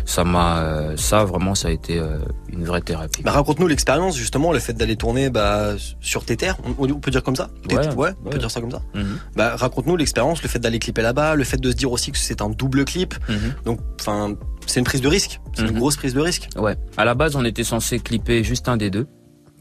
Ça 0.05 0.23
m'a, 0.25 0.59
euh, 0.59 0.97
ça 0.97 1.25
vraiment, 1.25 1.55
ça 1.55 1.69
a 1.69 1.71
été 1.71 1.99
euh, 1.99 2.19
une 2.53 2.65
vraie 2.65 2.83
thérapie. 2.83 3.23
Bah, 3.23 3.33
raconte-nous 3.33 3.67
l'expérience, 3.67 4.17
justement, 4.17 4.53
le 4.53 4.59
fait 4.59 4.75
d'aller 4.75 4.97
tourner 4.97 5.31
bah, 5.31 5.73
sur 6.01 6.25
tes 6.25 6.37
terres. 6.37 6.57
On, 6.79 6.85
on 6.91 7.01
peut 7.01 7.11
dire 7.11 7.23
comme 7.23 7.37
ça? 7.37 7.49
Tes- 7.69 7.77
Ouais, 7.77 7.87
on 7.89 7.95
peut 7.95 8.31
ouais. 8.33 8.39
dire 8.39 8.51
ça 8.51 8.61
comme 8.61 8.71
ça? 8.71 8.83
Mhm. 8.95 9.19
Bah, 9.35 9.57
raconte-nous 9.57 9.97
l'expérience, 9.97 10.43
le 10.43 10.49
fait 10.49 10.59
d'aller 10.59 10.79
clipper 10.79 11.03
là-bas, 11.03 11.37
le 11.37 11.45
fait 11.45 11.57
de 11.59 11.71
se 11.71 11.77
dire 11.77 11.91
aussi 11.91 12.13
que 12.13 12.19
c'est 12.19 12.43
un 12.43 12.51
double 12.51 12.85
clip. 12.85 13.15
Mhm. 13.29 13.55
Donc, 13.65 13.81
enfin, 13.99 14.35
c'est 14.71 14.81
une 14.81 14.87
prise 14.87 15.01
de 15.03 15.09
risque. 15.09 15.41
C'est 15.55 15.63
une 15.63 15.73
Mhm. 15.73 15.79
grosse 15.79 15.97
prise 15.97 16.15
de 16.15 16.21
risque. 16.21 16.49
Ouais. 16.57 16.77
À 16.97 17.05
la 17.05 17.15
base, 17.15 17.37
on 17.37 17.45
était 17.45 17.65
censé 17.65 17.99
clipper 17.99 18.43
juste 18.45 18.69
un 18.69 18.77
des 18.77 18.91
deux. 18.91 19.07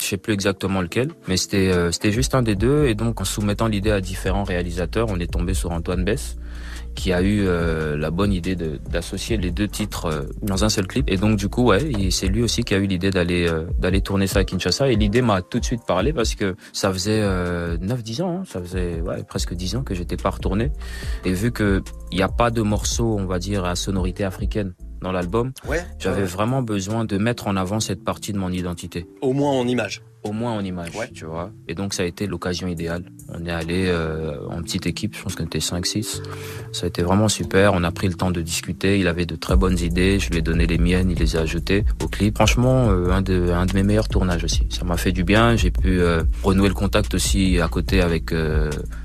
Je 0.01 0.05
sais 0.05 0.17
plus 0.17 0.31
exactement 0.33 0.81
lequel, 0.81 1.09
mais 1.27 1.35
c'était 1.35 1.67
euh, 1.73 1.91
c'était 1.91 2.13
juste 2.13 2.33
un 2.33 2.41
des 2.41 2.55
deux. 2.55 2.85
Et 2.85 2.95
donc, 2.95 3.19
en 3.19 3.25
soumettant 3.25 3.67
l'idée 3.67 3.91
à 3.91 3.99
différents 3.99 4.45
réalisateurs, 4.45 5.07
on 5.09 5.19
est 5.19 5.29
tombé 5.29 5.53
sur 5.53 5.71
Antoine 5.71 6.05
Bess, 6.05 6.37
qui 6.95 7.11
a 7.11 7.21
eu 7.21 7.41
euh, 7.45 7.97
la 7.97 8.09
bonne 8.09 8.31
idée 8.31 8.55
de- 8.55 8.79
d'associer 8.89 9.35
les 9.35 9.51
deux 9.51 9.67
titres 9.67 10.05
euh, 10.05 10.21
dans 10.41 10.63
un 10.63 10.69
seul 10.69 10.87
clip. 10.87 11.09
Et 11.11 11.17
donc, 11.17 11.35
du 11.37 11.49
coup, 11.49 11.65
ouais, 11.65 11.91
c'est 12.11 12.27
lui 12.27 12.41
aussi 12.41 12.63
qui 12.63 12.73
a 12.75 12.77
eu 12.77 12.87
l'idée 12.87 13.09
d'aller 13.11 13.45
euh, 13.49 13.65
d'aller 13.77 13.99
tourner 13.99 14.25
ça 14.27 14.39
à 14.39 14.43
Kinshasa. 14.45 14.89
Et 14.89 14.95
l'idée 14.95 15.21
m'a 15.21 15.41
tout 15.41 15.59
de 15.59 15.65
suite 15.65 15.81
parlé 15.85 16.13
parce 16.13 16.33
que 16.33 16.55
ça 16.71 16.93
faisait 16.93 17.19
euh, 17.21 17.75
9-10 17.79 18.21
ans, 18.21 18.37
hein. 18.39 18.43
ça 18.47 18.61
faisait 18.61 19.01
ouais, 19.01 19.21
presque 19.27 19.53
10 19.53 19.75
ans 19.75 19.83
que 19.83 19.95
j'étais 19.95 20.15
pas 20.15 20.29
retourné. 20.29 20.71
Et 21.25 21.33
vu 21.33 21.51
que 21.51 21.83
il 22.11 22.15
n'y 22.15 22.23
a 22.23 22.29
pas 22.29 22.51
de 22.51 22.61
morceau, 22.61 23.17
on 23.19 23.25
va 23.25 23.37
dire, 23.37 23.65
à 23.65 23.75
sonorité 23.75 24.23
africaine 24.23 24.73
dans 25.01 25.11
l'album, 25.11 25.51
Ouais. 25.67 25.83
j'avais 25.99 26.21
Ouais. 26.21 26.27
vraiment 26.27 26.61
besoin 26.61 27.05
de 27.05 27.17
mettre 27.17 27.47
en 27.47 27.55
avant 27.55 27.79
cette 27.79 28.03
partie 28.03 28.33
de 28.33 28.37
mon 28.37 28.51
identité. 28.51 29.07
Au 29.21 29.33
moins 29.33 29.51
en 29.51 29.67
image. 29.67 30.01
Au 30.23 30.33
moins 30.33 30.51
en 30.51 30.59
image, 30.65 30.91
tu 31.13 31.23
vois. 31.23 31.49
Et 31.69 31.75
donc 31.75 31.93
ça 31.93 32.03
a 32.03 32.05
été 32.05 32.27
l'occasion 32.27 32.67
idéale. 32.67 33.03
On 33.33 33.45
est 33.45 33.51
allé 33.51 33.85
euh, 33.87 34.35
en 34.49 34.61
petite 34.61 34.85
équipe, 34.85 35.15
je 35.15 35.23
pense 35.23 35.35
qu'on 35.37 35.45
était 35.45 35.59
5-6. 35.59 36.21
Ça 36.73 36.83
a 36.85 36.87
été 36.89 37.03
vraiment 37.03 37.29
super. 37.29 37.71
On 37.73 37.85
a 37.85 37.91
pris 37.91 38.07
le 38.09 38.15
temps 38.15 38.29
de 38.29 38.41
discuter. 38.41 38.99
Il 38.99 39.07
avait 39.07 39.25
de 39.25 39.37
très 39.37 39.55
bonnes 39.55 39.79
idées. 39.79 40.19
Je 40.19 40.29
lui 40.31 40.39
ai 40.39 40.41
donné 40.41 40.67
les 40.67 40.77
miennes. 40.77 41.09
Il 41.09 41.17
les 41.19 41.37
a 41.37 41.39
ajoutées 41.41 41.85
au 42.03 42.09
clip. 42.09 42.35
Franchement, 42.35 42.89
euh, 42.89 43.11
un, 43.11 43.21
de, 43.21 43.49
un 43.51 43.65
de 43.65 43.73
mes 43.73 43.83
meilleurs 43.83 44.09
tournages 44.09 44.43
aussi. 44.43 44.67
Ça 44.69 44.83
m'a 44.83 44.97
fait 44.97 45.13
du 45.13 45.23
bien. 45.23 45.55
J'ai 45.55 45.71
pu 45.71 46.01
euh, 46.01 46.21
renouer 46.43 46.67
le 46.67 46.73
contact 46.75 47.13
aussi 47.13 47.57
à 47.61 47.69
côté 47.69 48.01
avec... 48.01 48.33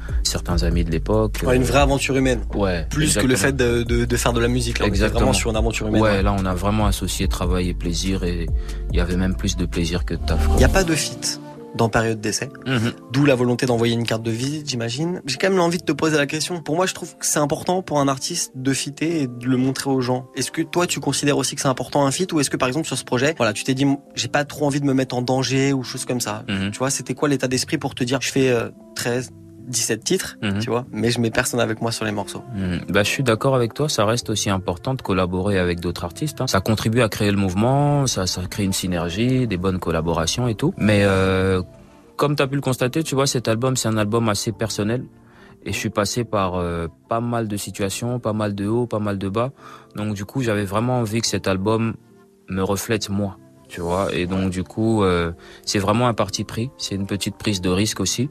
euh, 0.08 0.12
certains 0.22 0.62
amis 0.62 0.84
de 0.84 0.90
l'époque. 0.90 1.40
Ouais, 1.46 1.56
une 1.56 1.62
vraie 1.62 1.80
aventure 1.80 2.16
humaine. 2.16 2.42
Ouais. 2.54 2.86
Plus 2.90 3.16
que 3.16 3.26
le 3.26 3.36
fait 3.36 3.54
de, 3.54 3.82
de, 3.82 4.04
de, 4.04 4.16
faire 4.16 4.32
de 4.32 4.40
la 4.40 4.48
musique. 4.48 4.78
Là, 4.78 4.84
on 4.84 4.88
était 4.88 4.96
Exactement. 4.96 5.20
vraiment 5.20 5.32
sur 5.32 5.50
une 5.50 5.56
aventure 5.56 5.88
humaine. 5.88 6.02
Ouais, 6.02 6.22
là 6.22 6.34
on 6.38 6.44
a 6.44 6.54
vraiment 6.54 6.86
associé 6.86 7.28
travail 7.28 7.68
et 7.68 7.74
plaisir 7.74 8.24
et 8.24 8.46
il 8.90 8.96
y 8.96 9.00
avait 9.00 9.16
même 9.16 9.36
plus 9.36 9.56
de 9.56 9.66
plaisir 9.66 10.04
que 10.04 10.14
de 10.14 10.24
taf. 10.24 10.46
Il 10.52 10.56
n'y 10.56 10.64
a 10.64 10.68
pas 10.68 10.84
de 10.84 10.94
fit 10.94 11.38
dans 11.74 11.88
période 11.88 12.20
d'essai. 12.20 12.48
Mhm. 12.66 12.92
D'où 13.12 13.24
la 13.24 13.34
volonté 13.34 13.66
d'envoyer 13.66 13.94
une 13.94 14.06
carte 14.06 14.22
de 14.22 14.30
visite, 14.30 14.68
j'imagine. 14.68 15.20
J'ai 15.26 15.36
quand 15.36 15.48
même 15.48 15.58
l'envie 15.58 15.78
de 15.78 15.84
te 15.84 15.92
poser 15.92 16.16
la 16.16 16.26
question. 16.26 16.62
Pour 16.62 16.76
moi, 16.76 16.86
je 16.86 16.94
trouve 16.94 17.16
que 17.16 17.26
c'est 17.26 17.38
important 17.38 17.82
pour 17.82 18.00
un 18.00 18.08
artiste 18.08 18.52
de 18.54 18.72
fitter 18.72 19.22
et 19.22 19.26
de 19.26 19.46
le 19.46 19.56
montrer 19.56 19.90
aux 19.90 20.00
gens. 20.00 20.26
Est-ce 20.36 20.50
que 20.50 20.62
toi, 20.62 20.86
tu 20.86 21.00
considères 21.00 21.36
aussi 21.36 21.56
que 21.56 21.60
c'est 21.60 21.68
important 21.68 22.06
un 22.06 22.10
fit 22.10 22.28
ou 22.32 22.40
est-ce 22.40 22.50
que 22.50 22.56
par 22.56 22.68
exemple 22.68 22.86
sur 22.86 22.96
ce 22.96 23.04
projet, 23.04 23.34
voilà, 23.36 23.52
tu 23.52 23.64
t'es 23.64 23.74
dit, 23.74 23.86
j'ai 24.14 24.28
pas 24.28 24.44
trop 24.44 24.66
envie 24.66 24.80
de 24.80 24.86
me 24.86 24.94
mettre 24.94 25.16
en 25.16 25.22
danger 25.22 25.72
ou 25.72 25.82
choses 25.82 26.04
comme 26.04 26.20
ça. 26.20 26.44
Mhm. 26.48 26.70
Tu 26.70 26.78
vois, 26.78 26.90
c'était 26.90 27.14
quoi 27.14 27.28
l'état 27.28 27.48
d'esprit 27.48 27.78
pour 27.78 27.94
te 27.94 28.04
dire, 28.04 28.20
je 28.20 28.30
fais 28.30 28.50
euh, 28.50 28.70
13, 28.94 29.30
17 29.66 30.04
titres, 30.04 30.36
Mhm. 30.42 30.58
tu 30.60 30.70
vois, 30.70 30.84
mais 30.92 31.10
je 31.10 31.20
mets 31.20 31.30
personne 31.30 31.60
avec 31.60 31.80
moi 31.82 31.90
sur 31.92 32.04
les 32.04 32.12
morceaux. 32.12 32.42
Mhm. 32.54 32.80
Bah, 32.90 33.02
je 33.02 33.08
suis 33.08 33.22
d'accord 33.22 33.54
avec 33.54 33.74
toi, 33.74 33.88
ça 33.88 34.04
reste 34.04 34.30
aussi 34.30 34.50
important 34.50 34.94
de 34.94 35.02
collaborer 35.02 35.58
avec 35.58 35.80
d'autres 35.80 36.04
artistes. 36.04 36.40
hein. 36.40 36.46
Ça 36.46 36.60
contribue 36.60 37.00
à 37.00 37.08
créer 37.08 37.30
le 37.30 37.36
mouvement, 37.36 38.06
ça, 38.06 38.26
ça 38.26 38.42
crée 38.48 38.64
une 38.64 38.72
synergie, 38.72 39.46
des 39.46 39.56
bonnes 39.56 39.78
collaborations 39.78 40.48
et 40.48 40.54
tout. 40.54 40.74
Mais 40.76 41.00
euh, 41.04 41.62
comme 42.16 42.36
tu 42.36 42.42
as 42.42 42.46
pu 42.46 42.54
le 42.56 42.60
constater, 42.60 43.02
tu 43.02 43.14
vois, 43.14 43.26
cet 43.26 43.48
album, 43.48 43.76
c'est 43.76 43.88
un 43.88 43.96
album 43.96 44.28
assez 44.28 44.52
personnel. 44.52 45.04
Et 45.66 45.72
je 45.72 45.78
suis 45.78 45.88
passé 45.90 46.24
par 46.24 46.56
euh, 46.56 46.88
pas 47.08 47.20
mal 47.20 47.48
de 47.48 47.56
situations, 47.56 48.18
pas 48.20 48.34
mal 48.34 48.54
de 48.54 48.66
hauts, 48.66 48.86
pas 48.86 48.98
mal 48.98 49.16
de 49.16 49.28
bas. 49.30 49.50
Donc 49.96 50.12
du 50.14 50.26
coup, 50.26 50.42
j'avais 50.42 50.64
vraiment 50.64 50.98
envie 50.98 51.22
que 51.22 51.26
cet 51.26 51.48
album 51.48 51.94
me 52.50 52.62
reflète 52.62 53.08
moi, 53.08 53.38
tu 53.68 53.80
vois. 53.80 54.14
Et 54.14 54.26
donc 54.26 54.50
du 54.50 54.64
coup, 54.64 55.02
euh, 55.02 55.32
c'est 55.64 55.78
vraiment 55.78 56.08
un 56.08 56.14
parti 56.14 56.44
pris. 56.44 56.70
C'est 56.78 56.94
une 56.94 57.06
petite 57.06 57.36
prise 57.36 57.60
de 57.60 57.70
risque 57.70 58.00
aussi, 58.00 58.30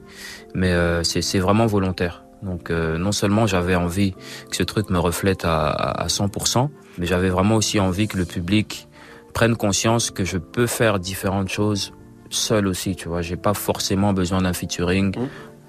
mais 0.53 0.71
euh, 0.71 1.03
c'est 1.03 1.39
vraiment 1.39 1.65
volontaire. 1.65 2.23
Donc 2.41 2.69
euh, 2.69 2.97
non 2.97 3.11
seulement 3.11 3.47
j'avais 3.47 3.75
envie 3.75 4.13
que 4.49 4.55
ce 4.55 4.63
truc 4.63 4.89
me 4.89 4.99
reflète 4.99 5.45
à, 5.45 5.67
à 5.69 6.03
à 6.03 6.07
100%, 6.07 6.69
mais 6.97 7.05
j'avais 7.05 7.29
vraiment 7.29 7.55
aussi 7.55 7.79
envie 7.79 8.07
que 8.07 8.17
le 8.17 8.25
public 8.25 8.87
prenne 9.33 9.55
conscience 9.55 10.11
que 10.11 10.25
je 10.25 10.37
peux 10.37 10.67
faire 10.67 10.99
différentes 10.99 11.49
choses 11.49 11.93
seul 12.33 12.67
aussi, 12.67 12.95
tu 12.95 13.07
vois. 13.07 13.21
J'ai 13.21 13.35
pas 13.35 13.53
forcément 13.53 14.13
besoin 14.13 14.41
d'un 14.41 14.53
featuring 14.53 15.13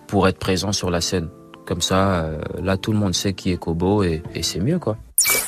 pour 0.06 0.26
être 0.28 0.38
présent 0.38 0.72
sur 0.72 0.90
la 0.90 1.00
scène. 1.00 1.28
Comme 1.66 1.80
ça, 1.80 2.24
euh, 2.24 2.38
là, 2.62 2.76
tout 2.76 2.92
le 2.92 2.98
monde 2.98 3.14
sait 3.14 3.32
qui 3.32 3.50
est 3.50 3.56
Kobo 3.56 4.02
et, 4.02 4.22
et 4.34 4.42
c'est 4.42 4.60
mieux, 4.60 4.78
quoi. 4.78 4.96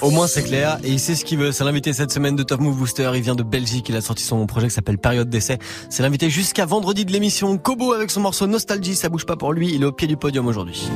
Au 0.02 0.10
moins 0.10 0.26
c'est 0.26 0.42
clair 0.42 0.78
et 0.84 0.90
il 0.90 1.00
sait 1.00 1.14
ce 1.14 1.24
qu'il 1.24 1.38
veut. 1.38 1.52
C'est 1.52 1.64
l'invité 1.64 1.92
cette 1.92 2.12
semaine 2.12 2.36
de 2.36 2.42
Top 2.42 2.60
Move 2.60 2.76
Booster. 2.76 3.10
Il 3.14 3.22
vient 3.22 3.34
de 3.34 3.42
Belgique. 3.42 3.88
Il 3.88 3.96
a 3.96 4.00
sorti 4.00 4.22
son 4.24 4.46
projet 4.46 4.68
qui 4.68 4.74
s'appelle 4.74 4.98
Période 4.98 5.28
d'essai. 5.28 5.58
C'est 5.90 6.02
l'invité 6.02 6.30
jusqu'à 6.30 6.66
vendredi 6.66 7.04
de 7.04 7.12
l'émission. 7.12 7.56
Kobo 7.58 7.92
avec 7.92 8.10
son 8.10 8.20
morceau 8.20 8.46
Nostalgie. 8.46 8.94
Ça 8.94 9.08
bouge 9.08 9.26
pas 9.26 9.36
pour 9.36 9.52
lui. 9.52 9.72
Il 9.74 9.82
est 9.82 9.86
au 9.86 9.92
pied 9.92 10.06
du 10.06 10.16
podium 10.16 10.46
aujourd'hui. 10.46 10.88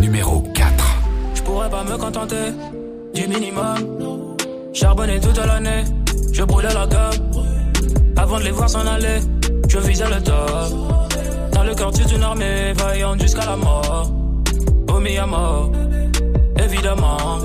Numéro 0.00 0.40
4. 0.54 0.72
Je 1.34 1.42
pourrais 1.42 1.70
pas 1.70 1.84
me 1.84 1.96
contenter 1.96 2.52
du 3.14 3.26
minimum. 3.28 4.36
Charbonner 4.72 5.18
toute 5.20 5.38
l'année, 5.38 5.84
je 6.32 6.42
brûlais 6.44 6.74
la 6.74 6.86
gamme. 6.86 7.32
Avant 8.16 8.38
de 8.38 8.44
les 8.44 8.50
voir 8.50 8.68
s'en 8.68 8.86
aller, 8.86 9.20
je 9.68 9.78
visais 9.78 10.08
le 10.08 10.22
top. 10.22 11.52
Dans 11.52 11.64
le 11.64 11.74
quartier 11.74 12.04
d'une 12.04 12.22
armée, 12.22 12.72
vaillante 12.74 13.20
jusqu'à 13.22 13.46
la 13.46 13.56
mort. 13.56 14.12
Au 14.88 14.96
à 14.96 15.26
mort, 15.26 15.72
évidemment. 16.62 17.38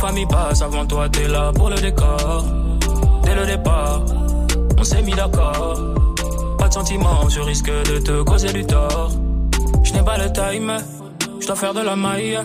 Famille 0.00 0.26
passe 0.26 0.62
avant 0.62 0.86
toi, 0.86 1.08
t'es 1.10 1.28
là 1.28 1.52
pour 1.54 1.68
le 1.68 1.76
décor. 1.76 2.44
Dès 3.22 3.34
le 3.34 3.44
départ, 3.44 4.02
on 4.78 4.82
s'est 4.82 5.02
mis 5.02 5.12
d'accord. 5.12 5.78
Pas 6.58 6.68
de 6.68 6.72
sentiments, 6.72 7.28
je 7.28 7.40
risque 7.40 7.70
de 7.70 7.98
te 7.98 8.22
causer 8.22 8.50
du 8.50 8.64
tort. 8.64 9.10
Je 9.82 9.92
n'ai 9.92 10.02
pas 10.02 10.16
le 10.16 10.32
time, 10.32 10.78
je 11.40 11.46
dois 11.46 11.56
faire 11.56 11.74
de 11.74 11.80
la 11.80 11.96
maille. 11.96 12.38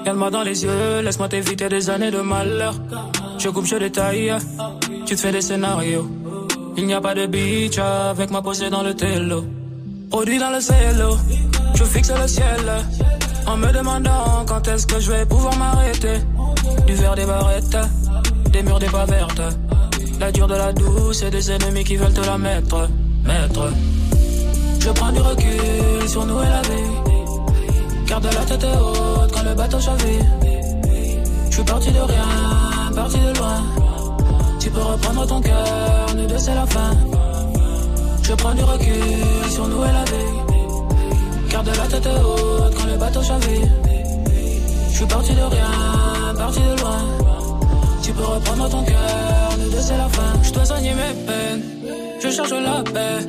Regarde-moi 0.00 0.30
dans 0.30 0.42
les 0.42 0.64
yeux, 0.64 1.00
laisse-moi 1.02 1.28
t'éviter 1.28 1.68
des 1.68 1.90
années 1.90 2.10
de 2.10 2.22
malheur. 2.22 2.74
Je 3.38 3.48
coupe, 3.50 3.66
je 3.66 3.76
détaille, 3.76 4.34
tu 5.06 5.14
te 5.14 5.20
fais 5.20 5.30
des 5.30 5.42
scénarios. 5.42 6.08
Il 6.76 6.86
n'y 6.86 6.94
a 6.94 7.00
pas 7.00 7.14
de 7.14 7.26
beach 7.26 7.78
avec 7.78 8.32
ma 8.32 8.42
posée 8.42 8.68
dans 8.68 8.82
le 8.82 8.94
télo. 8.94 9.44
Produit 10.10 10.38
dans 10.38 10.50
le 10.50 10.60
cielo, 10.60 11.16
je 11.80 11.84
fixe 11.84 12.12
le 12.12 12.28
ciel. 12.28 12.66
En 13.46 13.56
me 13.56 13.72
demandant 13.72 14.44
quand 14.46 14.66
est-ce 14.68 14.86
que 14.86 15.00
je 15.00 15.10
vais 15.10 15.26
pouvoir 15.26 15.56
m'arrêter. 15.56 16.18
Du 16.86 16.94
verre 16.94 17.14
des 17.14 17.24
barrettes, 17.24 17.78
des 18.52 18.62
murs 18.62 18.78
des 18.78 18.86
pas 18.86 19.06
vertes. 19.06 19.42
La 20.20 20.30
dure 20.30 20.46
de 20.46 20.54
la 20.54 20.72
douce 20.72 21.22
et 21.22 21.30
des 21.30 21.50
ennemis 21.50 21.84
qui 21.84 21.96
veulent 21.96 22.12
te 22.12 22.20
la 22.20 22.36
mettre. 22.36 22.88
Mettre. 23.24 23.68
Je 24.80 24.90
prends 24.90 25.12
du 25.12 25.20
recul 25.20 26.08
sur 26.08 26.26
nous 26.26 26.40
et 26.42 26.50
la 26.56 26.62
vie. 26.62 28.06
Garde 28.06 28.24
la 28.24 28.44
tête 28.44 28.64
haute 28.64 29.32
quand 29.32 29.42
le 29.42 29.54
bateau 29.54 29.80
chavire. 29.80 30.26
Je 31.48 31.54
suis 31.54 31.64
parti 31.64 31.90
de 31.90 32.00
rien, 32.00 32.92
parti 32.94 33.18
de 33.18 33.38
loin. 33.38 33.62
Tu 34.58 34.70
peux 34.70 34.82
reprendre 34.82 35.26
ton 35.26 35.40
cœur, 35.40 36.06
nous 36.16 36.26
deux 36.26 36.38
c'est 36.38 36.54
la 36.54 36.66
fin. 36.66 36.90
Je 38.22 38.34
prends 38.34 38.54
du 38.54 38.62
recul 38.62 39.50
sur 39.50 39.66
nous 39.66 39.82
et 39.82 39.92
la 39.92 40.04
vie. 40.04 40.49
Garde 41.50 41.66
la 41.66 41.86
tête 41.86 42.06
haute 42.06 42.74
quand 42.76 42.86
le 42.86 42.96
bateau 42.96 43.22
chavire. 43.22 43.68
Je 44.90 44.96
suis 44.96 45.06
parti 45.06 45.32
de 45.34 45.42
rien, 45.42 46.34
parti 46.36 46.60
de 46.60 46.80
loin. 46.80 46.98
Tu 48.02 48.12
peux 48.12 48.24
reprendre 48.24 48.68
ton 48.68 48.82
cœur, 48.84 49.50
nous 49.58 49.70
deux 49.70 49.80
c'est 49.80 49.96
la 49.96 50.08
fin. 50.08 50.32
Je 50.42 50.52
dois 50.52 50.64
soigner 50.64 50.92
mes 50.94 51.14
peines, 51.26 51.62
je 52.22 52.30
cherche 52.30 52.50
la 52.50 52.82
paix. 52.82 53.26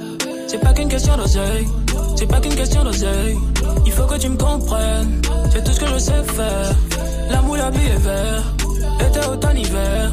C'est 0.47 0.59
pas 0.59 0.73
qu'une 0.73 0.89
question 0.89 1.15
d'oseille, 1.17 1.67
c'est 2.15 2.25
pas 2.27 2.39
qu'une 2.39 2.55
question 2.55 2.83
d'oseille. 2.83 3.37
Il 3.85 3.91
faut 3.91 4.05
que 4.05 4.17
tu 4.17 4.29
me 4.29 4.37
comprennes, 4.37 5.21
c'est 5.51 5.63
tout 5.63 5.71
ce 5.71 5.79
que 5.79 5.87
je 5.87 5.97
sais 5.97 6.23
faire. 6.23 6.75
L'amour, 7.29 7.57
la 7.57 7.69
vie 7.69 7.87
est 7.87 7.99
vert, 7.99 8.43
été, 8.99 9.19
automne, 9.27 9.57
hiver. 9.57 10.11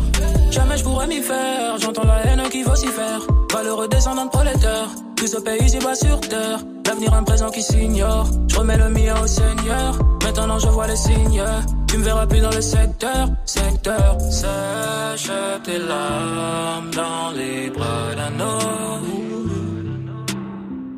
Jamais 0.50 0.78
je 0.78 0.84
pourrais 0.84 1.06
m'y 1.06 1.20
faire, 1.20 1.76
j'entends 1.80 2.06
la 2.06 2.24
haine 2.26 2.42
qui 2.50 2.62
faire. 2.62 3.20
Valeureux 3.52 3.88
descendant 3.88 4.26
de 4.26 4.30
prolétaire, 4.30 4.88
tout 5.18 5.26
ce 5.26 5.38
pays 5.38 5.64
ici 5.64 5.78
bas 5.78 5.94
sur 5.94 6.20
terre. 6.20 6.60
L'avenir, 6.86 7.12
un 7.12 7.24
présent 7.24 7.50
qui 7.50 7.62
s'ignore. 7.62 8.28
Je 8.48 8.56
remets 8.56 8.76
le 8.76 8.88
mien 8.88 9.14
au 9.22 9.26
Seigneur. 9.26 9.98
Maintenant, 10.24 10.58
je 10.58 10.68
vois 10.68 10.86
les 10.86 10.96
signes. 10.96 11.42
Tu 11.88 11.98
me 11.98 12.04
verras 12.04 12.26
plus 12.26 12.40
dans 12.40 12.50
le 12.50 12.60
secteur, 12.60 13.28
secteur. 13.44 14.16
Sèche 14.30 15.30
tes 15.64 15.78
larmes 15.78 16.90
dans 16.94 17.30
les 17.36 17.70
bras 17.70 18.14
d'un 18.16 18.40
homme. 18.40 19.06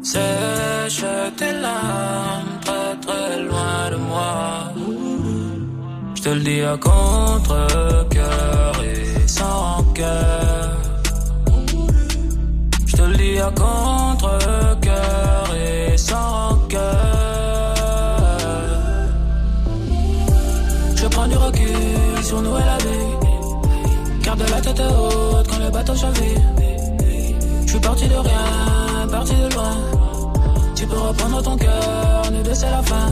Sèche 0.02 1.04
tes 1.36 1.52
larmes 1.52 2.60
très 2.64 2.96
très 3.06 3.42
loin 3.42 3.90
de 3.90 3.96
moi. 3.96 4.72
Je 6.14 6.22
te 6.22 6.28
le 6.28 6.40
dis 6.40 6.62
à 6.62 6.76
contre-cœur 6.76 8.72
et 8.84 9.26
sans 9.26 9.82
cœur. 9.94 10.79
Contre-cœur 13.56 15.54
et 15.56 15.96
sans. 15.96 16.58
Je 20.94 21.06
prends 21.08 21.26
du 21.26 21.36
recul 21.36 22.22
sur 22.22 22.40
nous 22.40 22.56
et 22.56 22.64
la 22.64 22.78
vie. 22.78 24.22
Garde 24.22 24.42
la 24.48 24.60
tête 24.60 24.80
haute 24.80 25.48
quand 25.48 25.58
le 25.58 25.70
bateau 25.70 25.94
chavire. 25.96 26.40
Je 27.64 27.70
suis 27.70 27.80
parti 27.80 28.06
de 28.06 28.14
rien, 28.14 29.08
parti 29.10 29.34
de 29.34 29.54
loin. 29.54 29.76
Tu 30.76 30.86
peux 30.86 30.98
reprendre 30.98 31.42
ton 31.42 31.56
cœur, 31.56 32.22
nous 32.32 32.42
deux 32.42 32.50
la 32.50 32.82
fin. 32.82 33.08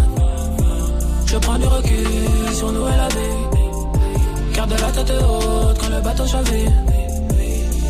Je 1.26 1.36
prends 1.38 1.58
du 1.58 1.66
recul 1.66 2.54
sur 2.54 2.70
nous 2.72 2.86
et 2.86 2.96
la 2.96 3.08
vie. 3.08 4.54
Garde 4.54 4.70
la 4.70 4.90
tête 4.92 5.12
haute 5.28 5.78
quand 5.80 5.88
le 5.88 6.00
bateau 6.00 6.26
chavire. 6.26 6.72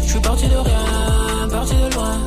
Je 0.05 0.11
suis 0.11 0.21
parti 0.21 0.47
de 0.47 0.57
rien, 0.57 1.28
parti 1.49 1.75
de 1.75 1.95
loin. 1.95 2.19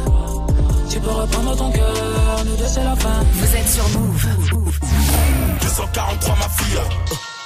Tu 0.89 0.99
peux 0.99 1.09
reprendre 1.09 1.55
ton 1.55 1.71
cœur, 1.71 2.43
nous 2.45 2.55
deux 2.57 2.67
c'est 2.67 2.83
la 2.83 2.95
fin. 2.95 3.23
Vous 3.33 3.55
êtes 3.55 3.69
sur 3.69 3.87
Move. 3.99 4.27
243 5.61 6.35
ma 6.35 6.49
fille. 6.49 6.81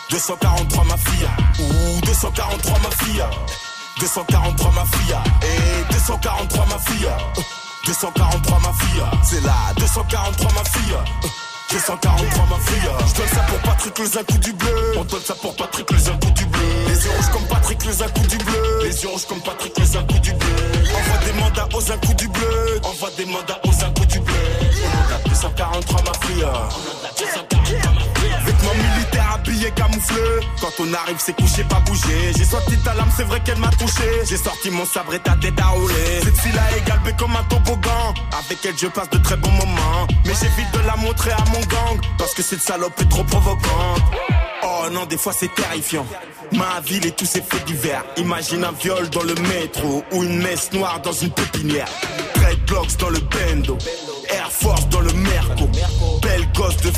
243 0.09 0.83
ma 0.85 0.97
fille. 0.97 1.27
Ouh, 1.59 2.01
243 2.05 2.79
ma 2.79 2.89
fille. 2.91 3.23
243 3.99 4.71
ma 4.71 4.85
fille. 4.85 5.15
Et 5.43 5.93
243 5.93 6.65
ma 6.65 6.79
fille. 6.79 7.07
243 7.85 8.59
ma 8.59 8.73
fille. 8.73 9.03
C'est 9.23 9.43
là, 9.43 9.53
243 9.77 10.51
ma 10.53 10.63
fille. 10.63 10.97
243 11.71 12.45
ma 12.49 12.59
fille. 12.65 12.89
Je 13.07 13.13
donne 13.15 13.27
ça 13.27 13.41
pour 13.47 13.59
Patrick 13.59 13.99
les 13.99 14.17
un 14.17 14.23
coup 14.23 14.37
du 14.37 14.53
bleu. 14.53 14.93
On 14.97 15.03
donne 15.03 15.21
ça 15.21 15.35
pour 15.35 15.55
Patrick 15.55 15.91
les 15.91 16.09
un 16.09 16.17
coup 16.17 16.31
du 16.31 16.45
bleu. 16.45 16.61
Les 16.87 17.05
yeux 17.05 17.11
rouges 17.11 17.31
comme 17.31 17.47
Patrick 17.47 17.85
les 17.85 18.01
un 18.01 18.07
coup 18.09 18.27
du 18.27 18.37
bleu. 18.37 18.79
Les 18.83 19.03
yeux 19.03 19.09
rouges 19.09 19.25
comme 19.25 19.41
Patrick 19.41 19.77
les 19.77 19.97
un 19.97 20.03
coup 20.03 20.19
du 20.19 20.33
bleu. 20.33 20.55
Envoie 20.95 21.17
des 21.25 21.33
mandats 21.33 21.67
aux 21.73 21.91
un 21.91 21.97
coup 21.97 22.13
du 22.13 22.27
bleu. 22.27 22.79
Envoie 22.83 23.09
des 23.17 23.25
mandats 23.25 23.59
aux 23.63 23.83
un 23.83 23.91
coup 23.91 24.05
du 24.05 24.19
bleu. 24.19 24.33
On 24.83 25.13
a 25.15 25.29
243 25.29 26.01
ma 26.03 26.27
fille. 26.27 26.45
Vêtements 28.65 28.93
militaires 28.93 29.31
habillés 29.35 29.71
camouflé. 29.71 30.21
Quand 30.59 30.71
on 30.79 30.93
arrive, 30.93 31.17
c'est 31.19 31.35
couché, 31.35 31.63
pas 31.63 31.79
bouger. 31.79 32.33
J'ai 32.35 32.45
sorti 32.45 32.77
ta 32.77 32.93
lame, 32.93 33.09
c'est 33.15 33.23
vrai 33.23 33.39
qu'elle 33.41 33.57
m'a 33.57 33.69
touché. 33.69 34.03
J'ai 34.27 34.37
sorti 34.37 34.69
mon 34.69 34.85
sabre 34.85 35.13
et 35.13 35.19
ta 35.19 35.35
tête 35.35 35.59
à 35.59 35.67
rouler. 35.67 36.21
Cette 36.23 36.37
fille-là 36.37 36.61
est 36.77 36.87
galbée 36.87 37.13
comme 37.17 37.35
un 37.35 37.43
toboggan. 37.43 38.13
Avec 38.45 38.65
elle, 38.65 38.77
je 38.77 38.87
passe 38.87 39.09
de 39.09 39.17
très 39.17 39.37
bons 39.37 39.51
moments. 39.51 40.07
Mais 40.25 40.33
j'évite 40.39 40.71
de 40.73 40.79
la 40.87 40.95
montrer 40.95 41.31
à 41.31 41.43
mon 41.53 41.59
gang. 41.61 41.99
Parce 42.17 42.33
que 42.33 42.41
cette 42.41 42.61
salope 42.61 42.99
est 42.99 43.09
trop 43.09 43.23
provocante. 43.23 44.01
Oh 44.63 44.89
non, 44.91 45.05
des 45.05 45.17
fois 45.17 45.33
c'est 45.33 45.53
terrifiant. 45.53 46.05
Ma 46.51 46.79
ville 46.81 47.05
et 47.05 47.11
tous 47.11 47.25
ses 47.25 47.41
faits 47.41 47.65
divers. 47.65 48.03
Imagine 48.17 48.63
un 48.63 48.71
viol 48.71 49.09
dans 49.09 49.23
le 49.23 49.35
métro 49.35 50.03
ou 50.11 50.23
une 50.23 50.41
messe 50.41 50.71
noire 50.73 50.99
dans 51.01 51.11
une 51.11 51.31
pépinière. 51.31 51.87
Dreadlocks 52.35 52.97
dans 52.97 53.09
le 53.09 53.19
bendo. 53.19 53.77
Air 54.29 54.51
Force 54.51 54.87
dans 54.89 55.01
le 55.01 55.04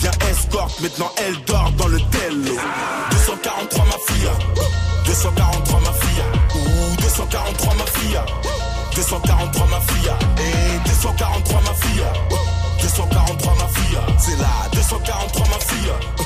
devient 0.07 0.31
escorte, 0.31 0.79
maintenant 0.81 1.11
elle 1.17 1.43
dort 1.45 1.71
dans 1.77 1.87
le 1.87 1.99
Tello. 1.99 2.55
243 3.11 3.85
ma 3.85 3.91
fille. 3.91 4.29
243 5.05 5.79
ma 5.79 5.93
fille. 5.93 6.23
Ouh, 6.55 7.01
243 7.01 7.73
ma 7.75 7.85
fille. 7.85 8.19
243 8.95 9.67
ma 9.67 9.79
fille. 9.81 10.11
Et 10.39 10.89
243 10.89 11.61
ma 11.61 11.73
fille. 11.73 12.03
243 12.81 13.53
ma 13.55 13.67
fille. 13.67 13.97
C'est 14.17 14.39
là, 14.39 14.47
243 14.73 15.47
ma 15.47 15.59
fille. 15.59 16.17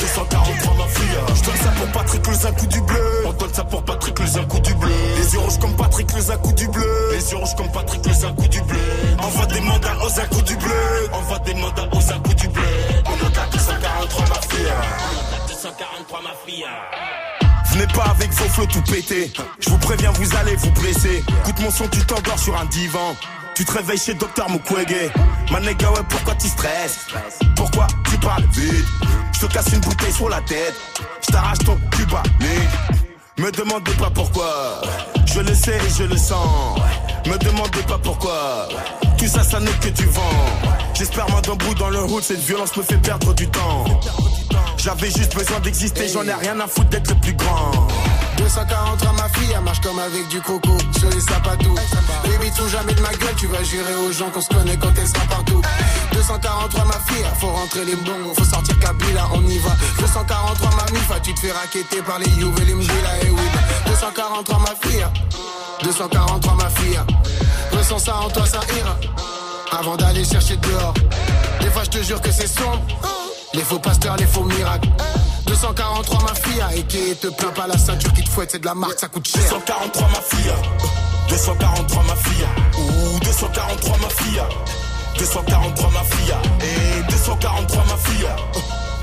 243 0.00 0.74
ma 0.76 0.86
fille 0.86 1.04
Je 1.34 1.42
donne 1.44 1.56
ça 1.56 1.70
pour 1.76 1.92
Patrick 1.92 2.26
le 2.26 2.46
un 2.46 2.66
du 2.66 2.80
bleu 2.80 3.22
On 3.26 3.32
donne 3.34 3.52
ça 3.52 3.64
pour 3.64 3.82
Patrick 3.82 4.18
le 4.18 4.24
un 4.40 4.44
coup 4.46 4.60
du 4.60 4.74
bleu 4.74 4.90
Les 5.18 5.34
yeux 5.34 5.40
rouges 5.40 5.58
comme 5.58 5.76
Patrick 5.76 6.10
le 6.12 6.30
un 6.30 6.52
du 6.52 6.68
bleu 6.68 7.10
Les 7.12 7.30
yeux 7.30 7.36
rouges 7.36 7.54
comme 7.54 7.70
Patrick 7.70 8.06
le 8.06 8.26
un 8.26 8.48
du 8.48 8.60
bleu 8.62 8.78
Envoie 9.18 9.46
des 9.46 9.60
mandats 9.60 9.96
aux 10.02 10.20
un 10.20 10.24
coup 10.24 10.40
du 10.40 10.49
243 16.10 16.22
ma 16.22 16.34
fille 16.44 16.66
Venez 17.72 17.86
pas 17.94 18.10
avec 18.10 18.30
vos 18.32 18.48
flots 18.48 18.66
tout 18.66 18.82
pété. 18.82 19.32
Je 19.60 19.70
vous 19.70 19.78
préviens, 19.78 20.10
vous 20.12 20.36
allez 20.36 20.56
vous 20.56 20.70
blesser. 20.72 21.22
Écoute 21.40 21.60
mon 21.60 21.70
son, 21.70 21.86
tu 21.88 22.00
t'endors 22.00 22.38
sur 22.38 22.58
un 22.58 22.64
divan. 22.66 23.14
Tu 23.54 23.64
te 23.64 23.72
réveilles 23.72 23.98
chez 23.98 24.14
Docteur 24.14 24.50
Mukwege. 24.50 25.12
Manéga, 25.52 25.90
ouais, 25.90 26.00
pourquoi 26.08 26.34
tu 26.34 26.48
stresses? 26.48 27.06
Pourquoi 27.54 27.86
tu 28.10 28.18
parles 28.18 28.44
vite? 28.52 28.86
Je 29.34 29.46
te 29.46 29.52
casse 29.52 29.72
une 29.72 29.80
bouteille 29.80 30.12
sur 30.12 30.28
la 30.28 30.40
tête. 30.40 30.74
Je 31.26 31.32
t'arrache 31.32 31.58
ton 31.58 31.78
cuba, 31.92 32.22
Me 33.38 33.50
demandez 33.52 33.92
pas 33.92 34.10
pourquoi. 34.10 34.82
Je 35.26 35.40
le 35.40 35.54
sais 35.54 35.76
et 35.76 35.90
je 35.96 36.04
le 36.04 36.16
sens. 36.16 36.78
Me 37.26 37.38
demandez 37.38 37.82
pas 37.86 37.98
pourquoi. 37.98 38.68
Tout 39.16 39.26
ça, 39.26 39.44
ça 39.44 39.60
n'est 39.60 39.70
que 39.80 39.88
du 39.90 40.06
vent. 40.06 40.22
J'espère 40.94 41.30
moi 41.30 41.40
d'un 41.40 41.54
bout 41.54 41.74
dans 41.74 41.90
le 41.90 42.00
route, 42.00 42.24
cette 42.24 42.40
violence 42.40 42.76
me 42.76 42.82
fait 42.82 42.98
perdre 42.98 43.32
du 43.34 43.48
temps. 43.48 43.84
J'avais 44.82 45.10
juste 45.10 45.34
besoin 45.36 45.60
d'exister, 45.60 46.08
j'en 46.08 46.24
ai 46.24 46.32
rien 46.32 46.58
à 46.58 46.66
foutre 46.66 46.88
d'être 46.88 47.10
le 47.10 47.20
plus 47.20 47.34
grand. 47.34 47.70
243 48.38 49.12
ma 49.12 49.28
fille, 49.28 49.52
elle 49.54 49.62
marche 49.62 49.80
comme 49.82 49.98
avec 49.98 50.26
du 50.28 50.40
coco 50.40 50.70
sur 50.98 51.10
les 51.10 51.20
sapatous. 51.20 51.74
Baby, 52.24 52.50
tout 52.56 52.66
jamais 52.68 52.94
de 52.94 53.00
ma 53.02 53.10
gueule, 53.10 53.34
tu 53.36 53.46
vas 53.48 53.62
jurer 53.62 53.94
aux 53.96 54.10
gens 54.10 54.30
qu'on 54.30 54.40
se 54.40 54.48
connaît 54.48 54.78
quand 54.78 54.92
elle 54.96 55.06
sera 55.06 55.26
partout. 55.26 55.60
243 56.14 56.84
ma 56.86 56.92
fille, 56.92 57.24
faut 57.38 57.48
rentrer 57.48 57.84
les 57.84 57.96
bons, 57.96 58.34
faut 58.34 58.44
sortir 58.44 58.78
Kabila, 58.78 59.28
on 59.34 59.44
y 59.44 59.58
va. 59.58 59.76
243 59.98 60.70
ma 60.70 60.98
mifa, 60.98 61.20
tu 61.20 61.34
te 61.34 61.40
fais 61.40 61.52
raqueter 61.52 62.00
par 62.00 62.18
les 62.18 62.30
Youves 62.30 62.58
et 62.62 62.64
les 62.64 62.72
et 62.72 63.30
oui. 63.30 63.48
243 63.86 64.58
ma 64.60 64.88
fille, 64.88 65.06
243 65.82 66.54
ma 66.54 66.70
fille. 66.70 67.00
Ressens 67.72 67.98
ça 67.98 68.16
en 68.16 68.30
toi, 68.30 68.46
ça 68.46 68.60
ira. 68.78 68.96
Avant 69.78 69.96
d'aller 69.96 70.24
chercher 70.24 70.56
dehors. 70.56 70.94
Des 71.60 71.68
fois, 71.68 71.84
je 71.84 71.90
te 71.90 72.02
jure 72.02 72.20
que 72.22 72.32
c'est 72.32 72.48
sombre. 72.48 72.80
Les 73.52 73.62
faux 73.62 73.78
pasteurs, 73.78 74.16
les 74.16 74.26
faux 74.26 74.44
miracles. 74.44 74.88
243 75.46 76.22
ma 76.22 76.34
fille, 76.34 76.62
et 76.76 76.82
qui 76.84 77.16
te 77.16 77.26
plaint 77.28 77.54
pas 77.54 77.66
la 77.66 77.76
ceinture 77.76 78.12
qui 78.12 78.22
te 78.22 78.30
fouette, 78.30 78.50
c'est 78.52 78.60
de 78.60 78.66
la 78.66 78.74
marque, 78.74 78.98
ça 78.98 79.08
coûte 79.08 79.26
cher. 79.26 79.42
243 79.42 80.08
ma 80.08 80.20
fille, 80.20 80.52
243 81.28 82.02
ma 82.04 82.14
fille, 82.14 82.46
ouh 82.78 83.18
243 83.20 83.96
ma 83.98 84.08
fille, 84.08 84.42
243 85.18 85.90
ma 85.90 86.04
fille, 86.04 86.34
et 86.60 87.02
243 87.10 87.84
ma 87.84 87.96
fille, 87.96 88.28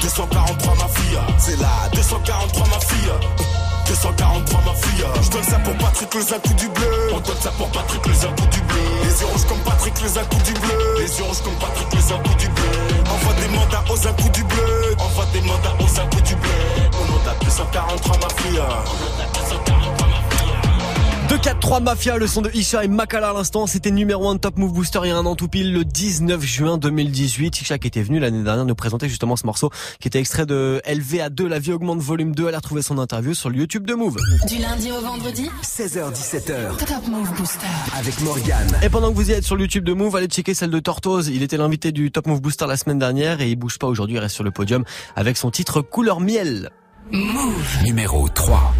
243 0.01 0.75
ma 0.75 0.87
fille, 0.87 1.19
c'est 1.37 1.59
là, 1.59 1.67
243 1.93 2.67
ma 2.67 2.79
fille. 2.79 3.66
243 3.87 4.61
ma 4.65 4.73
fille. 4.73 5.05
Je 5.21 5.29
donne 5.29 5.43
ça 5.43 5.59
pour 5.59 5.73
Patrick 5.77 6.13
le 6.13 6.21
coup 6.21 6.53
du 6.55 6.67
bleu. 6.69 6.87
On 7.13 7.19
donne 7.19 7.37
ça 7.39 7.51
pour 7.51 7.69
Patrick 7.69 8.05
le 8.05 8.11
coup 8.11 8.47
du 8.51 8.61
bleu. 8.61 8.81
Les 9.03 9.21
yeux 9.21 9.27
rouges 9.27 9.45
comme 9.47 9.59
Patrick 9.59 10.01
le 10.01 10.25
coup 10.25 10.43
du 10.43 10.53
bleu. 10.53 10.95
Les 10.99 11.17
yeux 11.17 11.23
rouges 11.23 11.41
comme 11.41 11.55
Patrick 11.55 11.87
le 11.93 12.29
coup 12.29 12.35
du 12.37 12.49
bleu. 12.49 12.69
Envoie 13.09 13.33
des 13.33 13.47
mandats 13.47 13.83
aux 13.89 14.13
coups 14.21 14.31
du 14.31 14.43
bleu. 14.43 14.95
Envoie 14.99 15.25
des 15.31 15.41
mandats 15.41 15.73
aux 15.79 16.09
coups 16.09 16.23
du 16.23 16.35
bleu. 16.35 16.49
On 16.99 17.11
monte 17.11 17.27
à 17.27 17.43
243 17.45 18.17
ma 18.17 18.29
fille. 18.41 18.61
2-4-3 18.61 19.86
Mafia, 21.81 22.17
le 22.17 22.27
son 22.27 22.41
de 22.41 22.49
Isha 22.53 22.83
et 22.83 22.87
Makala 22.87 23.29
à 23.29 23.33
l'instant, 23.33 23.67
c'était 23.67 23.91
numéro 23.91 24.27
1 24.29 24.35
de 24.35 24.39
Top 24.39 24.57
Move 24.57 24.73
Booster 24.73 24.99
il 25.03 25.09
y 25.09 25.11
a 25.11 25.17
un 25.17 25.25
an 25.25 25.35
tout 25.35 25.47
pile, 25.47 25.71
le 25.71 25.85
19 25.85 26.41
juin 26.41 26.77
2018. 26.77 27.61
Isha 27.61 27.77
qui 27.77 27.87
était 27.87 28.01
venu 28.01 28.19
l'année 28.19 28.43
dernière 28.43 28.65
nous 28.65 28.75
présenter 28.75 29.07
justement 29.07 29.35
ce 29.35 29.45
morceau 29.45 29.69
qui 29.99 30.07
était 30.07 30.19
extrait 30.19 30.45
de 30.45 30.81
LVA2, 30.87 31.45
La 31.45 31.59
vie 31.59 31.71
augmente 31.71 31.99
volume 31.99 32.33
2. 32.33 32.47
Elle 32.47 32.55
a 32.55 32.57
retrouvé 32.57 32.81
son 32.81 32.97
interview 32.97 33.33
sur 33.33 33.49
le 33.49 33.57
YouTube 33.57 33.85
de 33.85 33.93
Move. 33.93 34.17
Du 34.47 34.57
lundi 34.57 34.91
au 34.91 34.99
vendredi 34.99 35.49
16h17h. 35.63 36.77
Top 36.77 37.07
Move 37.07 37.31
Booster. 37.35 37.67
Avec 37.97 38.19
Morgane. 38.21 38.77
Et 38.81 38.89
pendant 38.89 39.11
que 39.11 39.15
vous 39.15 39.29
y 39.29 39.33
êtes 39.33 39.43
sur 39.43 39.55
le 39.55 39.61
YouTube 39.61 39.83
de 39.83 39.93
Move, 39.93 40.15
allez 40.15 40.27
checker 40.27 40.53
celle 40.55 40.71
de 40.71 40.79
Tortoise. 40.79 41.27
Il 41.27 41.43
était 41.43 41.57
l'invité 41.57 41.91
du 41.91 42.11
Top 42.11 42.27
Move 42.27 42.41
Booster 42.41 42.65
la 42.67 42.77
semaine 42.77 42.99
dernière 42.99 43.41
et 43.41 43.49
il 43.49 43.55
bouge 43.55 43.77
pas 43.77 43.87
aujourd'hui, 43.87 44.15
il 44.15 44.19
reste 44.19 44.35
sur 44.35 44.43
le 44.43 44.51
podium 44.51 44.83
avec 45.15 45.37
son 45.37 45.51
titre 45.51 45.81
Couleur 45.81 46.19
Miel. 46.19 46.71
Move. 47.11 47.83
Numéro 47.83 48.27
3. 48.27 48.73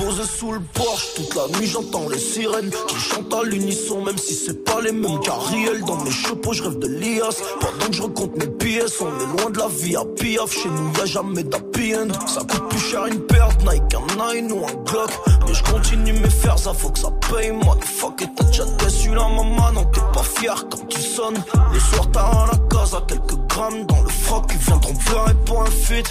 Posé 0.00 0.22
sous 0.24 0.52
le 0.52 0.60
porche, 0.60 1.08
toute 1.14 1.34
la 1.34 1.46
nuit 1.58 1.66
j'entends 1.66 2.08
les 2.08 2.18
sirènes 2.18 2.70
qui 2.88 2.96
chantent 2.96 3.34
à 3.34 3.42
l'unisson, 3.42 4.02
même 4.02 4.16
si 4.16 4.34
c'est 4.34 4.64
pas 4.64 4.80
les 4.80 4.92
mêmes 4.92 5.20
carriels. 5.20 5.84
Dans 5.84 6.02
mes 6.02 6.10
chapeaux, 6.10 6.54
je 6.54 6.62
rêve 6.62 6.78
de 6.78 6.88
l'IAS. 6.88 7.36
Pendant 7.60 7.86
que 7.86 7.92
je 7.92 8.02
recompte 8.02 8.36
mes 8.38 8.46
pièces, 8.46 8.98
on 9.02 9.08
est 9.08 9.42
loin 9.42 9.50
de 9.50 9.58
la 9.58 9.68
vie 9.68 9.96
à 9.96 10.04
piaf. 10.06 10.50
Chez 10.52 10.70
nous, 10.70 10.90
y'a 10.96 11.04
jamais 11.04 11.42
d'happy 11.42 11.94
end. 11.94 12.08
Ça 12.26 12.40
coûte 12.40 12.68
plus 12.70 12.78
cher 12.78 13.04
une 13.06 13.20
perte, 13.20 13.60
Nike, 13.62 13.94
un 13.94 14.32
Nine 14.34 14.52
ou 14.52 14.64
un 14.64 14.84
Glock. 14.84 15.10
Mais 15.46 15.52
je 15.52 15.64
continue 15.64 16.14
mes 16.14 16.30
fers, 16.30 16.58
ça 16.58 16.72
faut 16.72 16.88
que 16.88 16.98
ça 16.98 17.10
paye. 17.30 17.52
Moi, 17.52 17.76
fuck, 17.84 18.22
et 18.22 18.26
t'as 18.34 18.44
déjà 18.44 18.64
déçu 18.64 19.10
la 19.10 19.28
maman, 19.28 19.72
non, 19.74 19.84
t'es 19.84 20.00
pas 20.14 20.22
fier 20.22 20.66
quand 20.70 20.88
tu 20.88 21.00
sonnes. 21.00 21.42
Le 21.74 21.78
soir, 21.78 22.10
t'as 22.10 22.22
à 22.22 22.46
la 22.46 22.58
case 22.70 22.94
à 22.94 23.02
quelques 23.06 23.36
grammes 23.48 23.84
dans 23.84 24.02
le 24.02 24.08
froc. 24.08 24.44
Ils 24.50 24.58
viendront 24.58 24.94
pleurer 24.94 25.34
pour 25.44 25.60
un 25.60 25.70
feat. 25.70 26.06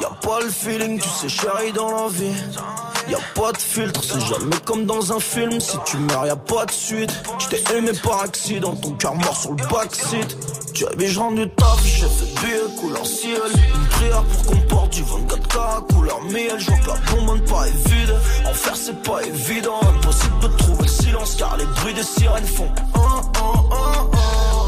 Y'a 0.00 0.10
pas 0.22 0.40
le 0.40 0.50
feeling, 0.50 1.00
tu 1.00 1.08
sais, 1.08 1.28
chérie, 1.28 1.72
dans 1.72 1.90
la 1.90 2.08
vie. 2.08 2.34
Y'a 3.08 3.18
pas 3.34 3.52
de 3.52 3.58
filtre, 3.58 4.02
c'est 4.04 4.20
jamais 4.20 4.56
comme 4.64 4.84
dans 4.84 5.12
un 5.12 5.20
film. 5.20 5.58
Si 5.60 5.76
tu 5.86 5.96
meurs, 5.96 6.26
y'a 6.26 6.36
pas 6.36 6.66
de 6.66 6.70
suite. 6.70 7.10
J't'ai 7.38 7.62
aimé 7.76 7.92
par 8.02 8.20
accident, 8.20 8.74
ton 8.76 8.92
cœur 8.92 9.14
mort 9.14 9.36
sur 9.36 9.50
le 9.50 9.66
backseat. 9.68 10.36
Tu 10.74 10.86
avais 10.86 11.10
rendu 11.12 11.48
ta 11.56 11.74
vie, 11.82 11.88
j'ai 11.88 12.06
fait 12.06 12.46
billet 12.46 12.80
couleur 12.80 13.06
ciel. 13.06 13.40
Une 13.74 13.86
prière 13.88 14.22
pour 14.22 14.46
qu'on 14.46 14.60
porte 14.68 14.92
du 14.92 15.02
24K 15.02 15.94
couleur 15.94 16.22
miel. 16.24 16.54
Je 16.58 16.70
vois 16.70 16.78
que 16.78 16.86
la 16.88 17.16
bombe 17.16 17.40
est 17.66 17.88
vide. 17.88 18.14
En 18.46 18.52
faire, 18.52 18.76
c'est 18.76 19.02
pas 19.02 19.22
évident. 19.22 19.80
Impossible 19.82 20.40
de 20.42 20.48
trouver 20.48 20.82
le 20.82 20.88
silence 20.88 21.34
car 21.36 21.56
les 21.56 21.66
bruits 21.66 21.94
des 21.94 22.02
sirènes 22.02 22.44
font. 22.44 22.68
un, 22.94 23.22
un, 23.40 23.58
un, 23.74 24.67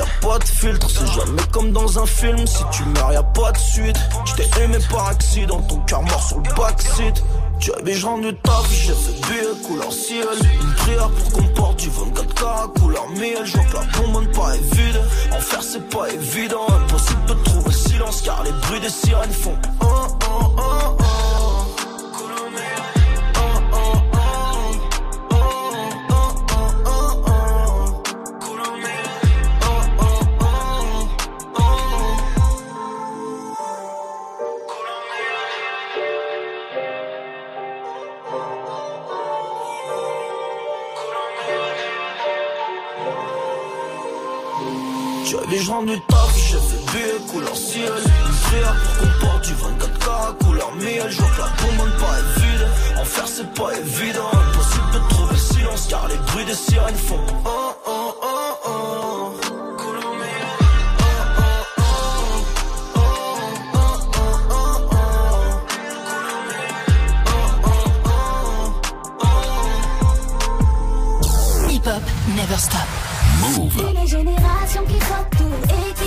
Y'a 0.00 0.06
pas 0.22 0.38
de 0.38 0.44
filtre, 0.44 0.88
c'est 0.88 1.06
jamais 1.08 1.42
comme 1.52 1.72
dans 1.72 1.98
un 1.98 2.06
film. 2.06 2.46
Si 2.46 2.64
tu 2.72 2.84
meurs, 2.84 3.12
y'a 3.12 3.22
pas 3.22 3.52
de 3.52 3.58
suite. 3.58 3.98
J't'ai 4.24 4.62
aimé 4.62 4.78
par 4.90 5.08
accident, 5.08 5.60
ton 5.60 5.76
cœur 5.80 6.02
mort 6.04 6.22
sur 6.22 6.38
le 6.38 6.54
backseat. 6.54 7.22
Tu 7.58 7.70
avais 7.74 7.98
rendu 7.98 8.34
ta 8.36 8.62
vie, 8.62 8.76
j'ai 8.76 8.94
fait 8.94 9.28
billet 9.28 9.66
couleur 9.66 9.92
ciel. 9.92 10.26
Une 10.62 10.72
prière 10.72 11.10
pour 11.10 11.32
qu'on 11.32 11.46
porte 11.48 11.80
du 11.80 11.90
24K 11.90 12.80
couleur 12.80 13.10
miel. 13.10 13.44
Je 13.44 13.58
vois 13.58 13.64
que 13.66 13.74
la 13.74 13.98
bombe 13.98 14.32
pas 14.32 14.54
est 14.54 14.74
vide. 14.74 15.02
En 15.32 15.40
faire, 15.40 15.62
c'est 15.62 15.86
pas 15.90 16.08
évident. 16.08 16.66
Impossible 16.70 17.26
de 17.26 17.34
trouver 17.34 17.66
le 17.66 17.72
silence 17.72 18.22
car 18.22 18.42
les 18.42 18.52
bruits 18.52 18.80
des 18.80 18.88
sirènes 18.88 19.30
font. 19.32 19.58
Je 45.60 45.70
rentre 45.70 45.92
du 45.92 46.00
taf, 46.00 46.36
j'ai 46.36 46.56
fait 46.56 46.92
billet 46.92 47.18
couleur 47.30 47.56
ciel 47.56 47.92
Une 47.92 48.36
prière 48.48 48.74
pour 48.80 48.96
qu'on 48.98 49.26
porte 49.26 49.44
du 49.44 49.52
24K 49.52 50.44
couleur 50.44 50.74
miel 50.76 51.06
Je 51.10 51.20
vois 51.20 51.30
que 51.30 51.40
la 51.40 51.48
commande 51.60 51.92
pas 51.98 52.18
est 52.18 52.40
vide 52.40 52.66
En 52.98 53.04
faire 53.04 53.28
c'est 53.28 53.54
pas 53.54 53.76
évident 53.78 54.30
Impossible 54.32 54.90
de 54.94 54.98
trouver 55.10 55.36
silence 55.36 55.86
car 55.88 56.08
les 56.08 56.16
bruits 56.16 56.44
des 56.46 56.54
sirènes 56.54 56.94
font 56.94 57.20
oh, 57.44 57.74
oh, 57.86 58.14
oh, 58.22 58.54
oh. 58.66 59.32
Couleur 59.76 60.14
miel. 60.14 60.46
Hip 71.70 71.86
Hop 71.86 72.02
Never 72.34 72.58
Stop. 72.58 72.80
C'est 73.76 74.00
les 74.00 74.06
générations 74.06 74.84
qui 74.84 75.00
font 75.00 75.24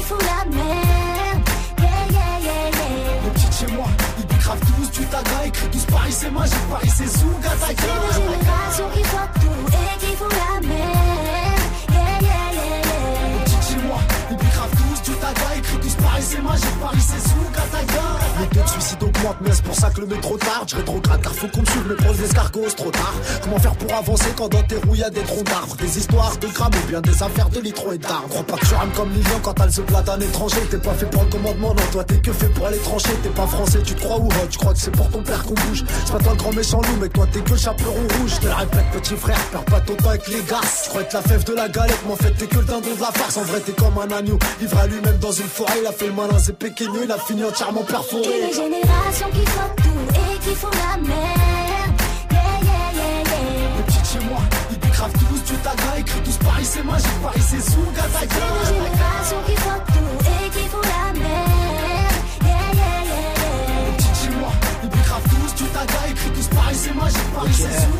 font 0.04 0.18
la 0.18 0.43
merde. 0.56 1.43
Yeah, 1.80 1.88
yeah, 2.12 2.39
yeah, 2.41 2.70
yeah. 2.72 3.24
Les 3.24 3.30
petites 3.32 3.54
chez 3.54 3.72
moi, 3.76 3.86
ils 4.20 4.26
décravent 4.26 4.60
tous 4.60 4.99
du 4.99 5.06
taga, 5.08 5.45
écrit 5.45 5.70
tous 5.70 5.86
Paris 5.86 6.12
c'est 6.12 6.32
magique, 6.32 6.68
Paris 6.70 6.91
c'est 6.93 7.08
Zouga, 7.08 7.49
C'est 7.60 7.80
les 7.82 8.14
générations 8.14 8.89
qui 8.93 9.04
font 9.04 9.30
tout 9.41 9.64
et 9.72 10.06
qui 10.06 10.12
c'est 19.51 19.63
pour 19.63 19.76
ça 19.76 19.89
que 19.89 20.01
le 20.01 20.07
métro 20.07 20.38
tarde. 20.38 20.69
Je 20.69 20.76
rétrograde 20.76 21.21
car 21.21 21.34
faut 21.34 21.47
qu'on 21.47 21.61
me 21.61 21.65
suive, 21.65 21.95
pose 22.05 22.19
l'escargot, 22.19 22.65
c'est 22.67 22.76
trop 22.76 22.91
tard. 22.91 23.13
Comment 23.41 23.59
faire 23.59 23.76
pour 23.76 23.93
avancer 23.93 24.30
quand 24.36 24.49
dans 24.49 24.63
tes 24.63 24.76
roues 24.78 24.95
y 24.95 25.03
a 25.03 25.09
des 25.09 25.21
troncs 25.21 25.45
d'arbres? 25.45 25.76
Des 25.76 25.97
histoires 25.97 26.36
de 26.38 26.47
grammes 26.47 26.74
ou 26.84 26.88
bien 26.88 27.01
des 27.01 27.24
affaires 27.24 27.49
de 27.49 27.59
litrons 27.59 27.91
et 27.91 27.97
d'arbres. 27.97 28.28
Crois 28.30 28.43
pas 28.43 28.57
que 28.57 28.65
tu 28.65 28.74
rames 28.74 28.91
comme 28.95 29.11
Lilian 29.11 29.39
quand 29.41 29.55
elle 29.61 29.71
se 29.71 29.82
plat 29.82 30.01
d'un 30.01 30.19
étranger. 30.19 30.57
T'es 30.69 30.78
pas 30.78 30.93
fait 30.93 31.05
pour 31.05 31.24
le 31.24 31.30
commandement, 31.30 31.74
non, 31.74 31.84
toi 31.91 32.03
t'es 32.03 32.17
que 32.17 32.34
fait 32.34 32.49
pour 32.49 32.67
aller 32.67 32.78
trancher. 32.80 33.13
T'es 33.21 33.30
pas 33.30 33.47
français, 33.47 33.80
tu 33.86 33.93
te 33.93 34.01
crois 34.01 34.17
ou 34.17 34.28
hot, 34.28 34.47
tu 34.49 34.57
crois 34.57 34.74
que 34.74 34.80
c'est 34.80 34.91
pour 34.91 35.09
ton 35.09 35.24
père 35.24 35.43
qu'on 35.43 35.53
bouge. 35.53 35.84
C'est 36.05 36.11
pas 36.13 36.19
toi 36.19 36.32
le 36.34 36.38
grand 36.38 36.53
méchant 36.53 36.82
loup, 36.82 36.97
mais 37.01 37.09
toi 37.09 37.28
t'es 37.32 37.39
que 37.39 37.51
le 37.51 37.57
chaperon 37.57 38.07
rouge. 38.19 38.39
Te 38.39 38.47
répète, 38.47 38.86
petit 38.91 39.15
frère, 39.15 39.39
perds 39.51 39.65
pas 39.65 39.80
ton 39.82 39.95
temps 39.95 40.09
avec 40.09 40.28
les 40.28 40.41
gars. 40.43 40.61
Tu 40.84 40.89
crois 40.89 41.01
être 41.01 41.13
la 41.13 41.21
fève 41.21 41.43
de 41.43 41.53
la 41.53 41.69
galette, 41.69 41.99
mais 42.05 42.13
en 42.13 42.17
fait 42.17 42.32
t'es 42.32 42.47
que 42.47 42.57
le 42.57 42.65
dindon 42.65 42.95
de 42.95 43.01
la 43.01 43.11
farce. 43.11 43.38
En 43.38 43.43
vrai, 43.43 43.59
t'es 43.61 43.74
comme 43.74 43.97
un 43.97 44.11
agneau, 44.15 44.38
livré 44.59 44.82
à 44.82 44.88
lui-même 44.88 45.17
dans 45.19 45.32
une 45.32 45.47
forêt. 45.47 45.74
Il 45.82 45.88
a 45.88 45.91
fait 45.91 46.07
le 46.07 46.13
malin, 46.13 46.38
c'est 46.39 46.57
péqueneux, 46.57 47.03
il 47.05 47.11
a 47.11 47.17
fini 47.17 47.43
entièrement 47.43 47.84
perforé. 47.84 48.51
Générations 49.14 49.30
qui 49.39 49.45
font 49.45 49.70
tout 49.78 50.34
et 50.34 50.39
qui 50.39 50.55
font 50.55 50.68
la 50.72 50.97
merde. 50.97 52.01
Yeah, 52.32 52.41
yeah, 52.64 52.93
yeah, 52.95 53.24
yeah. 53.24 54.03
Chez 54.03 54.20
moi, 54.28 54.39
ils 54.72 54.80
décravent 54.80 55.14
tous 55.14 55.43
du 55.51 55.57
taga, 55.59 55.99
écrit 55.99 56.22
tous 56.22 56.38
Paris 56.38 56.66
c'est 56.66 56.84
magique, 56.84 57.22
Paris 57.22 57.41
c'est 57.47 57.59
Zouga, 57.61 58.01
C'est 58.11 58.28
taga. 58.28 58.36
les 58.59 58.66
générations 58.74 59.41
qui 59.45 59.55
font 59.55 59.82
tout 59.88 60.32
Paris 66.74 66.86
c'est 66.86 66.95
magique, 66.95 67.34
Paris 67.36 67.51
c'est. 67.53 67.93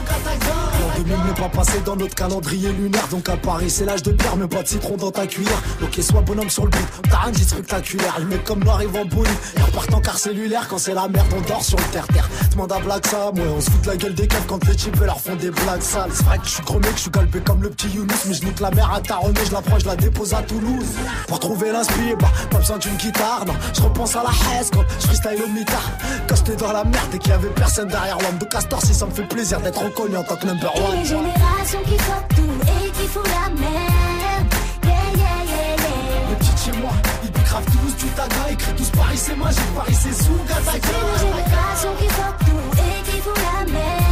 L'an 0.80 1.04
2000 1.04 1.16
n'est 1.28 1.34
pas 1.34 1.50
passé 1.50 1.80
dans 1.86 1.96
notre 1.96 2.16
calendrier 2.16 2.72
lunaire, 2.72 3.08
donc 3.10 3.30
à 3.30 3.38
Paris 3.38 3.70
c'est 3.70 3.86
l'âge 3.86 4.02
de 4.02 4.12
pierre, 4.12 4.36
mais 4.36 4.48
pas 4.48 4.64
de 4.64 4.68
citron 4.68 4.98
dans 4.98 5.12
ta 5.12 5.28
cuillère. 5.28 5.62
Ok, 5.84 6.00
sois 6.02 6.22
bonhomme 6.22 6.50
sur 6.50 6.64
le 6.64 6.72
beat, 6.72 6.88
t'as 7.10 7.18
rien 7.18 7.32
dit 7.32 7.44
spectaculaire. 7.44 8.16
Le 8.20 8.26
mec 8.26 8.44
comme 8.44 8.64
nous 8.64 8.72
arrive 8.72 8.96
en 8.96 9.06
bolide, 9.06 9.32
et 9.58 9.62
repart 9.62 9.94
en 9.94 10.02
car 10.02 10.18
cellulaire 10.18 10.68
quand 10.68 10.80
c'est 10.80 10.94
la 10.94 11.08
merde, 11.08 11.28
on 11.38 11.42
dort 11.48 11.64
sur 11.64 11.78
le 11.78 11.84
terre-terre. 11.86 12.28
Demande 12.52 12.72
à 12.72 12.80
Black 12.80 13.06
Sam, 13.08 13.36
ouais, 13.36 13.44
on 13.56 13.62
se 13.62 13.70
fout 13.70 13.82
de 13.82 13.88
la 13.88 13.98
gueule 13.98 14.16
des 14.16 14.28
keufs 14.28 14.48
quand 14.48 14.66
les 14.68 14.76
types 14.76 15.00
leur 15.02 15.22
font 15.22 15.36
des 15.36 15.52
blagues 15.52 15.82
sales. 15.82 16.12
C'est 16.12 16.26
vrai 16.26 16.38
que 16.40 16.46
je 16.46 16.52
suis 16.52 16.64
chromé, 16.64 16.88
que 16.88 16.96
je 16.96 17.02
suis 17.02 17.12
galbé 17.12 17.40
comme 17.42 17.62
le 17.62 17.70
petit 17.70 17.90
Younous, 17.90 18.14
mais 18.28 18.34
je 18.34 18.46
nique 18.46 18.60
la 18.60 18.72
mer 18.72 18.92
à 18.92 19.02
Taronnet, 19.02 19.46
je 19.46 19.52
la 19.52 19.62
prends, 19.62 19.78
je 19.78 19.86
la 19.86 19.96
dépose 19.96 20.34
à 20.34 20.42
Toulouse. 20.42 20.94
Pour 21.28 21.40
trouver 21.40 21.72
l'inspire, 21.72 22.18
bah, 22.18 22.32
pas 22.50 22.58
besoin 22.58 22.80
d'une 22.80 22.96
guitare, 22.96 23.46
non. 23.46 23.54
Je 23.76 23.82
repense 23.82 24.16
à 24.16 24.24
la 24.24 24.60
haise 24.60 24.72
quand 24.74 24.84
je 25.00 25.06
freestyle 25.06 25.44
au 25.46 25.50
mitard. 25.50 25.92
Quand 26.28 26.36
j'étais 26.36 26.56
dans 26.56 26.72
la 26.72 26.84
merde 26.84 27.14
et 27.14 27.20
qu'il 27.20 27.30
y 27.30 27.36
avait 27.36 27.50
personne 27.50 27.88
derrière 27.88 28.18
l'homme 28.18 28.38
de 28.40 28.46
Castor, 28.64 28.82
si 28.82 28.94
ça 28.94 29.06
me 29.06 29.12
fait 29.12 29.24
plaisir 29.28 29.60
d'être 29.60 29.84
reconnu 29.84 30.16
en 30.16 30.24
tant 30.24 30.36
que 30.38 30.46
number 30.46 30.72
Et 30.76 30.80
les 30.80 30.86
one. 31.00 31.06
générations 31.06 31.80
qui 31.86 31.98
font 31.98 32.24
tout 32.30 32.86
et 32.86 32.92
qui 32.92 33.08
font 33.08 33.20
la 33.24 33.50
merde. 33.50 34.54
Yeah, 34.84 34.92
yeah, 34.92 35.24
yeah, 35.46 35.76
yeah. 35.76 36.30
Les 36.30 36.36
petites 36.38 36.60
chez 36.64 36.72
moi, 36.80 36.92
ils 37.24 37.32
décravent 37.32 37.66
tous 37.66 37.96
du 38.06 38.12
taga, 38.14 38.52
écrit 38.52 38.74
tous 38.76 38.90
Paris 38.92 39.18
c'est 39.18 39.36
magique, 39.36 39.76
Paris 39.76 39.98
c'est 40.02 40.14
Zouga, 40.24 40.56
C'est 40.64 40.80
taga. 40.80 40.88
les 40.88 41.20
générations 41.20 41.96
qui 42.00 42.08
font 42.08 42.34
tout 42.40 42.80
et 42.80 43.12
qui 43.12 43.18
font 43.20 43.34
la 43.36 43.72
merde. 43.72 44.03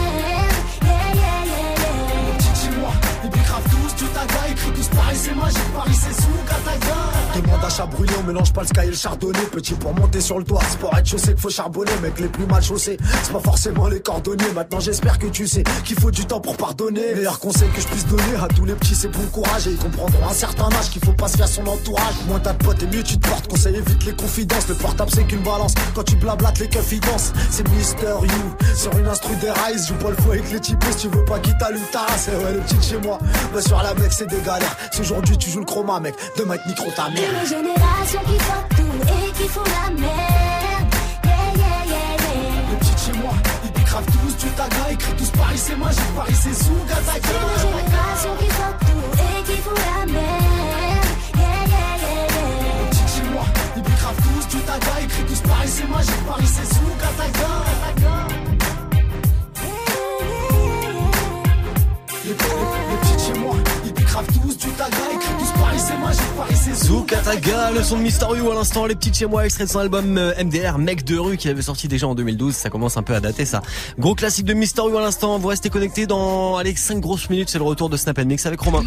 Paris 5.11 5.23
c'est 5.25 5.35
magique, 5.35 5.73
Paris 5.75 5.93
c'est 5.93 6.21
Zouga, 6.21 6.55
taga. 6.63 7.41
Demande 7.41 7.65
à 7.65 7.69
chat 7.69 7.89
mélange 8.25 8.53
pas 8.53 8.61
le 8.61 8.67
sky 8.67 8.79
et 8.83 8.87
le 8.87 8.93
chardonnay. 8.93 9.41
Petit 9.51 9.73
pour 9.73 9.93
monter 9.93 10.21
sur 10.21 10.39
le 10.39 10.45
toit, 10.45 10.61
c'est 10.69 10.79
pour 10.79 10.97
être 10.97 11.05
chaussé 11.05 11.27
qu'il 11.27 11.37
faut 11.37 11.49
charbonner. 11.49 11.91
Mec, 12.01 12.17
les 12.19 12.27
plus 12.29 12.45
mal 12.45 12.63
chaussés, 12.63 12.97
c'est 13.23 13.33
pas 13.33 13.41
forcément 13.41 13.87
les 13.87 13.99
cordonniers. 13.99 14.51
Maintenant, 14.55 14.79
j'espère 14.79 15.19
que 15.19 15.27
tu 15.27 15.47
sais 15.47 15.63
qu'il 15.83 15.99
faut 15.99 16.11
du 16.11 16.25
temps 16.25 16.39
pour 16.39 16.55
pardonner. 16.55 17.13
Meilleur 17.13 17.39
conseil 17.39 17.67
que 17.75 17.81
je 17.81 17.87
puisse 17.87 18.05
donner 18.05 18.35
à 18.41 18.47
tous 18.47 18.63
les 18.63 18.73
petits, 18.73 18.95
c'est 18.95 19.09
bon 19.09 19.25
courage. 19.33 19.67
Et 19.67 19.71
ils 19.71 19.77
comprendront 19.77 20.29
un 20.29 20.33
certain 20.33 20.67
âge 20.67 20.89
qu'il 20.91 21.03
faut 21.03 21.11
pas 21.11 21.27
se 21.27 21.35
faire 21.35 21.47
son 21.49 21.67
entourage. 21.67 22.15
Moins 22.27 22.39
t'as 22.39 22.53
de 22.53 22.63
potes 22.63 22.81
et 22.83 22.87
mieux 22.87 23.03
tu 23.03 23.17
te 23.17 23.27
portes. 23.27 23.47
Conseil 23.49 23.75
évite 23.75 24.05
les 24.05 24.15
confidences. 24.15 24.69
Le 24.69 24.75
portable, 24.75 25.11
c'est 25.13 25.23
qu'une 25.25 25.43
balance. 25.43 25.73
Quand 25.93 26.03
tu 26.03 26.15
blablates, 26.15 26.59
les 26.59 26.69
keufs. 26.69 26.93
C'est 27.49 27.67
Mister 27.69 28.13
You. 28.21 28.75
Sur 28.75 28.97
une 28.97 29.07
instru 29.07 29.35
des 29.37 29.51
rise, 29.51 29.87
joue 29.87 29.95
pas 29.95 30.09
le 30.09 30.15
fou 30.15 30.31
avec 30.31 30.49
les 30.51 30.59
types. 30.59 30.79
Tu 30.99 31.09
veux 31.09 31.25
pas 31.25 31.39
qu'il 31.39 31.57
t'allume 31.57 31.81
ta 31.91 31.99
race, 31.99 32.27
et 32.27 32.35
ouais, 32.35 32.53
le 32.53 32.59
petit 32.59 32.89
chez 32.89 32.97
moi. 32.97 33.17
Bah, 33.53 33.61
sur 33.61 33.81
la 33.81 33.93
mec, 33.95 34.11
c'est 34.11 34.27
des 34.27 34.41
galères. 34.41 34.75
Aujourd'hui 35.01 35.35
tu 35.37 35.49
joues 35.49 35.59
le 35.61 35.65
chroma, 35.65 35.99
mec, 35.99 36.13
demain 36.37 36.57
te 36.57 36.67
micro 36.67 36.85
ta 36.95 37.09
mère. 37.09 37.15
les 37.41 37.49
générations 37.49 38.19
qui 38.27 38.37
font 38.37 38.63
tout 38.69 39.01
et 39.09 39.31
qui 39.33 39.47
font 39.49 39.63
la 39.63 39.89
merde. 39.89 40.07
Yeah, 41.23 41.31
yeah, 41.57 41.85
yeah, 41.87 42.15
yeah. 42.21 42.69
Les 42.69 42.77
petites 42.77 42.99
chez 42.99 43.13
moi, 43.13 43.33
ils 43.65 43.71
décravent 43.71 44.05
tous 44.05 44.37
du 44.45 44.51
taga, 44.51 44.91
écrit 44.91 45.13
tous 45.17 45.31
Paris 45.31 45.57
c'est 45.57 45.75
magique, 45.75 46.15
Paris 46.15 46.35
c'est 46.35 46.53
C'est 46.53 46.69
les 46.69 46.85
taga. 46.85 47.29
générations 47.57 48.35
qui 48.39 48.45
font 48.45 48.73
tout 48.79 49.05
et 49.17 49.43
qui 49.43 49.57
font 49.61 49.71
la 49.73 50.05
merde. 50.05 51.09
Yeah, 51.35 51.41
yeah, 51.41 51.97
yeah, 51.97 52.27
yeah. 52.27 52.83
Les 52.83 52.89
petites 52.91 53.09
chez 53.15 53.29
moi, 53.33 53.45
ils 53.75 53.81
décravent 53.81 54.21
tous 54.21 54.47
du 54.55 54.61
taga, 54.63 55.01
écrit 55.03 55.23
tous 55.25 55.41
Paris 55.49 55.67
c'est 55.67 55.89
magique, 55.89 56.25
Paris 56.27 56.45
c'est 56.45 56.73
Zouga, 56.75 57.09
taga. 57.17 58.30
Les, 62.23 62.29
les- 62.29 62.35
les 62.35 62.97
petites 63.15 63.27
chez 63.33 63.39
moi, 63.39 63.55
ils 63.85 63.93
décravent 63.93 64.25
tous 64.27 64.55
du 64.57 64.67
taga, 64.73 64.95
écrit 65.15 65.33
tous 65.39 65.59
Paris 65.59 65.77
c'est 65.79 65.97
magique, 65.97 66.35
Paris 66.37 66.55
c'est 66.55 66.75
Zouga, 66.85 67.17
Zoukataga, 67.23 67.71
le 67.71 67.83
son 67.83 67.97
de 67.97 68.01
Mysterio 68.03 68.51
à 68.51 68.55
l'instant, 68.55 68.85
les 68.85 68.93
petites 68.95 69.17
chez 69.17 69.25
moi, 69.25 69.43
extrait 69.45 69.65
de 69.65 69.69
son 69.69 69.79
album 69.79 70.17
euh, 70.17 70.33
MDR, 70.43 70.77
Mec 70.77 71.03
de 71.03 71.17
rue, 71.17 71.37
qui 71.37 71.49
avait 71.49 71.61
sorti 71.63 71.87
déjà 71.87 72.07
en 72.07 72.13
2012, 72.15 72.53
ça 72.55 72.69
commence 72.69 72.95
un 72.97 73.01
peu 73.03 73.15
à 73.15 73.19
dater 73.21 73.45
ça. 73.45 73.61
Gros 73.97 74.13
classique 74.13 74.45
de 74.45 74.53
Mysterio 74.53 74.95
à 74.97 75.01
l'instant, 75.01 75.39
vous 75.39 75.47
restez 75.47 75.69
connectés 75.71 76.05
dans, 76.05 76.57
allez, 76.57 76.75
5 76.75 76.99
grosses 76.99 77.29
minutes, 77.29 77.49
c'est 77.49 77.57
le 77.57 77.63
retour 77.63 77.89
de 77.89 77.97
Snap 77.97 78.19
Mix 78.19 78.45
avec 78.45 78.59
Romain. 78.59 78.83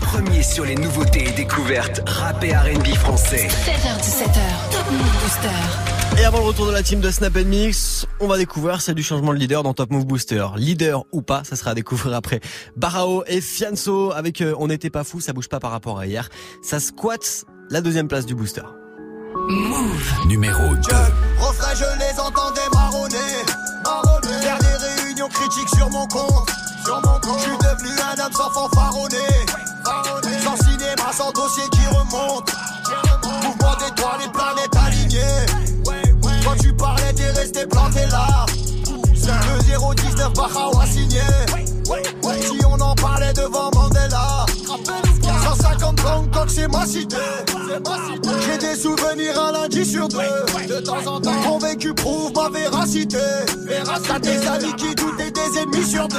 Premier 0.00 0.42
sur 0.44 0.64
les 0.64 0.76
nouveautés 0.76 1.28
et 1.28 1.32
découvertes 1.32 2.00
rap 2.06 2.44
et 2.44 2.54
R&B 2.54 2.86
français. 2.94 3.48
16h17h, 3.48 4.70
Top 4.70 4.90
Move 4.92 5.22
Booster. 5.22 5.91
Et 6.18 6.24
avant 6.24 6.38
le 6.38 6.44
retour 6.44 6.66
de 6.66 6.72
la 6.72 6.82
team 6.82 7.00
de 7.00 7.10
Snap 7.10 7.34
Mix, 7.36 8.06
on 8.20 8.26
va 8.26 8.36
découvrir 8.36 8.80
c'est 8.80 8.94
du 8.94 9.02
changement 9.02 9.32
de 9.32 9.38
leader 9.38 9.62
dans 9.62 9.74
Top 9.74 9.90
Move 9.90 10.06
Booster. 10.06 10.46
Leader 10.56 11.04
ou 11.12 11.22
pas, 11.22 11.42
ça 11.44 11.56
sera 11.56 11.70
à 11.70 11.74
découvrir 11.74 12.14
après. 12.14 12.40
Barao 12.76 13.24
et 13.26 13.40
Fianso 13.40 14.12
avec 14.12 14.40
euh, 14.40 14.54
On 14.58 14.68
n'était 14.68 14.90
pas 14.90 15.04
fou, 15.04 15.20
ça 15.20 15.32
bouge 15.32 15.48
pas 15.48 15.60
par 15.60 15.70
rapport 15.70 15.98
à 15.98 16.06
hier. 16.06 16.28
Ça 16.62 16.80
squatte 16.80 17.44
la 17.70 17.80
deuxième 17.80 18.08
place 18.08 18.26
du 18.26 18.34
booster. 18.34 18.62
Numéro 20.26 20.60
2. 20.60 20.72
Refrain, 21.38 21.74
je 21.74 21.84
les 21.98 22.20
entendais 22.20 22.60
marronner. 22.74 23.16
marronner. 23.82 24.42
Faire 24.42 24.58
des 24.58 25.02
réunions 25.02 25.28
critiques 25.28 25.68
sur 25.74 25.88
mon 25.90 26.06
compte. 26.06 26.50
Sur 26.84 26.96
mon 26.96 27.18
compte. 27.20 27.38
Je 27.38 27.42
suis 27.42 27.58
devenu 27.58 27.90
un 28.00 28.24
homme 28.24 28.32
sans 28.32 28.50
fanfaronner. 28.50 29.16
Fanfaronner. 29.84 30.38
Sans 30.44 30.56
cinéma, 30.56 31.12
sans 31.12 31.32
dossier 31.32 31.64
qui 31.72 31.86
remonte. 31.86 32.52
Mouvement 33.42 33.74
d'étoiles, 33.76 34.20
les 34.24 34.32
planètes 34.32 34.76
alignées. 34.76 35.81
Quand 36.44 36.56
tu 36.60 36.72
parlais, 36.74 37.12
t'es 37.14 37.30
resté 37.30 37.66
planté 37.66 38.06
là. 38.10 38.46
Le 39.24 39.94
019 39.94 40.32
Bahao 40.34 40.80
a 40.80 40.86
signé. 40.86 41.20
Si 42.40 42.64
on 42.66 42.80
en 42.80 42.94
parlait 42.94 43.32
devant 43.32 43.70
Mandela. 43.74 44.46
150 45.44 46.04
ans, 46.04 46.22
donc 46.32 46.48
c'est 46.48 46.68
ma 46.68 46.84
cité. 46.86 47.16
J'ai 48.46 48.58
des 48.58 48.74
souvenirs 48.74 49.40
un 49.40 49.52
lundi 49.52 49.84
sur 49.84 50.08
deux. 50.08 50.18
De 50.68 50.80
temps 50.80 51.06
en 51.06 51.20
temps, 51.20 51.40
mon 51.44 51.58
vécu 51.58 51.94
prouve 51.94 52.32
ma 52.34 52.48
véracité. 52.50 53.18
T'as 54.06 54.18
des 54.18 54.46
amis 54.46 54.74
qui 54.76 54.94
doutent 54.94 55.20
et 55.20 55.30
des 55.30 55.58
ennemis 55.58 55.86
sur 55.86 56.08
deux. 56.08 56.18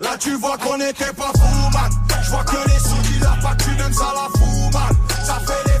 Là, 0.00 0.16
tu 0.18 0.34
vois 0.36 0.56
qu'on 0.58 0.80
était 0.80 1.12
pas 1.12 1.32
fous, 1.34 1.70
man. 1.72 1.90
Je 2.22 2.30
vois 2.30 2.44
que 2.44 2.56
les 2.68 2.78
sous 2.78 3.12
dealers, 3.12 3.38
pas 3.42 3.54
que 3.54 3.64
tu 3.64 3.70
m'aimes, 3.70 3.92
ça 3.92 4.12
la 4.14 4.28
man. 4.72 4.96
Ça 5.24 5.38
fait 5.46 5.73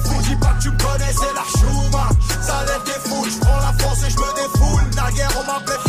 et 4.02 4.10
je 4.10 4.16
me 4.16 4.34
défoule. 4.34 4.82
Naguère, 4.96 5.30
on 5.40 5.46
m'appelait 5.46 5.83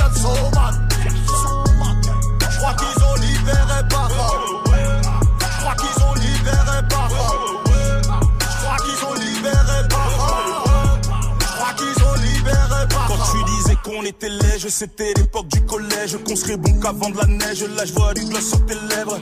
était 14.07 14.29
c'était 14.69 15.13
l'époque 15.15 15.47
du 15.47 15.61
collège. 15.65 16.17
Qu'on 16.25 16.35
serait 16.35 16.57
bon 16.57 16.79
qu'avant 16.79 17.09
de 17.09 17.17
la 17.17 17.25
neige. 17.25 17.63
Là, 17.75 17.85
je 17.85 17.93
vois 17.93 18.13
du 18.13 18.25
gloss 18.25 18.49
sur 18.49 18.65
tes 18.65 18.73
lèvres. 18.73 19.19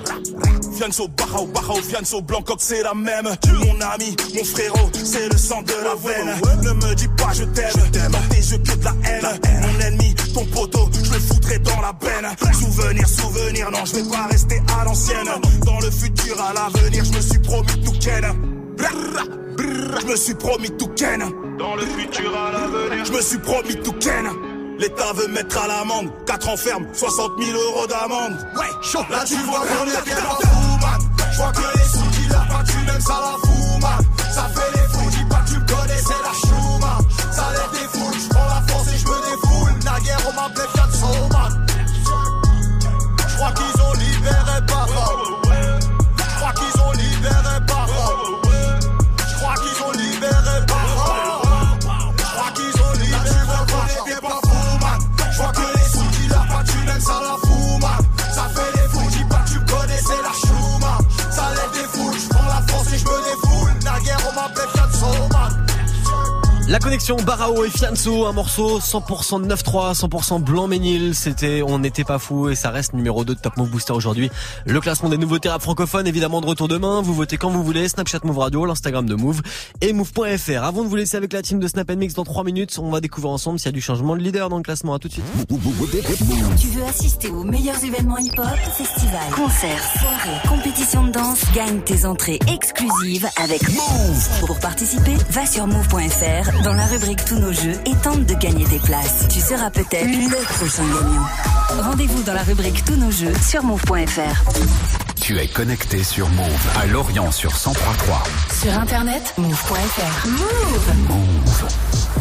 Fianso, 0.78 1.08
Barao, 1.08 1.46
Barao, 1.48 1.76
Fianso, 1.82 2.22
Blancoc, 2.22 2.58
c'est 2.60 2.84
la 2.84 2.94
même. 2.94 3.30
Tu 3.42 3.52
mon 3.52 3.80
ami, 3.82 4.16
mon 4.36 4.44
frérot, 4.44 4.90
c'est 4.94 5.30
le 5.30 5.38
sang 5.38 5.62
de 5.62 5.74
la 5.74 5.96
veine. 5.96 6.36
Ne 6.64 6.74
me 6.74 6.96
dis 6.96 7.08
pas 7.10 7.32
je 7.34 7.44
t'aime, 7.44 8.12
dans 8.12 8.28
tes 8.30 8.38
yeux 8.38 8.58
que 8.58 8.76
de 8.76 8.84
la 8.84 8.96
haine. 9.06 9.40
Mon 9.62 9.80
ennemi, 9.80 10.16
ton 10.34 10.46
poteau, 10.46 10.90
je 10.94 11.14
le 11.14 11.20
foutrai 11.20 11.60
dans 11.60 11.82
la 11.82 11.94
benne. 11.94 12.28
Souvenir, 12.54 13.08
souvenir, 13.08 13.72
non, 13.72 13.86
je 13.86 13.96
vais 13.98 14.10
pas 14.10 14.28
rester 14.28 14.62
à 14.80 14.86
l'ancienne. 14.86 15.30
Dans 15.66 15.80
le 15.80 15.92
futur, 15.92 16.42
à 16.42 16.54
l'avenir, 16.54 17.06
je 17.06 17.14
me 17.14 17.22
suis 17.22 17.40
promis 17.40 17.84
tout 17.86 18.00
ken. 18.00 18.26
Je 20.00 20.08
me 20.08 20.16
suis 20.16 20.34
promis 20.34 20.72
tout 20.72 20.90
ken. 20.96 21.24
Dans 21.60 21.76
le 21.76 21.86
futur, 21.86 22.36
à 22.36 22.52
l'avenir, 22.52 23.06
je 23.06 23.12
me 23.12 23.22
suis 23.22 23.38
promis 23.38 23.76
tout 23.84 23.94
ken. 23.94 24.53
L'État 24.84 25.14
veut 25.14 25.30
mettre 25.30 25.58
à 25.64 25.66
l'amende, 25.66 26.12
4 26.26 26.50
ans 26.50 26.58
ferme, 26.58 26.86
60 26.92 27.32
000 27.42 27.58
euros 27.58 27.88
d'amende. 27.88 28.36
Ouais, 28.54 28.66
chaud. 28.82 29.00
Là 29.10 29.24
tu 29.26 29.36
vois 29.36 29.60
qu'on 29.60 29.88
est 29.88 30.14
pas 30.14 30.46
fou, 30.46 30.78
man. 30.82 31.00
Je 31.32 31.38
vois 31.38 31.52
que 31.54 31.78
les 31.78 31.86
sous 31.86 32.12
qui 32.12 32.28
l'a 32.28 32.40
pas 32.40 32.64
tu 32.66 32.78
même 32.86 33.00
ça 33.00 33.14
la 33.14 33.38
fout, 33.48 33.82
man. 33.82 34.13
La 66.74 66.80
connexion 66.80 67.18
Barao 67.18 67.64
et 67.66 67.70
Fianso, 67.70 68.26
un 68.26 68.32
morceau 68.32 68.80
100% 68.80 69.48
9-3, 69.48 69.96
100% 69.96 70.42
blanc-ménil. 70.42 71.14
C'était 71.14 71.62
On 71.62 71.78
n'était 71.78 72.04
pas 72.04 72.18
fou 72.18 72.50
et 72.50 72.56
ça 72.56 72.72
reste 72.72 72.94
numéro 72.94 73.24
2 73.24 73.36
de 73.36 73.40
Top 73.40 73.58
Move 73.58 73.70
Booster 73.70 73.94
aujourd'hui. 73.94 74.32
Le 74.66 74.82
classement 74.82 75.10
des 75.10 75.20
nouveautés 75.20 75.50
rap 75.50 75.62
francophones, 75.62 76.08
évidemment 76.08 76.42
de 76.42 76.48
retour 76.48 76.68
demain. 76.68 77.04
Vous 77.04 77.14
votez 77.14 77.38
quand 77.38 77.52
vous 77.52 77.62
voulez. 77.62 77.88
Snapchat 77.90 78.22
Move 78.24 78.40
Radio, 78.40 78.66
l'Instagram 78.66 79.06
de 79.06 79.14
Move 79.14 79.44
et 79.82 79.94
Move.fr. 79.94 80.64
Avant 80.64 80.84
de 80.84 80.88
vous 80.88 80.96
laisser 80.96 81.16
avec 81.16 81.32
la 81.34 81.44
team 81.44 81.60
de 81.60 81.68
Snap 81.68 81.92
Mix 81.92 82.16
dans 82.16 82.24
3 82.24 82.44
minutes, 82.44 82.80
on 82.82 82.90
va 82.90 83.02
découvrir 83.02 83.34
ensemble 83.34 83.60
s'il 83.60 83.68
y 83.68 83.70
a 83.70 83.72
du 83.72 83.82
changement 83.82 84.16
de 84.16 84.22
leader 84.22 84.50
dans 84.50 84.58
le 84.58 84.64
classement. 84.64 84.96
À 84.96 85.00
tout 85.00 85.10
de 85.10 85.14
suite. 85.14 85.26
Assister 86.90 87.30
aux 87.30 87.44
meilleurs 87.44 87.84
événements 87.84 88.18
hip-hop, 88.18 88.48
festivals, 88.76 89.32
concerts, 89.36 89.84
soirées, 90.00 90.48
compétitions 90.50 91.04
de 91.06 91.12
danse? 91.12 91.42
Tes 91.86 92.06
entrées 92.06 92.40
exclusives 92.52 93.28
avec 93.38 93.62
Move. 93.70 94.40
Pour 94.48 94.60
participer, 94.60 95.16
va 95.30 95.46
sur 95.46 95.68
move.fr 95.68 96.63
dans 96.64 96.74
la 96.74 96.86
rubrique 96.86 97.24
Tous 97.26 97.40
nos 97.40 97.52
jeux 97.52 97.76
et 97.86 97.96
tente 98.04 98.26
de 98.26 98.34
gagner 98.36 98.66
tes 98.66 98.80
places. 98.80 99.28
Tu 99.30 99.40
seras 99.40 99.70
peut-être 99.70 100.08
le 100.08 100.44
prochain 100.56 100.84
gagnant. 100.84 101.84
Rendez-vous 101.84 102.24
dans 102.24 102.34
la 102.34 102.44
rubrique 102.44 102.84
Tous 102.86 102.96
nos 102.96 103.12
jeux 103.12 103.34
sur 103.42 103.64
move.fr. 103.64 104.52
Tu 105.22 105.38
es 105.40 105.48
connecté 105.48 106.04
sur 106.04 106.28
Move 106.30 106.68
à 106.82 106.86
Lorient 106.88 107.32
sur 107.32 107.52
1033. 107.52 108.24
Sur 108.62 108.74
internet, 108.80 109.34
move.fr. 109.38 110.28
Move. 110.28 110.94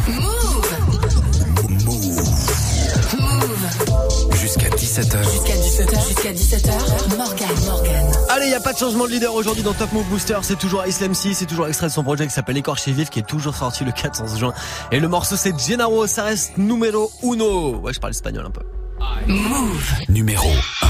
Move. 0.08 0.41
Jusqu'à 4.92 5.04
17h. 5.04 6.06
Jusqu'à 6.06 6.32
17h. 6.32 7.16
Morgan, 7.16 7.48
Morgan. 7.64 8.12
Allez, 8.28 8.48
il 8.48 8.54
a 8.54 8.60
pas 8.60 8.74
de 8.74 8.78
changement 8.78 9.06
de 9.06 9.10
leader 9.12 9.32
aujourd'hui 9.34 9.62
dans 9.62 9.72
Top 9.72 9.90
Move 9.92 10.04
Booster. 10.04 10.36
C'est 10.42 10.58
toujours 10.58 10.84
Islam 10.86 11.14
6, 11.14 11.34
c'est 11.36 11.46
toujours 11.46 11.66
extrait 11.66 11.86
de 11.86 11.92
son 11.92 12.04
projet 12.04 12.26
qui 12.26 12.32
s'appelle 12.34 12.58
Écorché 12.58 12.92
Vif, 12.92 13.08
qui 13.08 13.20
est 13.20 13.26
toujours 13.26 13.54
sorti 13.56 13.84
le 13.84 13.92
14 13.92 14.38
juin. 14.38 14.52
Et 14.90 15.00
le 15.00 15.08
morceau, 15.08 15.36
c'est 15.36 15.58
Gennaro 15.58 16.06
Sares 16.06 16.52
Numero 16.58 17.10
Uno. 17.22 17.76
Ouais, 17.76 17.94
je 17.94 18.00
parle 18.00 18.10
espagnol 18.10 18.44
un 18.44 18.50
peu. 18.50 18.60
Move. 19.26 19.94
Numéro 20.10 20.50
1 20.82 20.86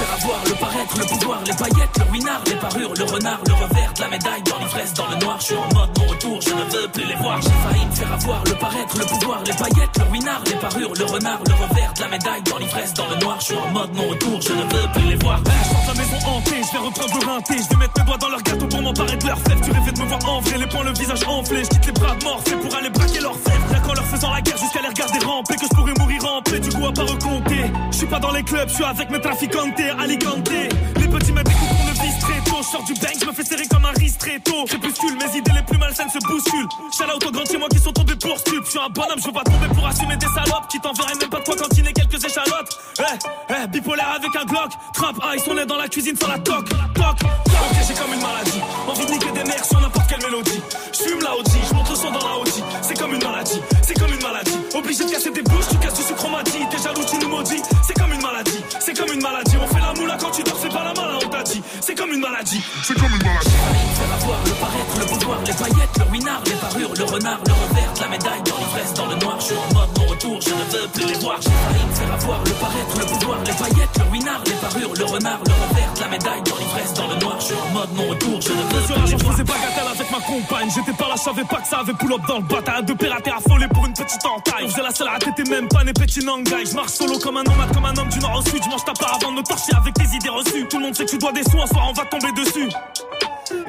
sert 0.00 0.12
à 0.12 0.16
voir 0.26 0.40
le 0.46 0.54
paraître, 0.54 0.98
le 0.98 1.04
pouvoir, 1.04 1.40
les 1.44 1.52
paillettes, 1.52 1.98
le 1.98 2.10
ruinard, 2.10 2.42
les 2.46 2.56
parures, 2.56 2.94
le 2.94 3.04
renard, 3.04 3.40
le 3.46 3.54
revers 3.54 3.90
la 4.00 4.08
médaille 4.08 4.42
dans 4.44 4.58
l'ivresse, 4.58 4.94
dans 4.94 5.08
le 5.08 5.16
noir. 5.16 5.36
Je 5.40 5.44
suis 5.44 5.56
en 5.56 5.68
mode 5.74 5.90
mon 5.98 6.06
retour, 6.06 6.40
je 6.40 6.50
ne 6.50 6.64
veux 6.72 6.88
plus 6.88 7.04
les 7.04 7.16
voir. 7.16 7.40
J'ai 7.42 7.50
failli 7.50 7.86
me 7.86 7.92
faire 7.92 8.12
avoir 8.12 8.44
le 8.44 8.54
paraître, 8.54 8.98
le 8.98 9.04
pouvoir, 9.04 9.42
les 9.44 9.52
paillettes, 9.52 9.96
le 9.98 10.04
ruinard, 10.10 10.42
les 10.46 10.56
parures, 10.56 10.94
le 10.94 11.04
renard, 11.04 11.40
le 11.46 11.54
revers 11.54 11.92
la 12.00 12.08
médaille 12.08 12.42
dans 12.42 12.58
l'ivresse, 12.58 12.94
dans 12.94 13.08
le 13.08 13.16
noir. 13.16 13.36
Je 13.40 13.44
suis 13.44 13.56
en 13.56 13.68
mode 13.70 13.94
mon 13.94 14.08
retour, 14.08 14.40
je 14.40 14.52
ne 14.52 14.62
veux 14.62 14.88
plus 14.94 15.08
les 15.10 15.16
voir. 15.16 15.40
Ben, 15.42 15.52
je 15.52 15.88
la 15.88 15.94
maison 15.94 16.16
hantée, 16.26 16.62
je 16.64 16.72
vais 16.72 16.84
reprendre 16.84 17.14
le 17.20 17.26
rinté, 17.26 17.54
je 17.58 17.68
vais 17.68 17.76
mettre 17.76 17.92
mes 17.98 18.04
doigts 18.06 18.18
dans 18.18 18.28
leur 18.28 18.42
gâteau 18.42 18.66
pour 18.66 18.82
m'emparer 18.82 19.16
de 19.16 19.26
leur 19.26 19.38
fève. 19.38 19.60
Tu 19.60 19.70
rêvais 19.70 19.92
de 19.92 20.00
me 20.00 20.06
voir 20.06 20.20
enfler, 20.28 20.58
les 20.58 20.66
poings, 20.66 20.84
le 20.84 20.92
visage 20.92 21.24
enflé, 21.26 21.62
je 21.64 21.68
quitte 21.68 21.86
les 21.86 21.92
bras 21.92 22.16
morphés 22.24 22.56
pour 22.56 22.74
aller 22.74 22.90
braquer 22.90 23.20
leur 23.20 23.34
fève. 23.34 23.60
Rien 23.70 23.80
qu'en 23.80 23.94
leur 23.94 24.06
faisant 24.06 24.32
la 24.32 24.40
guerre 24.40 24.56
jusqu'à 24.56 24.80
les 24.80 24.88
regarder 24.88 25.18
ramper, 25.26 25.56
que 25.56 25.66
je 25.66 25.74
pourrais 25.76 25.94
mourir 25.98 26.22
ramper, 26.22 26.58
du 26.58 26.70
coup 26.70 26.86
à 26.86 26.92
pas 26.92 27.02
recompter. 27.02 27.70
Je 27.90 27.96
suis 27.96 28.06
pas 28.06 28.18
dans 28.18 28.32
les 28.32 28.42
clubs, 28.42 28.68
je 28.68 28.74
suis 28.74 28.84
avec 28.84 29.10
mes 29.10 29.20
traficantes 29.20 29.76
les 29.98 31.08
petits 31.08 31.32
me 31.32 31.42
découpent 31.42 31.68
pour 31.68 31.86
le 31.86 31.92
vis 31.92 32.18
très 32.20 32.40
tôt, 32.48 32.62
sors 32.62 32.84
du 32.84 32.94
bang, 32.94 33.14
je 33.20 33.26
me 33.26 33.32
fais 33.32 33.42
serrer 33.42 33.66
comme 33.66 33.84
un 33.84 33.90
riz 33.90 34.12
très 34.16 34.38
tôt. 34.38 34.64
Crépuscule, 34.66 35.16
mes 35.16 35.36
idées 35.36 35.50
les 35.52 35.62
plus 35.62 35.78
malsaines 35.78 36.08
se 36.08 36.18
bousculent. 36.18 36.68
Out 37.12 37.26
aux 37.26 37.30
grands 37.32 37.44
chez 37.44 37.58
moi 37.58 37.68
qui 37.68 37.78
sont 37.78 37.92
tombés 37.92 38.14
pour 38.14 38.38
stup. 38.38 38.64
Je 38.64 38.70
suis 38.70 38.78
un 38.78 38.88
bonhomme, 38.88 39.18
je 39.18 39.26
veux 39.26 39.32
pas 39.32 39.42
tomber 39.42 39.66
pour 39.74 39.84
assumer 39.86 40.16
des 40.16 40.26
salopes 40.26 40.68
qui 40.68 40.78
t'enverraient 40.80 41.16
même 41.18 41.28
pas 41.28 41.40
de 41.40 41.44
quoi 41.44 41.56
cantiner 41.56 41.92
quelques 41.92 42.24
échalotes. 42.24 42.78
Eh, 43.00 43.02
eh, 43.50 43.66
bipolaire 43.66 44.14
avec 44.14 44.30
un 44.36 44.44
Glock, 44.44 44.70
trap 44.94 45.16
ice, 45.34 45.42
on 45.50 45.58
est 45.58 45.66
dans 45.66 45.78
la 45.78 45.88
cuisine 45.88 46.16
sans 46.16 46.28
la 46.28 46.38
toc, 46.38 46.68
toc, 46.68 46.94
toc. 46.94 47.16
Ok, 47.24 47.76
j'ai 47.88 47.94
comme 47.94 48.14
une 48.14 48.22
maladie, 48.22 48.60
envie 48.86 49.06
de 49.06 49.10
niquer 49.10 49.32
des 49.32 49.44
mères 49.44 49.64
sur 49.64 49.80
n'importe 49.80 50.08
quelle 50.08 50.22
mélodie. 50.22 50.60
Je 50.92 51.08
fume 51.08 51.20
la 51.22 51.36
OG, 51.36 51.46
je 51.68 51.74
monte 52.00 52.14
le 52.14 52.18
son 52.18 52.18
dans 52.18 52.26
la 52.26 52.38
OG. 52.38 52.48
C'est 52.82 52.98
comme 52.98 53.14
une 53.14 53.22
maladie, 53.22 53.60
c'est 53.82 53.98
comme 53.98 54.12
une 54.12 54.22
maladie. 54.22 54.58
Obligé 54.74 55.04
de 55.04 55.10
casser 55.10 55.30
des 55.30 55.42
bouches, 55.42 55.68
tu 55.70 55.76
casses 55.78 55.94
du 55.94 56.02
sucre 56.02 56.24
on 56.26 56.30
m'a 56.30 56.42
dit. 56.42 56.66
T'es 56.70 56.78
jaloux, 56.78 57.04
tu 57.08 57.18
nous 57.18 57.28
maudis. 57.28 57.62
C'est 57.86 57.94
comme 57.94 58.12
une 58.12 58.22
maladie, 58.22 58.64
c'est 58.80 58.96
comme 58.96 59.12
une 59.12 59.22
maladie. 59.22 59.56
On 59.60 59.66
fait 59.66 59.80
la 59.80 59.92
moula 59.94 60.16
quand 60.20 60.30
tu 60.30 60.42
dors, 60.42 60.58
c'est 60.60 60.72
pas 60.72 60.84
la 60.84 60.94
malin, 60.94 61.18
on 61.24 61.28
t'a 61.28 61.42
dit. 61.42 61.62
C'est 61.80 61.94
comme 61.94 62.12
une 62.12 62.20
maladie, 62.20 62.62
c'est 62.82 62.94
comme 62.94 63.12
une 63.12 63.22
maladie. 63.22 63.50
Faire 63.50 64.14
avoir 64.14 64.38
le 64.44 64.52
paraître, 64.52 64.94
le 64.98 65.06
pouvoir, 65.06 65.38
les 65.46 65.52
paillettes, 65.52 65.98
le 65.98 66.12
winard, 66.12 66.42
les 66.46 66.52
parures, 66.52 66.94
le 66.96 67.04
renard, 67.04 67.40
le 67.46 67.52
revers 67.52 67.90
la 68.00 68.08
médaille 68.08 68.42
dans 68.44 68.56
l'ivresse, 68.56 68.94
dans 68.94 69.06
le 69.06 69.16
noir. 69.16 69.36
Je 69.40 69.44
suis 69.44 69.54
en 69.56 69.74
mode 69.74 69.98
mon 69.98 70.06
retour, 70.06 70.40
je 70.40 70.50
ne 70.50 70.64
veux 70.72 70.88
plus 70.88 71.06
les 71.06 71.18
voir. 71.20 71.38
J'ai 71.40 71.50
failli 71.50 71.84
me 71.86 71.94
faire 71.94 72.12
avoir 72.14 72.40
le 72.44 72.52
paraître, 72.52 72.94
le 72.98 73.06
pouvoir, 73.06 73.38
les 73.44 73.52
paillettes, 73.52 73.98
le 73.98 74.04
winard, 74.10 74.42
les 74.46 74.52
parures, 74.52 74.94
le 74.96 75.04
renard, 75.04 75.40
le 75.44 75.52
revers 75.52 75.90
la 76.00 76.08
médaille 76.08 76.42
dans 76.42 76.56
l'ivresse, 76.56 76.94
dans 76.94 77.08
le 77.08 77.16
noir. 77.16 77.36
Je 77.40 77.44
suis 77.44 77.54
en 77.54 77.70
mode 77.74 77.92
mon 77.94 78.08
retour, 78.08 78.40
je 78.40 78.52
ne 78.52 78.56
veux 78.56 78.68
plus 78.68 78.80
les 78.80 78.86
jour, 78.86 79.06
je 79.06 79.16
voir. 79.16 79.32
faisais 79.32 79.44
bagatelle 79.44 79.90
avec 79.92 80.10
ma 80.10 80.20
compagne. 80.20 80.70
J'étais 80.74 80.96
pas 80.96 81.08
là, 81.08 81.14
je 81.16 81.22
savais 81.22 81.44
pas 81.44 81.60
que 81.60 81.68
ça 81.68 81.78
avait 81.80 81.89
pull 81.94 82.12
up 82.12 82.20
dans 82.26 82.38
le 82.38 82.44
bataille. 82.44 82.84
De 82.84 82.92
pirater 82.92 83.30
affolé 83.30 83.66
pour 83.68 83.86
une 83.86 83.92
petite 83.92 84.24
entaille. 84.24 84.68
Faisait 84.68 84.82
la 84.82 84.90
seule 84.90 85.08
à 85.08 85.18
même 85.48 85.68
pas 85.68 85.84
né 85.84 85.92
petit 85.92 86.24
nangai. 86.24 86.66
Je 86.66 86.74
marche 86.74 86.92
solo 86.92 87.18
comme 87.18 87.36
un 87.36 87.42
nomade, 87.42 87.72
comme 87.72 87.84
un 87.84 87.96
homme 87.96 88.08
du 88.08 88.18
nord 88.18 88.38
au 88.38 88.42
sud. 88.48 88.62
Je 88.62 88.68
mange 88.68 88.84
ta 88.84 88.92
part 88.92 89.18
avant 89.20 89.32
de 89.32 89.42
torcher 89.42 89.74
avec 89.76 89.94
tes 89.94 90.16
idées 90.16 90.28
reçues. 90.28 90.66
Tout 90.68 90.78
le 90.78 90.84
monde 90.84 90.94
sait 90.94 91.04
que 91.04 91.10
tu 91.10 91.18
dois 91.18 91.32
des 91.32 91.42
sous, 91.44 91.60
un 91.60 91.66
soir 91.66 91.86
on 91.88 91.92
va 91.92 92.04
tomber 92.04 92.32
dessus. 92.32 92.68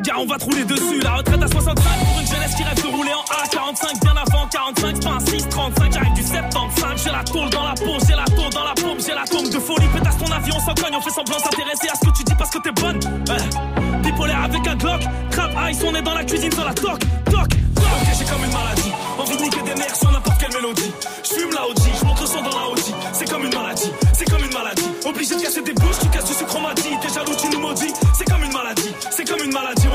Gars, 0.03 0.15
on 0.17 0.25
va 0.25 0.37
te 0.37 0.45
rouler 0.45 0.63
dessus. 0.63 0.99
La 1.01 1.15
retraite 1.15 1.41
à 1.41 1.47
65 1.47 1.75
pour 1.75 2.19
une 2.19 2.27
jeunesse 2.27 2.55
qui 2.55 2.63
rêve 2.63 2.81
de 2.81 2.87
rouler 2.87 3.13
en 3.13 3.23
A45. 3.23 4.01
Bien 4.01 4.15
avant 4.15 4.47
45, 4.47 4.95
c'est 4.95 5.03
pas 5.03 5.15
un 5.15 5.19
6, 5.19 5.49
35. 5.49 5.93
J'arrive 5.93 6.13
du 6.13 6.23
75. 6.23 7.03
J'ai 7.03 7.11
la 7.11 7.23
tôle 7.23 7.49
dans 7.49 7.63
la 7.63 7.73
peau, 7.73 7.97
j'ai 8.07 8.15
la 8.15 8.25
tôle 8.25 8.51
dans 8.53 8.63
la 8.63 8.73
paume, 8.75 8.99
j'ai 8.99 9.13
la 9.13 9.25
tombe 9.25 9.49
de 9.49 9.59
folie. 9.59 9.87
Pétasse 9.93 10.17
ton 10.17 10.31
avion 10.31 10.59
sans 10.59 10.73
cogne, 10.75 10.95
on 10.95 11.01
fait 11.01 11.09
semblant 11.09 11.39
s'intéresser 11.39 11.89
à 11.91 11.95
ce 11.95 12.09
que 12.09 12.17
tu 12.17 12.23
dis 12.23 12.35
parce 12.35 12.51
que 12.51 12.59
t'es 12.59 12.71
bonne. 12.71 12.99
Ouais. 13.29 14.01
Bipolaire 14.03 14.43
avec 14.43 14.67
un 14.67 14.75
Glock. 14.75 15.01
Crap 15.31 15.51
ice, 15.69 15.79
on 15.85 15.95
est 15.95 16.01
dans 16.01 16.13
la 16.13 16.23
cuisine 16.23 16.51
sur 16.51 16.65
la 16.65 16.73
toc, 16.73 16.99
toc, 17.25 17.49
toc. 17.49 17.49
Ok, 17.77 18.07
j'ai 18.17 18.25
comme 18.25 18.43
une 18.43 18.53
maladie. 18.53 18.91
Envie 19.17 19.37
de 19.37 19.41
niquer 19.43 19.61
des 19.61 19.75
mères 19.75 19.95
sur 19.95 20.11
n'importe 20.11 20.37
quelle 20.39 20.53
mélodie. 20.53 20.91
Je 21.23 21.39
fume 21.39 21.51
la 21.53 21.67
OG, 21.67 21.77
je 21.99 22.05
monte 22.05 22.21
le 22.21 22.27
son 22.27 22.41
dans 22.41 22.57
la 22.57 22.67
OG. 22.71 22.79
C'est 23.13 23.29
comme 23.29 23.43
une 23.45 23.53
maladie, 23.53 23.91
c'est 24.13 24.25
comme 24.29 24.43
une 24.43 24.53
maladie. 24.53 24.89
Obligé 25.05 25.35
de 25.35 25.41
casser 25.41 25.61
des 25.61 25.73
bouches, 25.73 25.99
tu 26.01 26.07
casses 26.07 26.25
du 26.25 26.33
sucre 26.33 26.55
on 26.57 26.61
m'a 26.61 26.73
dit. 26.73 26.97
T'es 27.01 27.13
jaloux, 27.13 27.35
tu 27.39 27.49
nous 27.49 27.59
maudis. 27.59 27.93
C'est 28.17 28.25
comme 28.25 28.43
une 28.43 28.53
maladie, 28.53 28.90
c'est 29.11 29.27
comme 29.27 29.43
une 29.43 29.53
maladie. 29.53 29.87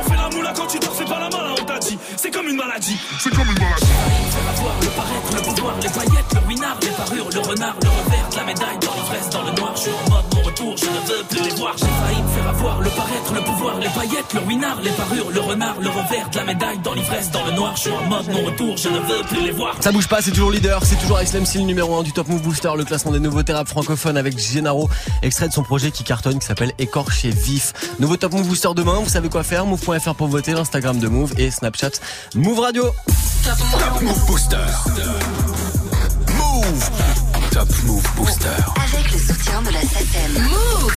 Moula 0.46 0.52
quand 0.54 0.66
tu 0.66 0.78
dors, 0.78 0.94
fais 0.94 1.04
pas 1.04 1.18
la 1.18 1.28
malin, 1.28 1.54
on 1.60 1.64
t'a 1.64 1.78
dit. 1.78 1.98
C'est 2.16 2.30
comme 2.30 2.48
une 2.48 2.56
maladie, 2.56 2.96
c'est 3.20 3.30
comme 3.30 3.48
une 3.48 3.58
maladie. 3.58 3.86
Faire 3.86 4.48
avoir 4.50 4.80
le 4.80 4.88
paraître, 4.88 5.34
le 5.34 5.42
pouvoir, 5.42 5.74
les 5.80 5.88
paillettes, 5.88 6.34
le 6.34 6.48
winard, 6.48 6.78
les 6.82 6.88
parures, 6.88 7.30
le 7.32 7.40
renard, 7.40 7.76
le 7.82 7.88
revers 7.88 8.26
la 8.36 8.44
médaille 8.44 8.78
dans 8.80 8.94
l'ivresse, 8.94 9.30
dans 9.30 9.42
le 9.42 9.52
noir. 9.52 9.72
Je 9.76 9.80
suis 9.80 9.90
en 9.90 10.10
mode 10.10 10.24
mon 10.34 10.42
retour, 10.42 10.76
je 10.76 10.86
ne 10.86 11.00
veux 11.06 11.24
plus 11.24 11.42
les 11.42 11.54
voir. 11.56 11.74
J'ai 11.76 11.86
failli 11.86 12.22
me 12.22 12.28
faire 12.28 12.48
avoir 12.48 12.80
le 12.80 12.90
paraître, 12.90 13.34
le 13.34 13.40
pouvoir, 13.40 13.78
les 13.78 13.88
paillettes, 13.88 14.34
le 14.34 14.40
winard, 14.40 14.80
les 14.82 14.90
parures, 14.90 15.30
le 15.30 15.40
renard, 15.40 15.76
le 15.80 15.88
revers 15.88 16.30
la 16.34 16.44
médaille 16.44 16.78
dans 16.80 16.94
l'ivresse, 16.94 17.30
dans 17.30 17.44
le 17.46 17.52
noir. 17.52 17.74
Je 17.76 17.80
suis 17.82 17.90
en 17.90 18.02
mode 18.04 18.28
mon 18.28 18.44
retour, 18.44 18.76
je 18.76 18.88
ne 18.88 18.98
veux 18.98 19.22
plus 19.28 19.42
les 19.42 19.52
voir. 19.52 19.76
Ça 19.80 19.90
bouge 19.90 20.08
pas, 20.08 20.20
c'est 20.20 20.30
toujours 20.30 20.50
leader, 20.50 20.84
c'est 20.84 20.96
toujours 20.96 21.20
Islam 21.20 21.44
le 21.54 21.60
numéro 21.62 21.96
1 21.96 22.02
du 22.02 22.12
Top 22.12 22.28
Move 22.28 22.42
Booster, 22.42 22.70
le 22.76 22.84
classement 22.84 23.12
des 23.12 23.20
nouveaux 23.20 23.40
rap 23.48 23.68
francophones 23.68 24.16
avec 24.16 24.38
Gennaro, 24.38 24.88
extrait 25.22 25.48
de 25.48 25.52
son 25.52 25.62
projet 25.62 25.90
qui 25.90 26.04
cartonne, 26.04 26.38
qui 26.38 26.46
s'appelle 26.46 26.72
Écorché 26.78 27.30
Vif. 27.30 27.72
Nouveau 27.98 28.16
Top 28.16 28.32
Move 28.32 28.46
Booster 28.46 28.68
demain, 28.76 29.00
vous 29.02 29.08
savez 29.08 29.28
quoi 29.28 29.42
faire, 29.42 29.64
move.fr 29.64 30.14
pour 30.14 30.26
voter, 30.36 30.52
l'Instagram 30.52 30.98
de 30.98 31.08
Move 31.08 31.32
et 31.38 31.50
Snapchat 31.50 31.92
Move 32.34 32.58
Radio. 32.58 32.84
Top 33.42 34.02
Move 34.02 34.26
Booster. 34.26 34.56
Move 36.28 36.90
Top 37.50 37.68
Move 37.84 38.06
Booster. 38.16 38.48
Avec 38.84 39.12
le 39.12 39.18
soutien 39.18 39.62
de 39.62 39.70
la 39.70 39.80
SACEM. 39.80 40.42
Move 40.42 40.76